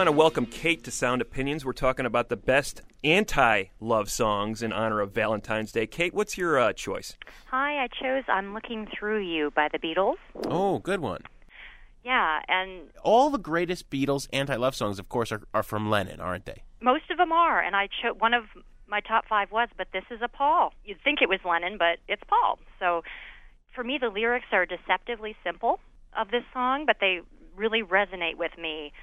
want 0.00 0.08
to 0.08 0.12
welcome 0.12 0.46
Kate 0.46 0.82
to 0.82 0.90
Sound 0.90 1.20
Opinions. 1.20 1.62
We're 1.62 1.74
talking 1.74 2.06
about 2.06 2.30
the 2.30 2.36
best 2.36 2.80
anti 3.04 3.64
love 3.80 4.10
songs 4.10 4.62
in 4.62 4.72
honor 4.72 5.02
of 5.02 5.12
Valentine's 5.12 5.72
Day. 5.72 5.86
Kate, 5.86 6.14
what's 6.14 6.38
your 6.38 6.58
uh, 6.58 6.72
choice? 6.72 7.18
Hi, 7.50 7.84
I 7.84 7.88
chose 7.88 8.24
I'm 8.26 8.54
Looking 8.54 8.88
Through 8.98 9.20
You 9.26 9.50
by 9.50 9.68
the 9.70 9.78
Beatles. 9.78 10.14
Oh, 10.46 10.78
good 10.78 11.00
one. 11.00 11.24
Yeah, 12.02 12.40
and 12.48 12.88
All 13.02 13.28
the 13.28 13.36
greatest 13.36 13.90
Beatles 13.90 14.26
anti 14.32 14.56
love 14.56 14.74
songs, 14.74 14.98
of 14.98 15.10
course, 15.10 15.30
are, 15.32 15.42
are 15.52 15.62
from 15.62 15.90
Lennon, 15.90 16.18
aren't 16.18 16.46
they? 16.46 16.62
most 16.80 17.10
of 17.10 17.18
them 17.18 17.30
are. 17.30 17.60
And 17.60 17.76
I 17.76 17.88
chose 18.02 18.16
one 18.18 18.32
of 18.32 18.44
my 18.88 19.00
top 19.00 19.26
five 19.28 19.52
was, 19.52 19.68
but 19.76 19.88
this 19.92 20.04
is 20.10 20.20
a 20.22 20.28
Paul. 20.28 20.72
You'd 20.82 21.02
think 21.04 21.20
it 21.20 21.28
was 21.28 21.40
Lennon, 21.44 21.76
but 21.76 21.98
it's 22.08 22.22
Paul. 22.26 22.58
So 22.78 23.02
for 23.74 23.84
me, 23.84 23.98
the 24.00 24.08
lyrics 24.08 24.46
are 24.50 24.64
deceptively 24.64 25.36
simple 25.44 25.78
of 26.18 26.30
this 26.30 26.44
song, 26.54 26.86
but 26.86 26.96
they 27.02 27.20
really 27.54 27.82
resonate 27.82 28.38
with 28.38 28.52
me 28.56 28.94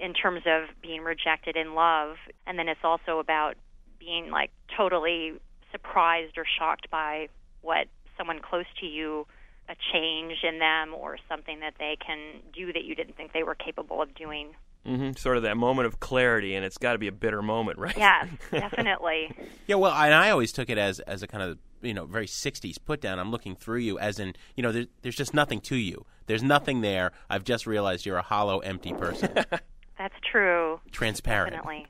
in 0.00 0.14
terms 0.14 0.42
of 0.46 0.64
being 0.82 1.02
rejected 1.02 1.56
in 1.56 1.74
love. 1.74 2.16
And 2.46 2.58
then 2.58 2.68
it's 2.68 2.80
also 2.82 3.18
about 3.18 3.54
being 3.98 4.30
like 4.30 4.50
totally 4.76 5.34
surprised 5.70 6.38
or 6.38 6.44
shocked 6.58 6.90
by 6.90 7.28
what 7.60 7.86
someone 8.16 8.40
close 8.40 8.64
to 8.80 8.86
you 8.86 9.26
a 9.68 9.76
change 9.92 10.38
in 10.42 10.58
them 10.58 10.94
or 10.94 11.16
something 11.28 11.60
that 11.60 11.74
they 11.78 11.96
can 12.04 12.18
do 12.52 12.72
that 12.72 12.84
you 12.84 12.94
didn't 12.94 13.16
think 13.16 13.32
they 13.32 13.44
were 13.44 13.54
capable 13.54 14.02
of 14.02 14.12
doing. 14.14 14.48
hmm 14.84 15.12
Sort 15.12 15.36
of 15.36 15.44
that 15.44 15.56
moment 15.56 15.86
of 15.86 16.00
clarity, 16.00 16.54
and 16.56 16.64
it's 16.64 16.76
got 16.76 16.94
to 16.94 16.98
be 16.98 17.06
a 17.06 17.12
bitter 17.12 17.40
moment, 17.40 17.78
right? 17.78 17.96
Yeah, 17.96 18.26
definitely. 18.50 19.30
Yeah, 19.66 19.76
well, 19.76 19.92
and 19.92 20.12
I 20.12 20.30
always 20.30 20.50
took 20.50 20.70
it 20.70 20.78
as 20.78 20.98
as 21.00 21.22
a 21.22 21.28
kind 21.28 21.44
of 21.44 21.58
you 21.82 21.94
know 21.94 22.04
very 22.04 22.26
'60s 22.26 22.78
put 22.84 23.00
down. 23.00 23.18
I'm 23.20 23.30
looking 23.30 23.54
through 23.54 23.78
you, 23.78 23.98
as 23.98 24.18
in 24.18 24.34
you 24.56 24.62
know 24.62 24.72
there, 24.72 24.86
there's 25.02 25.16
just 25.16 25.34
nothing 25.34 25.60
to 25.62 25.76
you. 25.76 26.04
There's 26.26 26.42
nothing 26.42 26.80
there. 26.80 27.12
I've 27.28 27.44
just 27.44 27.66
realized 27.66 28.06
you're 28.06 28.16
a 28.16 28.22
hollow, 28.22 28.58
empty 28.58 28.92
person, 28.92 29.28
That's 30.00 30.14
true. 30.32 30.80
transparent. 30.92 31.54
Definitely. 31.56 31.86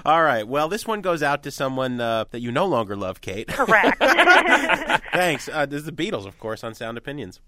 All 0.06 0.22
right. 0.22 0.46
Well, 0.46 0.68
this 0.68 0.86
one 0.86 1.00
goes 1.00 1.20
out 1.20 1.42
to 1.42 1.50
someone 1.50 2.00
uh, 2.00 2.26
that 2.30 2.38
you 2.38 2.52
no 2.52 2.66
longer 2.66 2.94
love, 2.94 3.20
Kate. 3.20 3.48
Correct. 3.48 3.98
Thanks. 5.12 5.48
Uh, 5.52 5.66
this 5.66 5.80
is 5.80 5.84
the 5.86 5.90
Beatles, 5.90 6.26
of 6.26 6.38
course, 6.38 6.62
on 6.62 6.74
Sound 6.74 6.96
Opinions. 6.96 7.40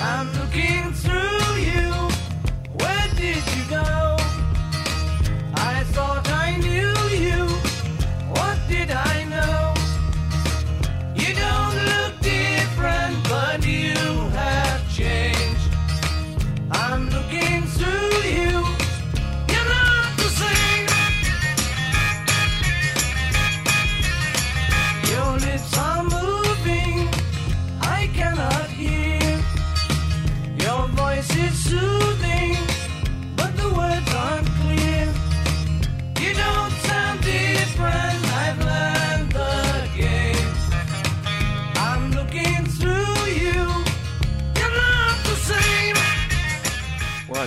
I'm 0.00 0.32
looking 0.38 0.92
through 0.92 1.56
you. 1.56 2.07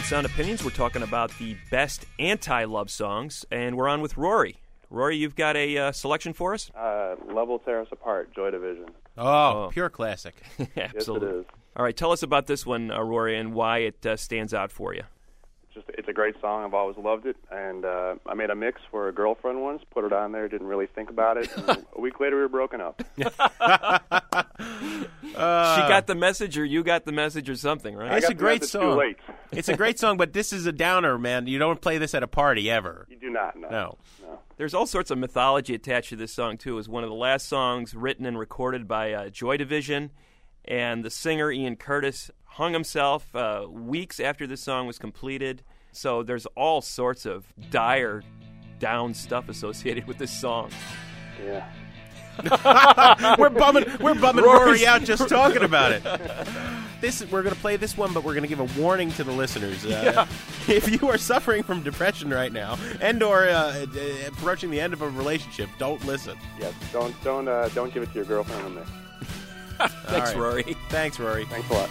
Sound 0.04 0.26
Opinions. 0.26 0.64
We're 0.64 0.72
talking 0.72 1.04
about 1.04 1.32
the 1.38 1.56
best 1.70 2.06
anti-love 2.20 2.90
songs, 2.90 3.46
and 3.52 3.78
we're 3.78 3.88
on 3.88 4.02
with 4.02 4.18
Rory. 4.18 4.58
Rory, 4.90 5.16
you've 5.16 5.36
got 5.36 5.56
a 5.56 5.78
uh, 5.78 5.92
selection 5.92 6.34
for 6.34 6.54
us? 6.54 6.70
Uh, 6.76 7.16
Love 7.28 7.48
Will 7.48 7.60
Tear 7.60 7.82
Us 7.82 7.88
Apart, 7.92 8.34
Joy 8.36 8.52
Division. 8.52 8.88
Oh, 9.18 9.70
pure 9.72 9.90
classic. 9.90 10.36
Absolutely. 10.78 11.28
Yes, 11.28 11.36
it 11.36 11.40
is. 11.40 11.46
All 11.78 11.84
right, 11.84 11.96
tell 11.96 12.12
us 12.12 12.24
about 12.24 12.48
this 12.48 12.66
one, 12.66 12.92
uh, 12.92 13.02
Rory, 13.02 13.38
and 13.38 13.54
why 13.54 13.80
it 13.80 14.06
uh, 14.06 14.18
stands 14.18 14.54
out 14.54 14.72
for 14.72 14.94
you. 14.94 15.04
Just, 15.74 15.86
it's 15.90 16.10
a 16.10 16.14
great 16.14 16.36
song. 16.42 16.66
I've 16.66 16.74
always 16.74 16.98
loved 16.98 17.26
it, 17.26 17.38
and 17.50 17.86
uh, 17.86 18.16
I 18.26 18.34
made 18.34 18.50
a 18.50 18.56
mix 18.56 18.82
for 18.92 19.08
a 19.08 19.14
girlfriend 19.14 19.62
once. 19.62 19.82
Put 19.92 20.04
it 20.04 20.12
on 20.12 20.34
there. 20.34 20.50
Didn't 20.50 20.68
really 20.68 20.88
think 20.88 21.10
about 21.10 21.38
it. 21.38 21.50
A 21.96 22.02
week 22.02 22.20
later, 22.20 22.36
we 22.36 22.42
were 22.42 22.50
broken 22.50 22.82
up. 22.82 23.02
she 25.02 25.36
got 25.36 26.08
the 26.08 26.16
message, 26.16 26.58
or 26.58 26.66
you 26.66 26.84
got 26.84 27.06
the 27.06 27.12
message, 27.12 27.50
or 27.50 27.56
something, 27.56 27.96
right? 27.96 28.18
It's 28.18 28.30
a 28.30 28.34
great 28.34 28.64
song. 28.64 29.14
it's 29.52 29.70
a 29.70 29.76
great 29.76 30.00
song, 30.00 30.18
but 30.18 30.34
this 30.34 30.54
is 30.54 30.66
a 30.66 30.72
downer, 30.72 31.18
man. 31.18 31.48
You 31.48 31.60
don't 31.60 31.82
play 31.82 31.98
this 31.98 32.14
at 32.14 32.24
a 32.24 32.28
party 32.28 32.70
ever. 32.70 33.08
You 33.10 33.18
do 33.18 33.30
not. 33.30 33.58
No. 33.58 33.70
No. 33.70 33.98
There's 34.58 34.74
all 34.74 34.86
sorts 34.86 35.10
of 35.10 35.18
mythology 35.18 35.74
attached 35.74 36.10
to 36.10 36.16
this 36.16 36.32
song 36.32 36.58
too. 36.58 36.74
It 36.74 36.76
was 36.76 36.90
one 36.90 37.04
of 37.04 37.10
the 37.10 37.16
last 37.16 37.48
songs 37.48 37.96
written 37.96 38.26
and 38.26 38.38
recorded 38.38 38.88
by 38.88 39.14
uh, 39.14 39.30
Joy 39.30 39.58
Division, 39.58 40.12
and 40.66 41.04
the 41.04 41.10
singer 41.10 41.52
Ian 41.52 41.78
Curtis 41.78 42.30
hung 42.46 42.74
himself 42.74 43.36
uh, 43.36 43.66
weeks 43.70 44.20
after 44.20 44.46
this 44.46 44.62
song 44.62 44.86
was 44.86 45.00
completed. 45.00 45.64
So 45.94 46.24
there's 46.24 46.46
all 46.48 46.82
sorts 46.82 47.26
of 47.26 47.46
dire, 47.70 48.24
down 48.80 49.14
stuff 49.14 49.50
associated 49.50 50.08
with 50.08 50.18
this 50.18 50.32
song. 50.32 50.72
Yeah. 51.44 51.68
we're 53.38 53.50
bumming, 53.50 53.86
we're 54.00 54.16
bumming 54.16 54.44
Rory 54.46 54.66
Rory's- 54.66 54.86
out 54.86 55.04
just 55.04 55.28
talking 55.30 55.64
about 55.64 55.92
it. 55.92 56.04
This 57.02 57.26
we're 57.32 57.42
going 57.42 57.56
to 57.56 57.60
play 57.62 57.78
this 57.78 57.98
one, 57.98 58.14
but 58.14 58.24
we're 58.24 58.34
going 58.36 58.44
to 58.44 58.48
give 58.48 58.60
a 58.60 58.80
warning 58.80 59.12
to 59.14 59.24
the 59.24 59.32
listeners. 59.32 59.84
Uh, 59.84 59.90
Yeah. 59.90 60.28
If 60.76 60.88
you 61.02 61.10
are 61.10 61.18
suffering 61.18 61.64
from 61.64 61.82
depression 61.82 62.30
right 62.30 62.54
now 62.54 62.78
and 63.02 63.24
or 63.24 63.50
uh, 63.50 63.88
approaching 64.28 64.70
the 64.70 64.80
end 64.80 64.94
of 64.94 65.02
a 65.02 65.10
relationship, 65.10 65.68
don't 65.80 66.06
listen. 66.06 66.38
Yes. 66.60 66.76
Don't 66.94 67.16
don't 67.24 67.48
uh, 67.48 67.70
don't 67.70 67.92
give 67.92 68.04
it 68.04 68.10
to 68.10 68.14
your 68.14 68.26
girlfriend 68.26 68.64
on 68.66 68.76
this. 68.76 68.88
Thanks, 69.80 70.34
All 70.36 70.42
right. 70.42 70.64
Rory. 70.68 70.76
Thanks, 70.90 71.20
Rory. 71.20 71.46
Thanks 71.46 71.68
a 71.72 71.74
lot. 71.74 71.90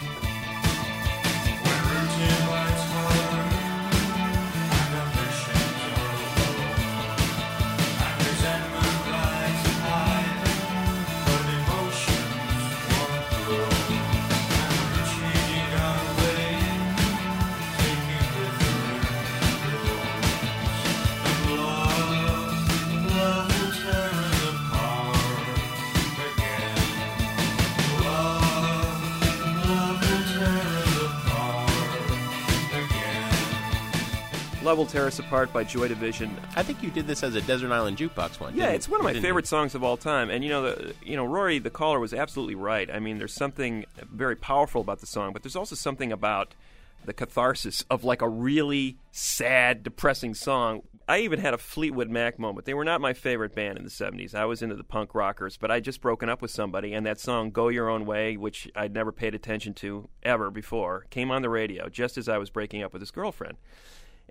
Love 34.71 34.77
Will 34.77 34.85
Tear 34.85 35.07
Us 35.07 35.19
Apart 35.19 35.51
by 35.51 35.65
Joy 35.65 35.89
Division. 35.89 36.33
I 36.55 36.63
think 36.63 36.81
you 36.81 36.89
did 36.91 37.05
this 37.05 37.23
as 37.23 37.35
a 37.35 37.41
Desert 37.41 37.73
Island 37.73 37.97
Jukebox 37.97 38.39
one. 38.39 38.55
Yeah, 38.55 38.69
it's 38.69 38.87
one 38.87 39.01
of 39.01 39.03
my 39.03 39.11
Didn't 39.11 39.21
you? 39.21 39.27
favorite 39.27 39.45
songs 39.45 39.75
of 39.75 39.83
all 39.83 39.97
time. 39.97 40.29
And 40.29 40.45
you 40.45 40.49
know, 40.49 40.61
the, 40.61 40.95
you 41.03 41.17
know, 41.17 41.25
Rory, 41.25 41.59
the 41.59 41.69
caller, 41.69 41.99
was 41.99 42.13
absolutely 42.13 42.55
right. 42.55 42.89
I 42.89 42.99
mean, 42.99 43.17
there's 43.17 43.33
something 43.33 43.83
very 44.09 44.37
powerful 44.37 44.79
about 44.79 45.01
the 45.01 45.07
song, 45.07 45.33
but 45.33 45.43
there's 45.43 45.57
also 45.57 45.75
something 45.75 46.13
about 46.13 46.55
the 47.03 47.11
catharsis 47.11 47.83
of 47.89 48.05
like 48.05 48.21
a 48.21 48.29
really 48.29 48.95
sad, 49.11 49.83
depressing 49.83 50.33
song. 50.35 50.83
I 51.05 51.19
even 51.19 51.41
had 51.41 51.53
a 51.53 51.57
Fleetwood 51.57 52.09
Mac 52.09 52.39
moment. 52.39 52.65
They 52.65 52.73
were 52.73 52.85
not 52.85 53.01
my 53.01 53.11
favorite 53.11 53.53
band 53.53 53.77
in 53.77 53.83
the 53.83 53.89
70s. 53.89 54.33
I 54.33 54.45
was 54.45 54.61
into 54.61 54.75
the 54.75 54.85
punk 54.85 55.13
rockers, 55.13 55.57
but 55.57 55.69
I'd 55.69 55.83
just 55.83 55.99
broken 55.99 56.29
up 56.29 56.41
with 56.41 56.51
somebody, 56.51 56.93
and 56.93 57.05
that 57.05 57.19
song, 57.19 57.51
Go 57.51 57.67
Your 57.67 57.89
Own 57.89 58.05
Way, 58.05 58.37
which 58.37 58.71
I'd 58.73 58.93
never 58.93 59.11
paid 59.11 59.35
attention 59.35 59.73
to 59.73 60.07
ever 60.23 60.49
before, 60.49 61.07
came 61.09 61.29
on 61.29 61.41
the 61.41 61.49
radio 61.49 61.89
just 61.89 62.17
as 62.17 62.29
I 62.29 62.37
was 62.37 62.49
breaking 62.49 62.83
up 62.83 62.93
with 62.93 63.01
this 63.01 63.11
girlfriend. 63.11 63.57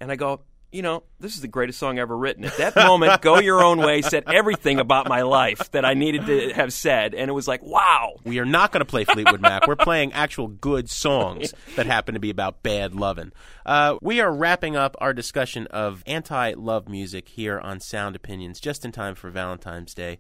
And 0.01 0.11
I 0.11 0.17
go, 0.17 0.41
you 0.73 0.83
know, 0.83 1.03
this 1.19 1.35
is 1.35 1.41
the 1.41 1.49
greatest 1.49 1.81
song 1.81 1.99
ever 1.99 2.17
written. 2.17 2.45
At 2.45 2.57
that 2.59 2.77
moment, 2.77 3.21
Go 3.23 3.41
Your 3.41 3.63
Own 3.63 3.79
Way 3.79 4.03
said 4.03 4.23
everything 4.29 4.79
about 4.79 5.09
my 5.09 5.23
life 5.23 5.71
that 5.73 5.85
I 5.85 5.95
needed 5.95 6.27
to 6.27 6.53
have 6.53 6.73
said. 6.73 7.13
And 7.13 7.29
it 7.29 7.33
was 7.33 7.49
like, 7.49 7.61
wow. 7.63 8.15
We 8.25 8.39
are 8.39 8.45
not 8.45 8.71
going 8.71 8.81
to 8.81 8.85
play 8.85 9.05
Fleetwood 9.05 9.41
Mac. 9.41 9.67
We're 9.67 9.75
playing 9.75 10.13
actual 10.13 10.47
good 10.47 10.89
songs 10.89 11.53
that 11.75 11.87
happen 11.87 12.15
to 12.15 12.21
be 12.21 12.31
about 12.31 12.63
bad 12.63 12.95
loving. 12.95 13.33
Uh, 13.67 13.97
we 14.01 14.21
are 14.21 14.33
wrapping 14.33 14.77
up 14.77 14.97
our 15.01 15.13
discussion 15.13 15.67
of 15.67 16.05
anti-love 16.07 16.89
music 16.89 17.29
here 17.31 17.59
on 17.59 17.81
Sound 17.81 18.15
Opinions 18.15 18.61
just 18.61 18.85
in 18.85 18.93
time 18.93 19.17
for 19.17 19.29
Valentine's 19.29 19.93
Day. 19.93 20.19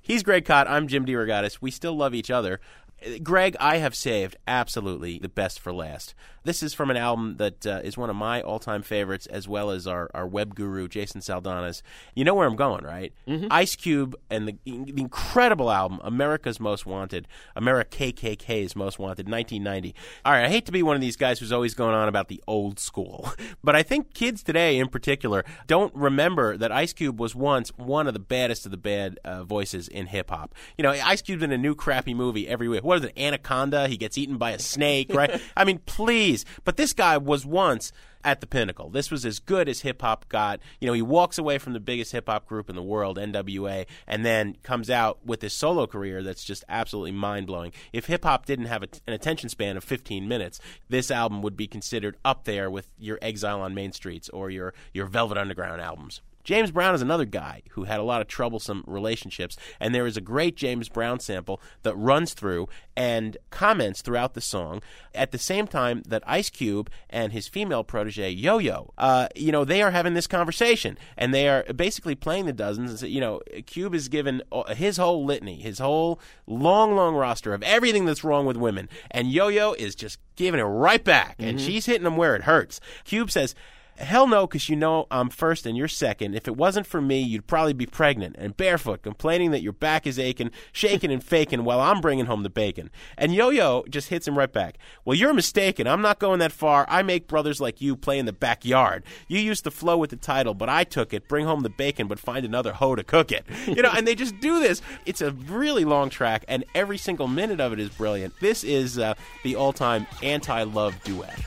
He's 0.00 0.24
Greg 0.24 0.44
Kot. 0.44 0.68
I'm 0.68 0.88
Jim 0.88 1.06
DeRogatis. 1.06 1.58
We 1.60 1.70
still 1.70 1.96
love 1.96 2.12
each 2.12 2.28
other. 2.28 2.60
Uh, 3.06 3.18
Greg, 3.22 3.56
I 3.60 3.76
have 3.76 3.94
saved 3.94 4.36
absolutely 4.48 5.20
the 5.20 5.28
best 5.28 5.60
for 5.60 5.72
last. 5.72 6.12
This 6.44 6.62
is 6.62 6.74
from 6.74 6.90
an 6.90 6.96
album 6.96 7.36
that 7.36 7.66
uh, 7.66 7.80
is 7.84 7.96
one 7.96 8.10
of 8.10 8.16
my 8.16 8.40
all-time 8.42 8.82
favorites, 8.82 9.26
as 9.26 9.46
well 9.46 9.70
as 9.70 9.86
our, 9.86 10.10
our 10.12 10.26
web 10.26 10.54
guru 10.54 10.88
Jason 10.88 11.20
Saldana's. 11.20 11.82
You 12.14 12.24
know 12.24 12.34
where 12.34 12.46
I'm 12.46 12.56
going, 12.56 12.84
right? 12.84 13.12
Ice 13.50 13.76
Cube 13.76 14.16
and 14.28 14.48
the, 14.48 14.56
the 14.64 15.00
incredible 15.00 15.70
album 15.70 16.00
America's 16.02 16.58
Most 16.58 16.84
Wanted, 16.84 17.28
AmeriKKKa's 17.56 18.74
Most 18.74 18.98
Wanted, 18.98 19.28
1990. 19.28 19.94
All 20.24 20.32
right, 20.32 20.46
I 20.46 20.48
hate 20.48 20.66
to 20.66 20.72
be 20.72 20.82
one 20.82 20.96
of 20.96 21.00
these 21.00 21.16
guys 21.16 21.38
who's 21.38 21.52
always 21.52 21.74
going 21.74 21.94
on 21.94 22.08
about 22.08 22.28
the 22.28 22.42
old 22.46 22.78
school, 22.80 23.32
but 23.64 23.76
I 23.76 23.82
think 23.82 24.14
kids 24.14 24.42
today, 24.42 24.78
in 24.78 24.88
particular, 24.88 25.44
don't 25.66 25.94
remember 25.94 26.56
that 26.56 26.72
Ice 26.72 26.92
Cube 26.92 27.20
was 27.20 27.34
once 27.34 27.70
one 27.76 28.06
of 28.06 28.14
the 28.14 28.20
baddest 28.20 28.64
of 28.64 28.72
the 28.72 28.76
bad 28.78 29.18
uh, 29.24 29.44
voices 29.44 29.86
in 29.88 30.06
hip 30.06 30.30
hop. 30.30 30.54
You 30.76 30.82
know, 30.82 30.90
Ice 30.90 31.22
Cube's 31.22 31.42
in 31.42 31.52
a 31.52 31.58
new 31.58 31.74
crappy 31.74 32.14
movie 32.14 32.48
every 32.48 32.68
week. 32.68 32.82
What 32.82 32.98
is 32.98 33.04
it, 33.04 33.18
Anaconda? 33.18 33.86
He 33.88 33.96
gets 33.96 34.18
eaten 34.18 34.38
by 34.38 34.50
a 34.50 34.58
snake, 34.58 35.14
right? 35.14 35.40
I 35.56 35.64
mean, 35.64 35.78
please. 35.86 36.31
But 36.64 36.76
this 36.76 36.92
guy 36.92 37.16
was 37.16 37.44
once 37.46 37.92
at 38.24 38.40
the 38.40 38.46
pinnacle. 38.46 38.90
This 38.90 39.10
was 39.10 39.24
as 39.24 39.38
good 39.38 39.68
as 39.68 39.80
hip 39.80 40.02
hop 40.02 40.28
got. 40.28 40.60
You 40.80 40.86
know, 40.86 40.92
he 40.92 41.02
walks 41.02 41.38
away 41.38 41.58
from 41.58 41.72
the 41.72 41.80
biggest 41.80 42.12
hip 42.12 42.28
hop 42.28 42.46
group 42.46 42.70
in 42.70 42.76
the 42.76 42.82
world, 42.82 43.18
NWA, 43.18 43.86
and 44.06 44.24
then 44.24 44.56
comes 44.62 44.90
out 44.90 45.24
with 45.24 45.42
his 45.42 45.52
solo 45.52 45.86
career 45.86 46.22
that's 46.22 46.44
just 46.44 46.64
absolutely 46.68 47.12
mind 47.12 47.46
blowing. 47.46 47.72
If 47.92 48.06
hip 48.06 48.24
hop 48.24 48.46
didn't 48.46 48.66
have 48.66 48.82
a, 48.82 48.88
an 49.06 49.12
attention 49.14 49.48
span 49.48 49.76
of 49.76 49.84
15 49.84 50.28
minutes, 50.28 50.60
this 50.88 51.10
album 51.10 51.42
would 51.42 51.56
be 51.56 51.66
considered 51.66 52.16
up 52.24 52.44
there 52.44 52.70
with 52.70 52.88
your 52.98 53.18
Exile 53.20 53.60
on 53.60 53.74
Main 53.74 53.92
Streets 53.92 54.28
or 54.28 54.50
your 54.50 54.74
your 54.92 55.06
Velvet 55.06 55.38
Underground 55.38 55.80
albums. 55.80 56.20
James 56.44 56.70
Brown 56.70 56.94
is 56.94 57.02
another 57.02 57.24
guy 57.24 57.62
who 57.70 57.84
had 57.84 58.00
a 58.00 58.04
lot 58.04 58.20
of 58.20 58.26
troublesome 58.28 58.82
relationships, 58.86 59.56
and 59.78 59.94
there 59.94 60.06
is 60.06 60.16
a 60.16 60.20
great 60.20 60.56
James 60.56 60.88
Brown 60.88 61.20
sample 61.20 61.60
that 61.82 61.94
runs 61.94 62.34
through 62.34 62.68
and 62.96 63.36
comments 63.50 64.02
throughout 64.02 64.34
the 64.34 64.40
song 64.40 64.82
at 65.14 65.30
the 65.30 65.38
same 65.38 65.66
time 65.66 66.02
that 66.06 66.22
Ice 66.26 66.50
Cube 66.50 66.90
and 67.08 67.32
his 67.32 67.48
female 67.48 67.84
protege 67.84 68.30
Yo 68.30 68.58
Yo, 68.58 68.92
uh, 68.98 69.28
you 69.34 69.52
know, 69.52 69.64
they 69.64 69.82
are 69.82 69.90
having 69.92 70.14
this 70.14 70.26
conversation, 70.26 70.98
and 71.16 71.32
they 71.32 71.48
are 71.48 71.64
basically 71.74 72.14
playing 72.14 72.46
the 72.46 72.52
dozens. 72.52 73.02
You 73.02 73.20
know, 73.20 73.40
Cube 73.66 73.94
is 73.94 74.08
given 74.08 74.42
his 74.70 74.96
whole 74.96 75.24
litany, 75.24 75.60
his 75.60 75.78
whole 75.78 76.18
long, 76.46 76.94
long 76.94 77.14
roster 77.14 77.54
of 77.54 77.62
everything 77.62 78.04
that's 78.04 78.24
wrong 78.24 78.46
with 78.46 78.56
women, 78.56 78.88
and 79.10 79.30
Yo 79.30 79.48
Yo 79.48 79.72
is 79.74 79.94
just 79.94 80.18
giving 80.36 80.60
it 80.60 80.64
right 80.64 81.04
back, 81.04 81.36
and 81.38 81.58
Mhm. 81.58 81.64
she's 81.66 81.86
hitting 81.86 82.06
him 82.06 82.16
where 82.16 82.34
it 82.34 82.42
hurts. 82.42 82.80
Cube 83.04 83.30
says. 83.30 83.54
Hell 84.02 84.26
no, 84.26 84.46
because 84.46 84.68
you 84.68 84.74
know 84.74 85.06
I'm 85.10 85.30
first 85.30 85.64
and 85.64 85.76
you're 85.76 85.86
second. 85.86 86.34
If 86.34 86.48
it 86.48 86.56
wasn't 86.56 86.88
for 86.88 87.00
me, 87.00 87.20
you'd 87.20 87.46
probably 87.46 87.72
be 87.72 87.86
pregnant 87.86 88.34
and 88.38 88.56
barefoot, 88.56 89.02
complaining 89.02 89.52
that 89.52 89.62
your 89.62 89.72
back 89.72 90.06
is 90.06 90.18
aching, 90.18 90.50
shaking 90.72 91.12
and 91.12 91.22
faking 91.22 91.62
while 91.64 91.80
I'm 91.80 92.00
bringing 92.00 92.26
home 92.26 92.42
the 92.42 92.50
bacon. 92.50 92.90
And 93.16 93.32
Yo 93.32 93.50
Yo 93.50 93.84
just 93.88 94.08
hits 94.08 94.26
him 94.26 94.36
right 94.36 94.52
back. 94.52 94.76
Well, 95.04 95.16
you're 95.16 95.32
mistaken. 95.32 95.86
I'm 95.86 96.02
not 96.02 96.18
going 96.18 96.40
that 96.40 96.50
far. 96.50 96.84
I 96.88 97.02
make 97.02 97.28
brothers 97.28 97.60
like 97.60 97.80
you 97.80 97.96
play 97.96 98.18
in 98.18 98.26
the 98.26 98.32
backyard. 98.32 99.04
You 99.28 99.38
used 99.38 99.64
to 99.64 99.70
flow 99.70 99.96
with 99.96 100.10
the 100.10 100.16
title, 100.16 100.54
but 100.54 100.68
I 100.68 100.82
took 100.82 101.14
it. 101.14 101.28
Bring 101.28 101.46
home 101.46 101.62
the 101.62 101.70
bacon, 101.70 102.08
but 102.08 102.18
find 102.18 102.44
another 102.44 102.72
hoe 102.72 102.96
to 102.96 103.04
cook 103.04 103.30
it. 103.30 103.46
You 103.68 103.82
know, 103.82 103.92
and 103.94 104.06
they 104.06 104.16
just 104.16 104.38
do 104.40 104.58
this. 104.58 104.82
It's 105.06 105.20
a 105.20 105.30
really 105.30 105.84
long 105.84 106.10
track, 106.10 106.44
and 106.48 106.64
every 106.74 106.98
single 106.98 107.28
minute 107.28 107.60
of 107.60 107.72
it 107.72 107.78
is 107.78 107.88
brilliant. 107.88 108.34
This 108.40 108.64
is 108.64 108.98
uh, 108.98 109.14
the 109.44 109.54
all-time 109.54 110.08
anti-love 110.22 111.02
duet. 111.04 111.38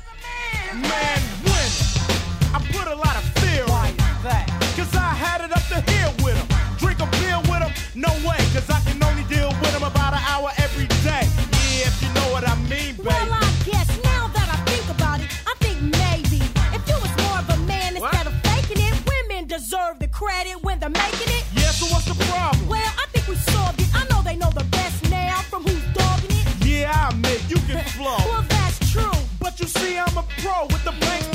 Man, 0.74 1.22
I 2.56 2.60
put 2.72 2.88
a 2.88 2.96
lot 2.96 3.18
of 3.18 3.24
fear 3.44 3.66
Why 3.68 3.90
is 3.90 4.24
that? 4.24 4.48
Cause 4.80 4.88
I 4.96 5.12
had 5.12 5.44
it 5.44 5.52
up 5.52 5.68
to 5.76 5.84
here 5.92 6.08
with 6.24 6.40
him. 6.40 6.48
Drink 6.80 7.04
a 7.04 7.08
beer 7.20 7.36
with 7.52 7.60
him? 7.60 7.74
No 8.00 8.08
way, 8.24 8.40
cause 8.56 8.64
I 8.72 8.80
can 8.88 8.96
only 9.04 9.28
deal 9.28 9.52
with 9.60 9.76
him 9.76 9.84
about 9.84 10.16
an 10.16 10.24
hour 10.24 10.56
every 10.64 10.88
day. 11.04 11.28
Yeah, 11.76 11.92
if 11.92 12.00
you 12.00 12.08
know 12.16 12.32
what 12.32 12.48
I 12.48 12.56
mean, 12.72 12.96
baby. 12.96 13.12
Well, 13.12 13.28
I 13.28 13.44
guess 13.68 13.92
now 14.08 14.32
that 14.32 14.48
I 14.48 14.56
think 14.72 14.88
about 14.88 15.20
it, 15.20 15.28
I 15.44 15.52
think 15.60 15.84
maybe 16.00 16.40
if 16.72 16.82
you 16.88 16.96
was 16.96 17.12
more 17.28 17.44
of 17.44 17.48
a 17.52 17.60
man 17.68 18.00
instead 18.00 18.24
of 18.24 18.36
faking 18.48 18.80
it, 18.80 18.96
women 19.04 19.52
deserve 19.52 20.00
the 20.00 20.08
credit 20.08 20.64
when 20.64 20.80
they're 20.80 20.96
making 20.96 21.36
it. 21.36 21.44
Yeah, 21.60 21.76
so 21.76 21.92
what's 21.92 22.08
the 22.08 22.16
problem? 22.32 22.72
Well, 22.72 22.88
I 22.88 23.04
think 23.12 23.28
we 23.28 23.36
solved 23.52 23.84
it. 23.84 23.92
I 23.92 24.08
know 24.08 24.24
they 24.24 24.40
know 24.40 24.52
the 24.56 24.64
best 24.72 25.04
now 25.12 25.44
from 25.52 25.68
who's 25.68 25.84
dogging 25.92 26.32
it. 26.32 26.48
Yeah, 26.64 26.88
I 26.96 27.12
admit 27.12 27.44
you 27.52 27.60
can 27.68 27.84
flow. 28.00 28.16
Well, 28.32 28.48
that's 28.48 28.80
true. 28.96 29.20
But 29.44 29.60
you 29.60 29.68
see, 29.68 30.00
I'm 30.00 30.16
a 30.16 30.24
pro 30.40 30.72
with 30.72 30.86
the 30.88 30.96
bank 31.04 31.35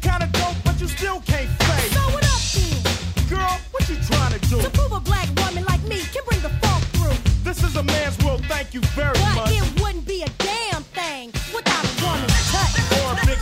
You're 0.00 0.12
kinda 0.12 0.28
dope, 0.32 0.54
but 0.64 0.80
you 0.80 0.86
still 0.86 1.20
can't 1.22 1.48
fade. 1.62 1.90
So 1.90 2.00
what 2.14 2.22
up 2.22 2.40
then? 2.54 3.28
Girl, 3.28 3.58
what 3.72 3.88
you 3.88 3.96
trying 4.06 4.38
to 4.38 4.48
do? 4.48 4.62
To 4.62 4.70
prove 4.70 4.92
a 4.92 5.00
black 5.00 5.28
woman 5.36 5.64
like 5.64 5.82
me 5.82 5.98
can 6.14 6.22
bring 6.24 6.40
the 6.40 6.50
funk 6.62 6.84
through. 6.94 7.16
This 7.42 7.64
is 7.64 7.74
a 7.74 7.82
man's 7.82 8.16
world, 8.24 8.44
thank 8.44 8.74
you 8.74 8.80
very 8.94 9.18
But 9.18 9.34
much. 9.34 9.50
it 9.50 9.80
wouldn't 9.82 10.06
be 10.06 10.22
a 10.22 10.28
damn 10.38 10.84
thing 10.94 11.32
without 11.52 11.84
a 11.84 12.04
woman's 12.04 12.52
touch. 12.52 12.78
Or 13.02 13.12
a 13.12 13.26
big 13.26 13.38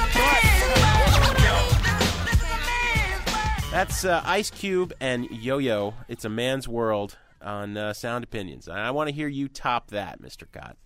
That's 3.71 4.07
uh, 4.07 4.23
Ice 4.25 4.51
Cube 4.51 4.95
and 4.99 5.31
Yo 5.31 5.59
Yo. 5.59 5.93
It's 6.09 6.25
a 6.25 6.31
man's 6.31 6.67
world 6.67 7.19
on 7.43 7.77
uh, 7.77 7.93
Sound 7.93 8.25
Opinions. 8.25 8.67
I 8.67 8.91
want 8.93 9.11
to 9.11 9.15
hear 9.15 9.29
you 9.29 9.49
top 9.49 9.89
that, 9.91 10.23
Mr. 10.23 10.51
Kot. 10.51 10.79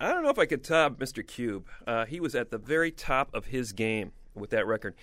I 0.00 0.10
don't 0.12 0.24
know 0.24 0.30
if 0.30 0.40
I 0.40 0.46
could 0.46 0.64
top 0.64 0.98
Mr. 0.98 1.24
Cube. 1.24 1.68
Uh, 1.86 2.04
he 2.04 2.18
was 2.18 2.34
at 2.34 2.50
the 2.50 2.58
very 2.58 2.90
top 2.90 3.32
of 3.32 3.46
his 3.46 3.72
game 3.72 4.10
with 4.34 4.50
that 4.50 4.66
record. 4.66 4.94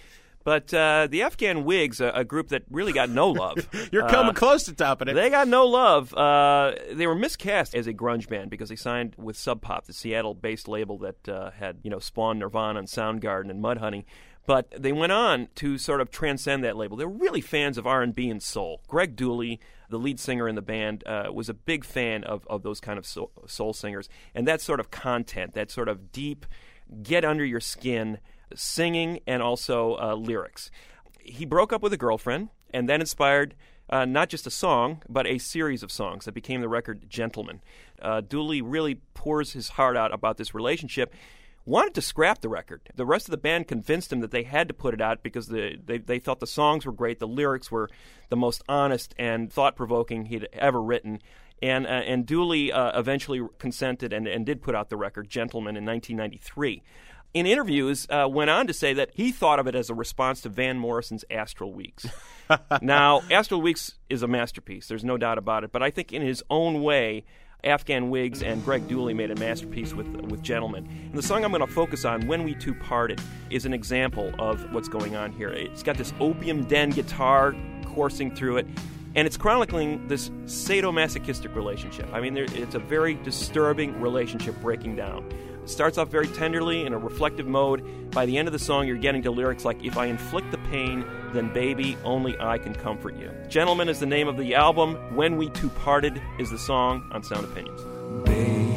But 0.43 0.73
uh, 0.73 1.07
the 1.09 1.21
Afghan 1.21 1.65
Wigs, 1.65 2.01
a, 2.01 2.09
a 2.15 2.23
group 2.23 2.47
that 2.49 2.63
really 2.71 2.93
got 2.93 3.09
no 3.11 3.29
love. 3.29 3.67
You're 3.91 4.07
coming 4.09 4.31
Uh, 4.31 4.33
close 4.33 4.63
to 4.63 4.73
topping 4.73 5.07
it. 5.07 5.13
They 5.13 5.29
got 5.29 5.47
no 5.47 5.67
love. 5.67 6.13
Uh, 6.15 6.73
they 6.91 7.05
were 7.05 7.13
miscast 7.13 7.75
as 7.75 7.85
a 7.85 7.93
grunge 7.93 8.27
band 8.27 8.49
because 8.49 8.69
they 8.69 8.75
signed 8.75 9.13
with 9.19 9.37
Sub 9.37 9.61
Pop, 9.61 9.85
the 9.85 9.93
Seattle-based 9.93 10.67
label 10.67 10.97
that 10.99 11.29
uh, 11.29 11.51
had 11.51 11.77
you 11.83 11.91
know 11.91 11.99
spawned 11.99 12.39
Nirvana 12.39 12.79
and 12.79 12.87
Soundgarden 12.87 13.51
and 13.51 13.63
Mudhoney. 13.63 14.05
But 14.47 14.71
they 14.75 14.91
went 14.91 15.11
on 15.11 15.49
to 15.57 15.77
sort 15.77 16.01
of 16.01 16.09
transcend 16.09 16.63
that 16.63 16.75
label. 16.75 16.97
They 16.97 17.05
were 17.05 17.11
really 17.11 17.41
fans 17.41 17.77
of 17.77 17.85
R&B 17.85 18.27
and 18.27 18.41
soul. 18.41 18.81
Greg 18.87 19.15
Dulli, 19.15 19.59
the 19.89 19.99
lead 19.99 20.19
singer 20.19 20.47
in 20.49 20.55
the 20.55 20.63
band, 20.63 21.03
uh, 21.05 21.29
was 21.31 21.47
a 21.47 21.53
big 21.53 21.85
fan 21.85 22.23
of, 22.23 22.47
of 22.47 22.63
those 22.63 22.79
kind 22.79 22.97
of 22.97 23.05
soul, 23.05 23.31
soul 23.45 23.71
singers 23.73 24.09
and 24.33 24.47
that 24.47 24.59
sort 24.59 24.79
of 24.79 24.89
content, 24.89 25.53
that 25.53 25.69
sort 25.69 25.87
of 25.87 26.11
deep, 26.11 26.47
get 27.03 27.23
under 27.23 27.45
your 27.45 27.59
skin 27.59 28.17
singing 28.55 29.19
and 29.27 29.41
also 29.41 29.97
uh, 29.97 30.15
lyrics. 30.15 30.71
He 31.19 31.45
broke 31.45 31.71
up 31.71 31.81
with 31.81 31.93
a 31.93 31.97
girlfriend 31.97 32.49
and 32.73 32.89
then 32.89 33.01
inspired 33.01 33.55
uh, 33.89 34.05
not 34.05 34.29
just 34.29 34.47
a 34.47 34.51
song, 34.51 35.01
but 35.09 35.27
a 35.27 35.37
series 35.37 35.83
of 35.83 35.91
songs 35.91 36.25
that 36.25 36.33
became 36.33 36.61
the 36.61 36.69
record 36.69 37.09
Gentlemen. 37.09 37.61
Uh, 38.01 38.21
Dulli 38.21 38.61
really 38.63 38.95
pours 39.13 39.51
his 39.51 39.69
heart 39.69 39.97
out 39.97 40.13
about 40.13 40.37
this 40.37 40.55
relationship. 40.55 41.13
Wanted 41.65 41.93
to 41.95 42.01
scrap 42.01 42.41
the 42.41 42.49
record. 42.49 42.81
The 42.95 43.05
rest 43.05 43.27
of 43.27 43.31
the 43.31 43.37
band 43.37 43.67
convinced 43.67 44.11
him 44.11 44.21
that 44.21 44.31
they 44.31 44.43
had 44.43 44.67
to 44.69 44.73
put 44.73 44.93
it 44.93 45.01
out 45.01 45.21
because 45.21 45.47
the, 45.47 45.77
they, 45.83 45.99
they 45.99 46.19
thought 46.19 46.39
the 46.39 46.47
songs 46.47 46.85
were 46.85 46.91
great, 46.91 47.19
the 47.19 47.27
lyrics 47.27 47.69
were 47.69 47.89
the 48.29 48.37
most 48.37 48.63
honest 48.67 49.13
and 49.19 49.51
thought 49.51 49.75
provoking 49.75 50.25
he'd 50.25 50.47
ever 50.53 50.81
written. 50.81 51.19
And, 51.61 51.85
uh, 51.85 51.89
and 51.89 52.25
Dulli 52.25 52.73
uh, 52.73 52.93
eventually 52.95 53.41
consented 53.59 54.11
and, 54.11 54.27
and 54.27 54.45
did 54.45 54.63
put 54.63 54.73
out 54.73 54.89
the 54.89 54.97
record 54.97 55.29
Gentlemen 55.29 55.77
in 55.77 55.85
1993 55.85 56.81
in 57.33 57.45
interviews, 57.45 58.07
uh, 58.09 58.27
went 58.29 58.49
on 58.49 58.67
to 58.67 58.73
say 58.73 58.93
that 58.93 59.11
he 59.13 59.31
thought 59.31 59.59
of 59.59 59.67
it 59.67 59.75
as 59.75 59.89
a 59.89 59.93
response 59.93 60.41
to 60.41 60.49
Van 60.49 60.77
Morrison's 60.77 61.23
Astral 61.31 61.73
Weeks. 61.73 62.05
now, 62.81 63.21
Astral 63.31 63.61
Weeks 63.61 63.95
is 64.09 64.21
a 64.21 64.27
masterpiece. 64.27 64.87
There's 64.87 65.03
no 65.03 65.17
doubt 65.17 65.37
about 65.37 65.63
it. 65.63 65.71
But 65.71 65.81
I 65.81 65.91
think 65.91 66.11
in 66.11 66.21
his 66.21 66.43
own 66.49 66.83
way, 66.83 67.23
Afghan 67.63 68.09
Wigs 68.09 68.41
and 68.41 68.63
Greg 68.65 68.87
Dulli 68.87 69.15
made 69.15 69.31
a 69.31 69.35
masterpiece 69.35 69.93
with 69.93 70.07
with 70.07 70.41
Gentlemen. 70.41 70.87
And 70.87 71.13
the 71.13 71.21
song 71.21 71.45
I'm 71.45 71.51
going 71.51 71.65
to 71.65 71.71
focus 71.71 72.05
on, 72.05 72.27
"When 72.27 72.43
We 72.43 72.55
Two 72.55 72.73
Parted," 72.73 73.21
is 73.49 73.65
an 73.65 73.73
example 73.73 74.33
of 74.39 74.73
what's 74.73 74.89
going 74.89 75.15
on 75.15 75.31
here. 75.31 75.49
It's 75.49 75.83
got 75.83 75.97
this 75.97 76.13
opium 76.19 76.65
den 76.65 76.89
guitar 76.89 77.55
coursing 77.85 78.35
through 78.35 78.57
it. 78.57 78.67
And 79.13 79.27
it's 79.27 79.35
chronicling 79.35 80.07
this 80.07 80.29
sadomasochistic 80.45 81.53
relationship. 81.53 82.09
I 82.13 82.21
mean, 82.21 82.33
there, 82.33 82.45
it's 82.45 82.75
a 82.75 82.79
very 82.79 83.15
disturbing 83.15 83.99
relationship 83.99 84.55
breaking 84.61 84.95
down. 84.95 85.29
It 85.63 85.69
starts 85.69 85.97
off 85.97 86.09
very 86.09 86.27
tenderly 86.27 86.85
in 86.85 86.93
a 86.93 86.97
reflective 86.97 87.47
mode. 87.47 88.11
By 88.11 88.25
the 88.25 88.37
end 88.37 88.47
of 88.47 88.51
the 88.51 88.59
song, 88.59 88.87
you're 88.87 88.97
getting 88.97 89.21
to 89.23 89.31
lyrics 89.31 89.63
like, 89.63 89.83
If 89.83 89.97
I 89.97 90.07
inflict 90.07 90.51
the 90.51 90.57
pain, 90.69 91.05
then 91.33 91.53
baby, 91.53 91.97
only 92.03 92.37
I 92.39 92.57
can 92.57 92.73
comfort 92.73 93.15
you. 93.15 93.31
Gentlemen 93.47 93.87
is 93.89 93.99
the 93.99 94.05
name 94.05 94.27
of 94.27 94.37
the 94.37 94.55
album. 94.55 94.95
When 95.15 95.37
We 95.37 95.49
Two 95.49 95.69
Parted 95.69 96.21
is 96.39 96.49
the 96.49 96.59
song 96.59 97.09
on 97.11 97.23
Sound 97.23 97.45
Opinions. 97.45 97.81
See, 98.27 98.70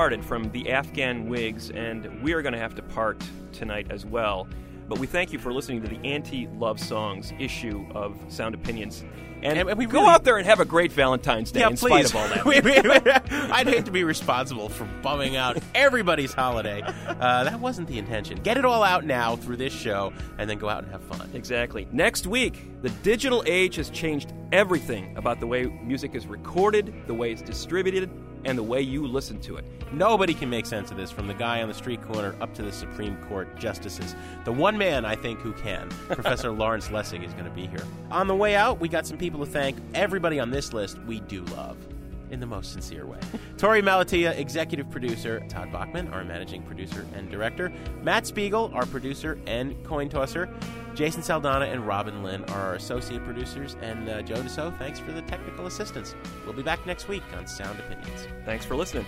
Parted 0.00 0.24
from 0.24 0.50
the 0.52 0.70
Afghan 0.70 1.28
Wigs, 1.28 1.70
and 1.70 2.22
we 2.22 2.32
are 2.32 2.40
going 2.40 2.54
to 2.54 2.58
have 2.58 2.74
to 2.76 2.80
part 2.80 3.22
tonight 3.52 3.88
as 3.90 4.06
well. 4.06 4.48
But 4.88 4.98
we 4.98 5.06
thank 5.06 5.30
you 5.30 5.38
for 5.38 5.52
listening 5.52 5.82
to 5.82 5.88
the 5.88 5.98
Anti 6.08 6.46
Love 6.54 6.80
Songs 6.80 7.34
issue 7.38 7.84
of 7.94 8.16
Sound 8.28 8.54
Opinions. 8.54 9.04
And, 9.42 9.58
And 9.58 9.76
we 9.78 9.84
go 9.84 10.00
really- 10.00 10.10
out 10.10 10.24
there 10.24 10.38
and 10.38 10.46
have 10.46 10.58
a 10.58 10.64
great 10.64 10.90
Valentine's 10.90 11.52
Day 11.52 11.60
yeah, 11.60 11.68
in 11.68 11.76
please. 11.76 12.08
spite 12.08 12.34
of 12.34 12.44
all 12.46 12.52
that. 12.54 13.26
I'd 13.52 13.68
hate 13.68 13.84
to 13.84 13.90
be 13.90 14.04
responsible 14.04 14.70
for 14.70 14.86
bumming 15.02 15.36
out 15.36 15.58
everybody's 15.74 16.32
holiday. 16.32 16.80
Uh, 17.06 17.44
that 17.44 17.60
wasn't 17.60 17.86
the 17.86 17.98
intention. 17.98 18.38
Get 18.42 18.56
it 18.56 18.64
all 18.64 18.82
out 18.82 19.04
now 19.04 19.36
through 19.36 19.58
this 19.58 19.72
show, 19.74 20.14
and 20.38 20.48
then 20.48 20.56
go 20.56 20.70
out 20.70 20.82
and 20.82 20.92
have 20.92 21.02
fun. 21.02 21.28
Exactly. 21.34 21.86
Next 21.92 22.26
week, 22.26 22.80
the 22.80 22.88
digital 22.88 23.44
age 23.46 23.76
has 23.76 23.90
changed 23.90 24.32
everything 24.50 25.14
about 25.18 25.40
the 25.40 25.46
way 25.46 25.66
music 25.66 26.14
is 26.14 26.26
recorded, 26.26 26.94
the 27.06 27.12
way 27.14 27.32
it's 27.32 27.42
distributed, 27.42 28.08
and 28.44 28.56
the 28.56 28.62
way 28.62 28.80
you 28.80 29.06
listen 29.06 29.40
to 29.42 29.56
it. 29.56 29.64
Nobody 29.92 30.34
can 30.34 30.48
make 30.48 30.66
sense 30.66 30.90
of 30.90 30.96
this, 30.96 31.10
from 31.10 31.26
the 31.26 31.34
guy 31.34 31.62
on 31.62 31.68
the 31.68 31.74
street 31.74 32.00
corner 32.02 32.36
up 32.40 32.54
to 32.54 32.62
the 32.62 32.72
Supreme 32.72 33.16
Court 33.28 33.56
justices. 33.56 34.14
The 34.44 34.52
one 34.52 34.78
man 34.78 35.04
I 35.04 35.16
think 35.16 35.40
who 35.40 35.52
can, 35.52 35.88
Professor 36.08 36.50
Lawrence 36.50 36.88
Lessig, 36.88 37.24
is 37.24 37.32
going 37.32 37.46
to 37.46 37.50
be 37.50 37.66
here. 37.66 37.84
On 38.10 38.28
the 38.28 38.36
way 38.36 38.54
out, 38.54 38.78
we 38.78 38.88
got 38.88 39.06
some 39.06 39.18
people 39.18 39.40
to 39.40 39.50
thank. 39.50 39.76
Everybody 39.94 40.38
on 40.38 40.50
this 40.50 40.72
list 40.72 40.98
we 41.06 41.20
do 41.20 41.42
love. 41.46 41.76
In 42.30 42.40
the 42.40 42.46
most 42.46 42.72
sincere 42.72 43.06
way. 43.06 43.18
Torey 43.56 43.82
Malatia, 43.82 44.38
executive 44.38 44.88
producer. 44.90 45.40
Todd 45.48 45.72
Bachman, 45.72 46.08
our 46.08 46.24
managing 46.24 46.62
producer 46.62 47.06
and 47.14 47.30
director. 47.30 47.72
Matt 48.02 48.26
Spiegel, 48.26 48.70
our 48.74 48.86
producer 48.86 49.38
and 49.46 49.82
coin 49.84 50.08
tosser. 50.08 50.48
Jason 50.94 51.22
Saldana 51.22 51.66
and 51.66 51.86
Robin 51.86 52.22
Lynn 52.22 52.44
are 52.44 52.60
our 52.60 52.74
associate 52.74 53.24
producers. 53.24 53.76
And 53.82 54.08
uh, 54.08 54.22
Joe 54.22 54.36
DeSo, 54.36 54.76
thanks 54.78 54.98
for 54.98 55.12
the 55.12 55.22
technical 55.22 55.66
assistance. 55.66 56.14
We'll 56.44 56.54
be 56.54 56.62
back 56.62 56.86
next 56.86 57.08
week 57.08 57.22
on 57.36 57.46
Sound 57.46 57.78
Opinions. 57.80 58.28
Thanks 58.44 58.64
for 58.64 58.76
listening. 58.76 59.06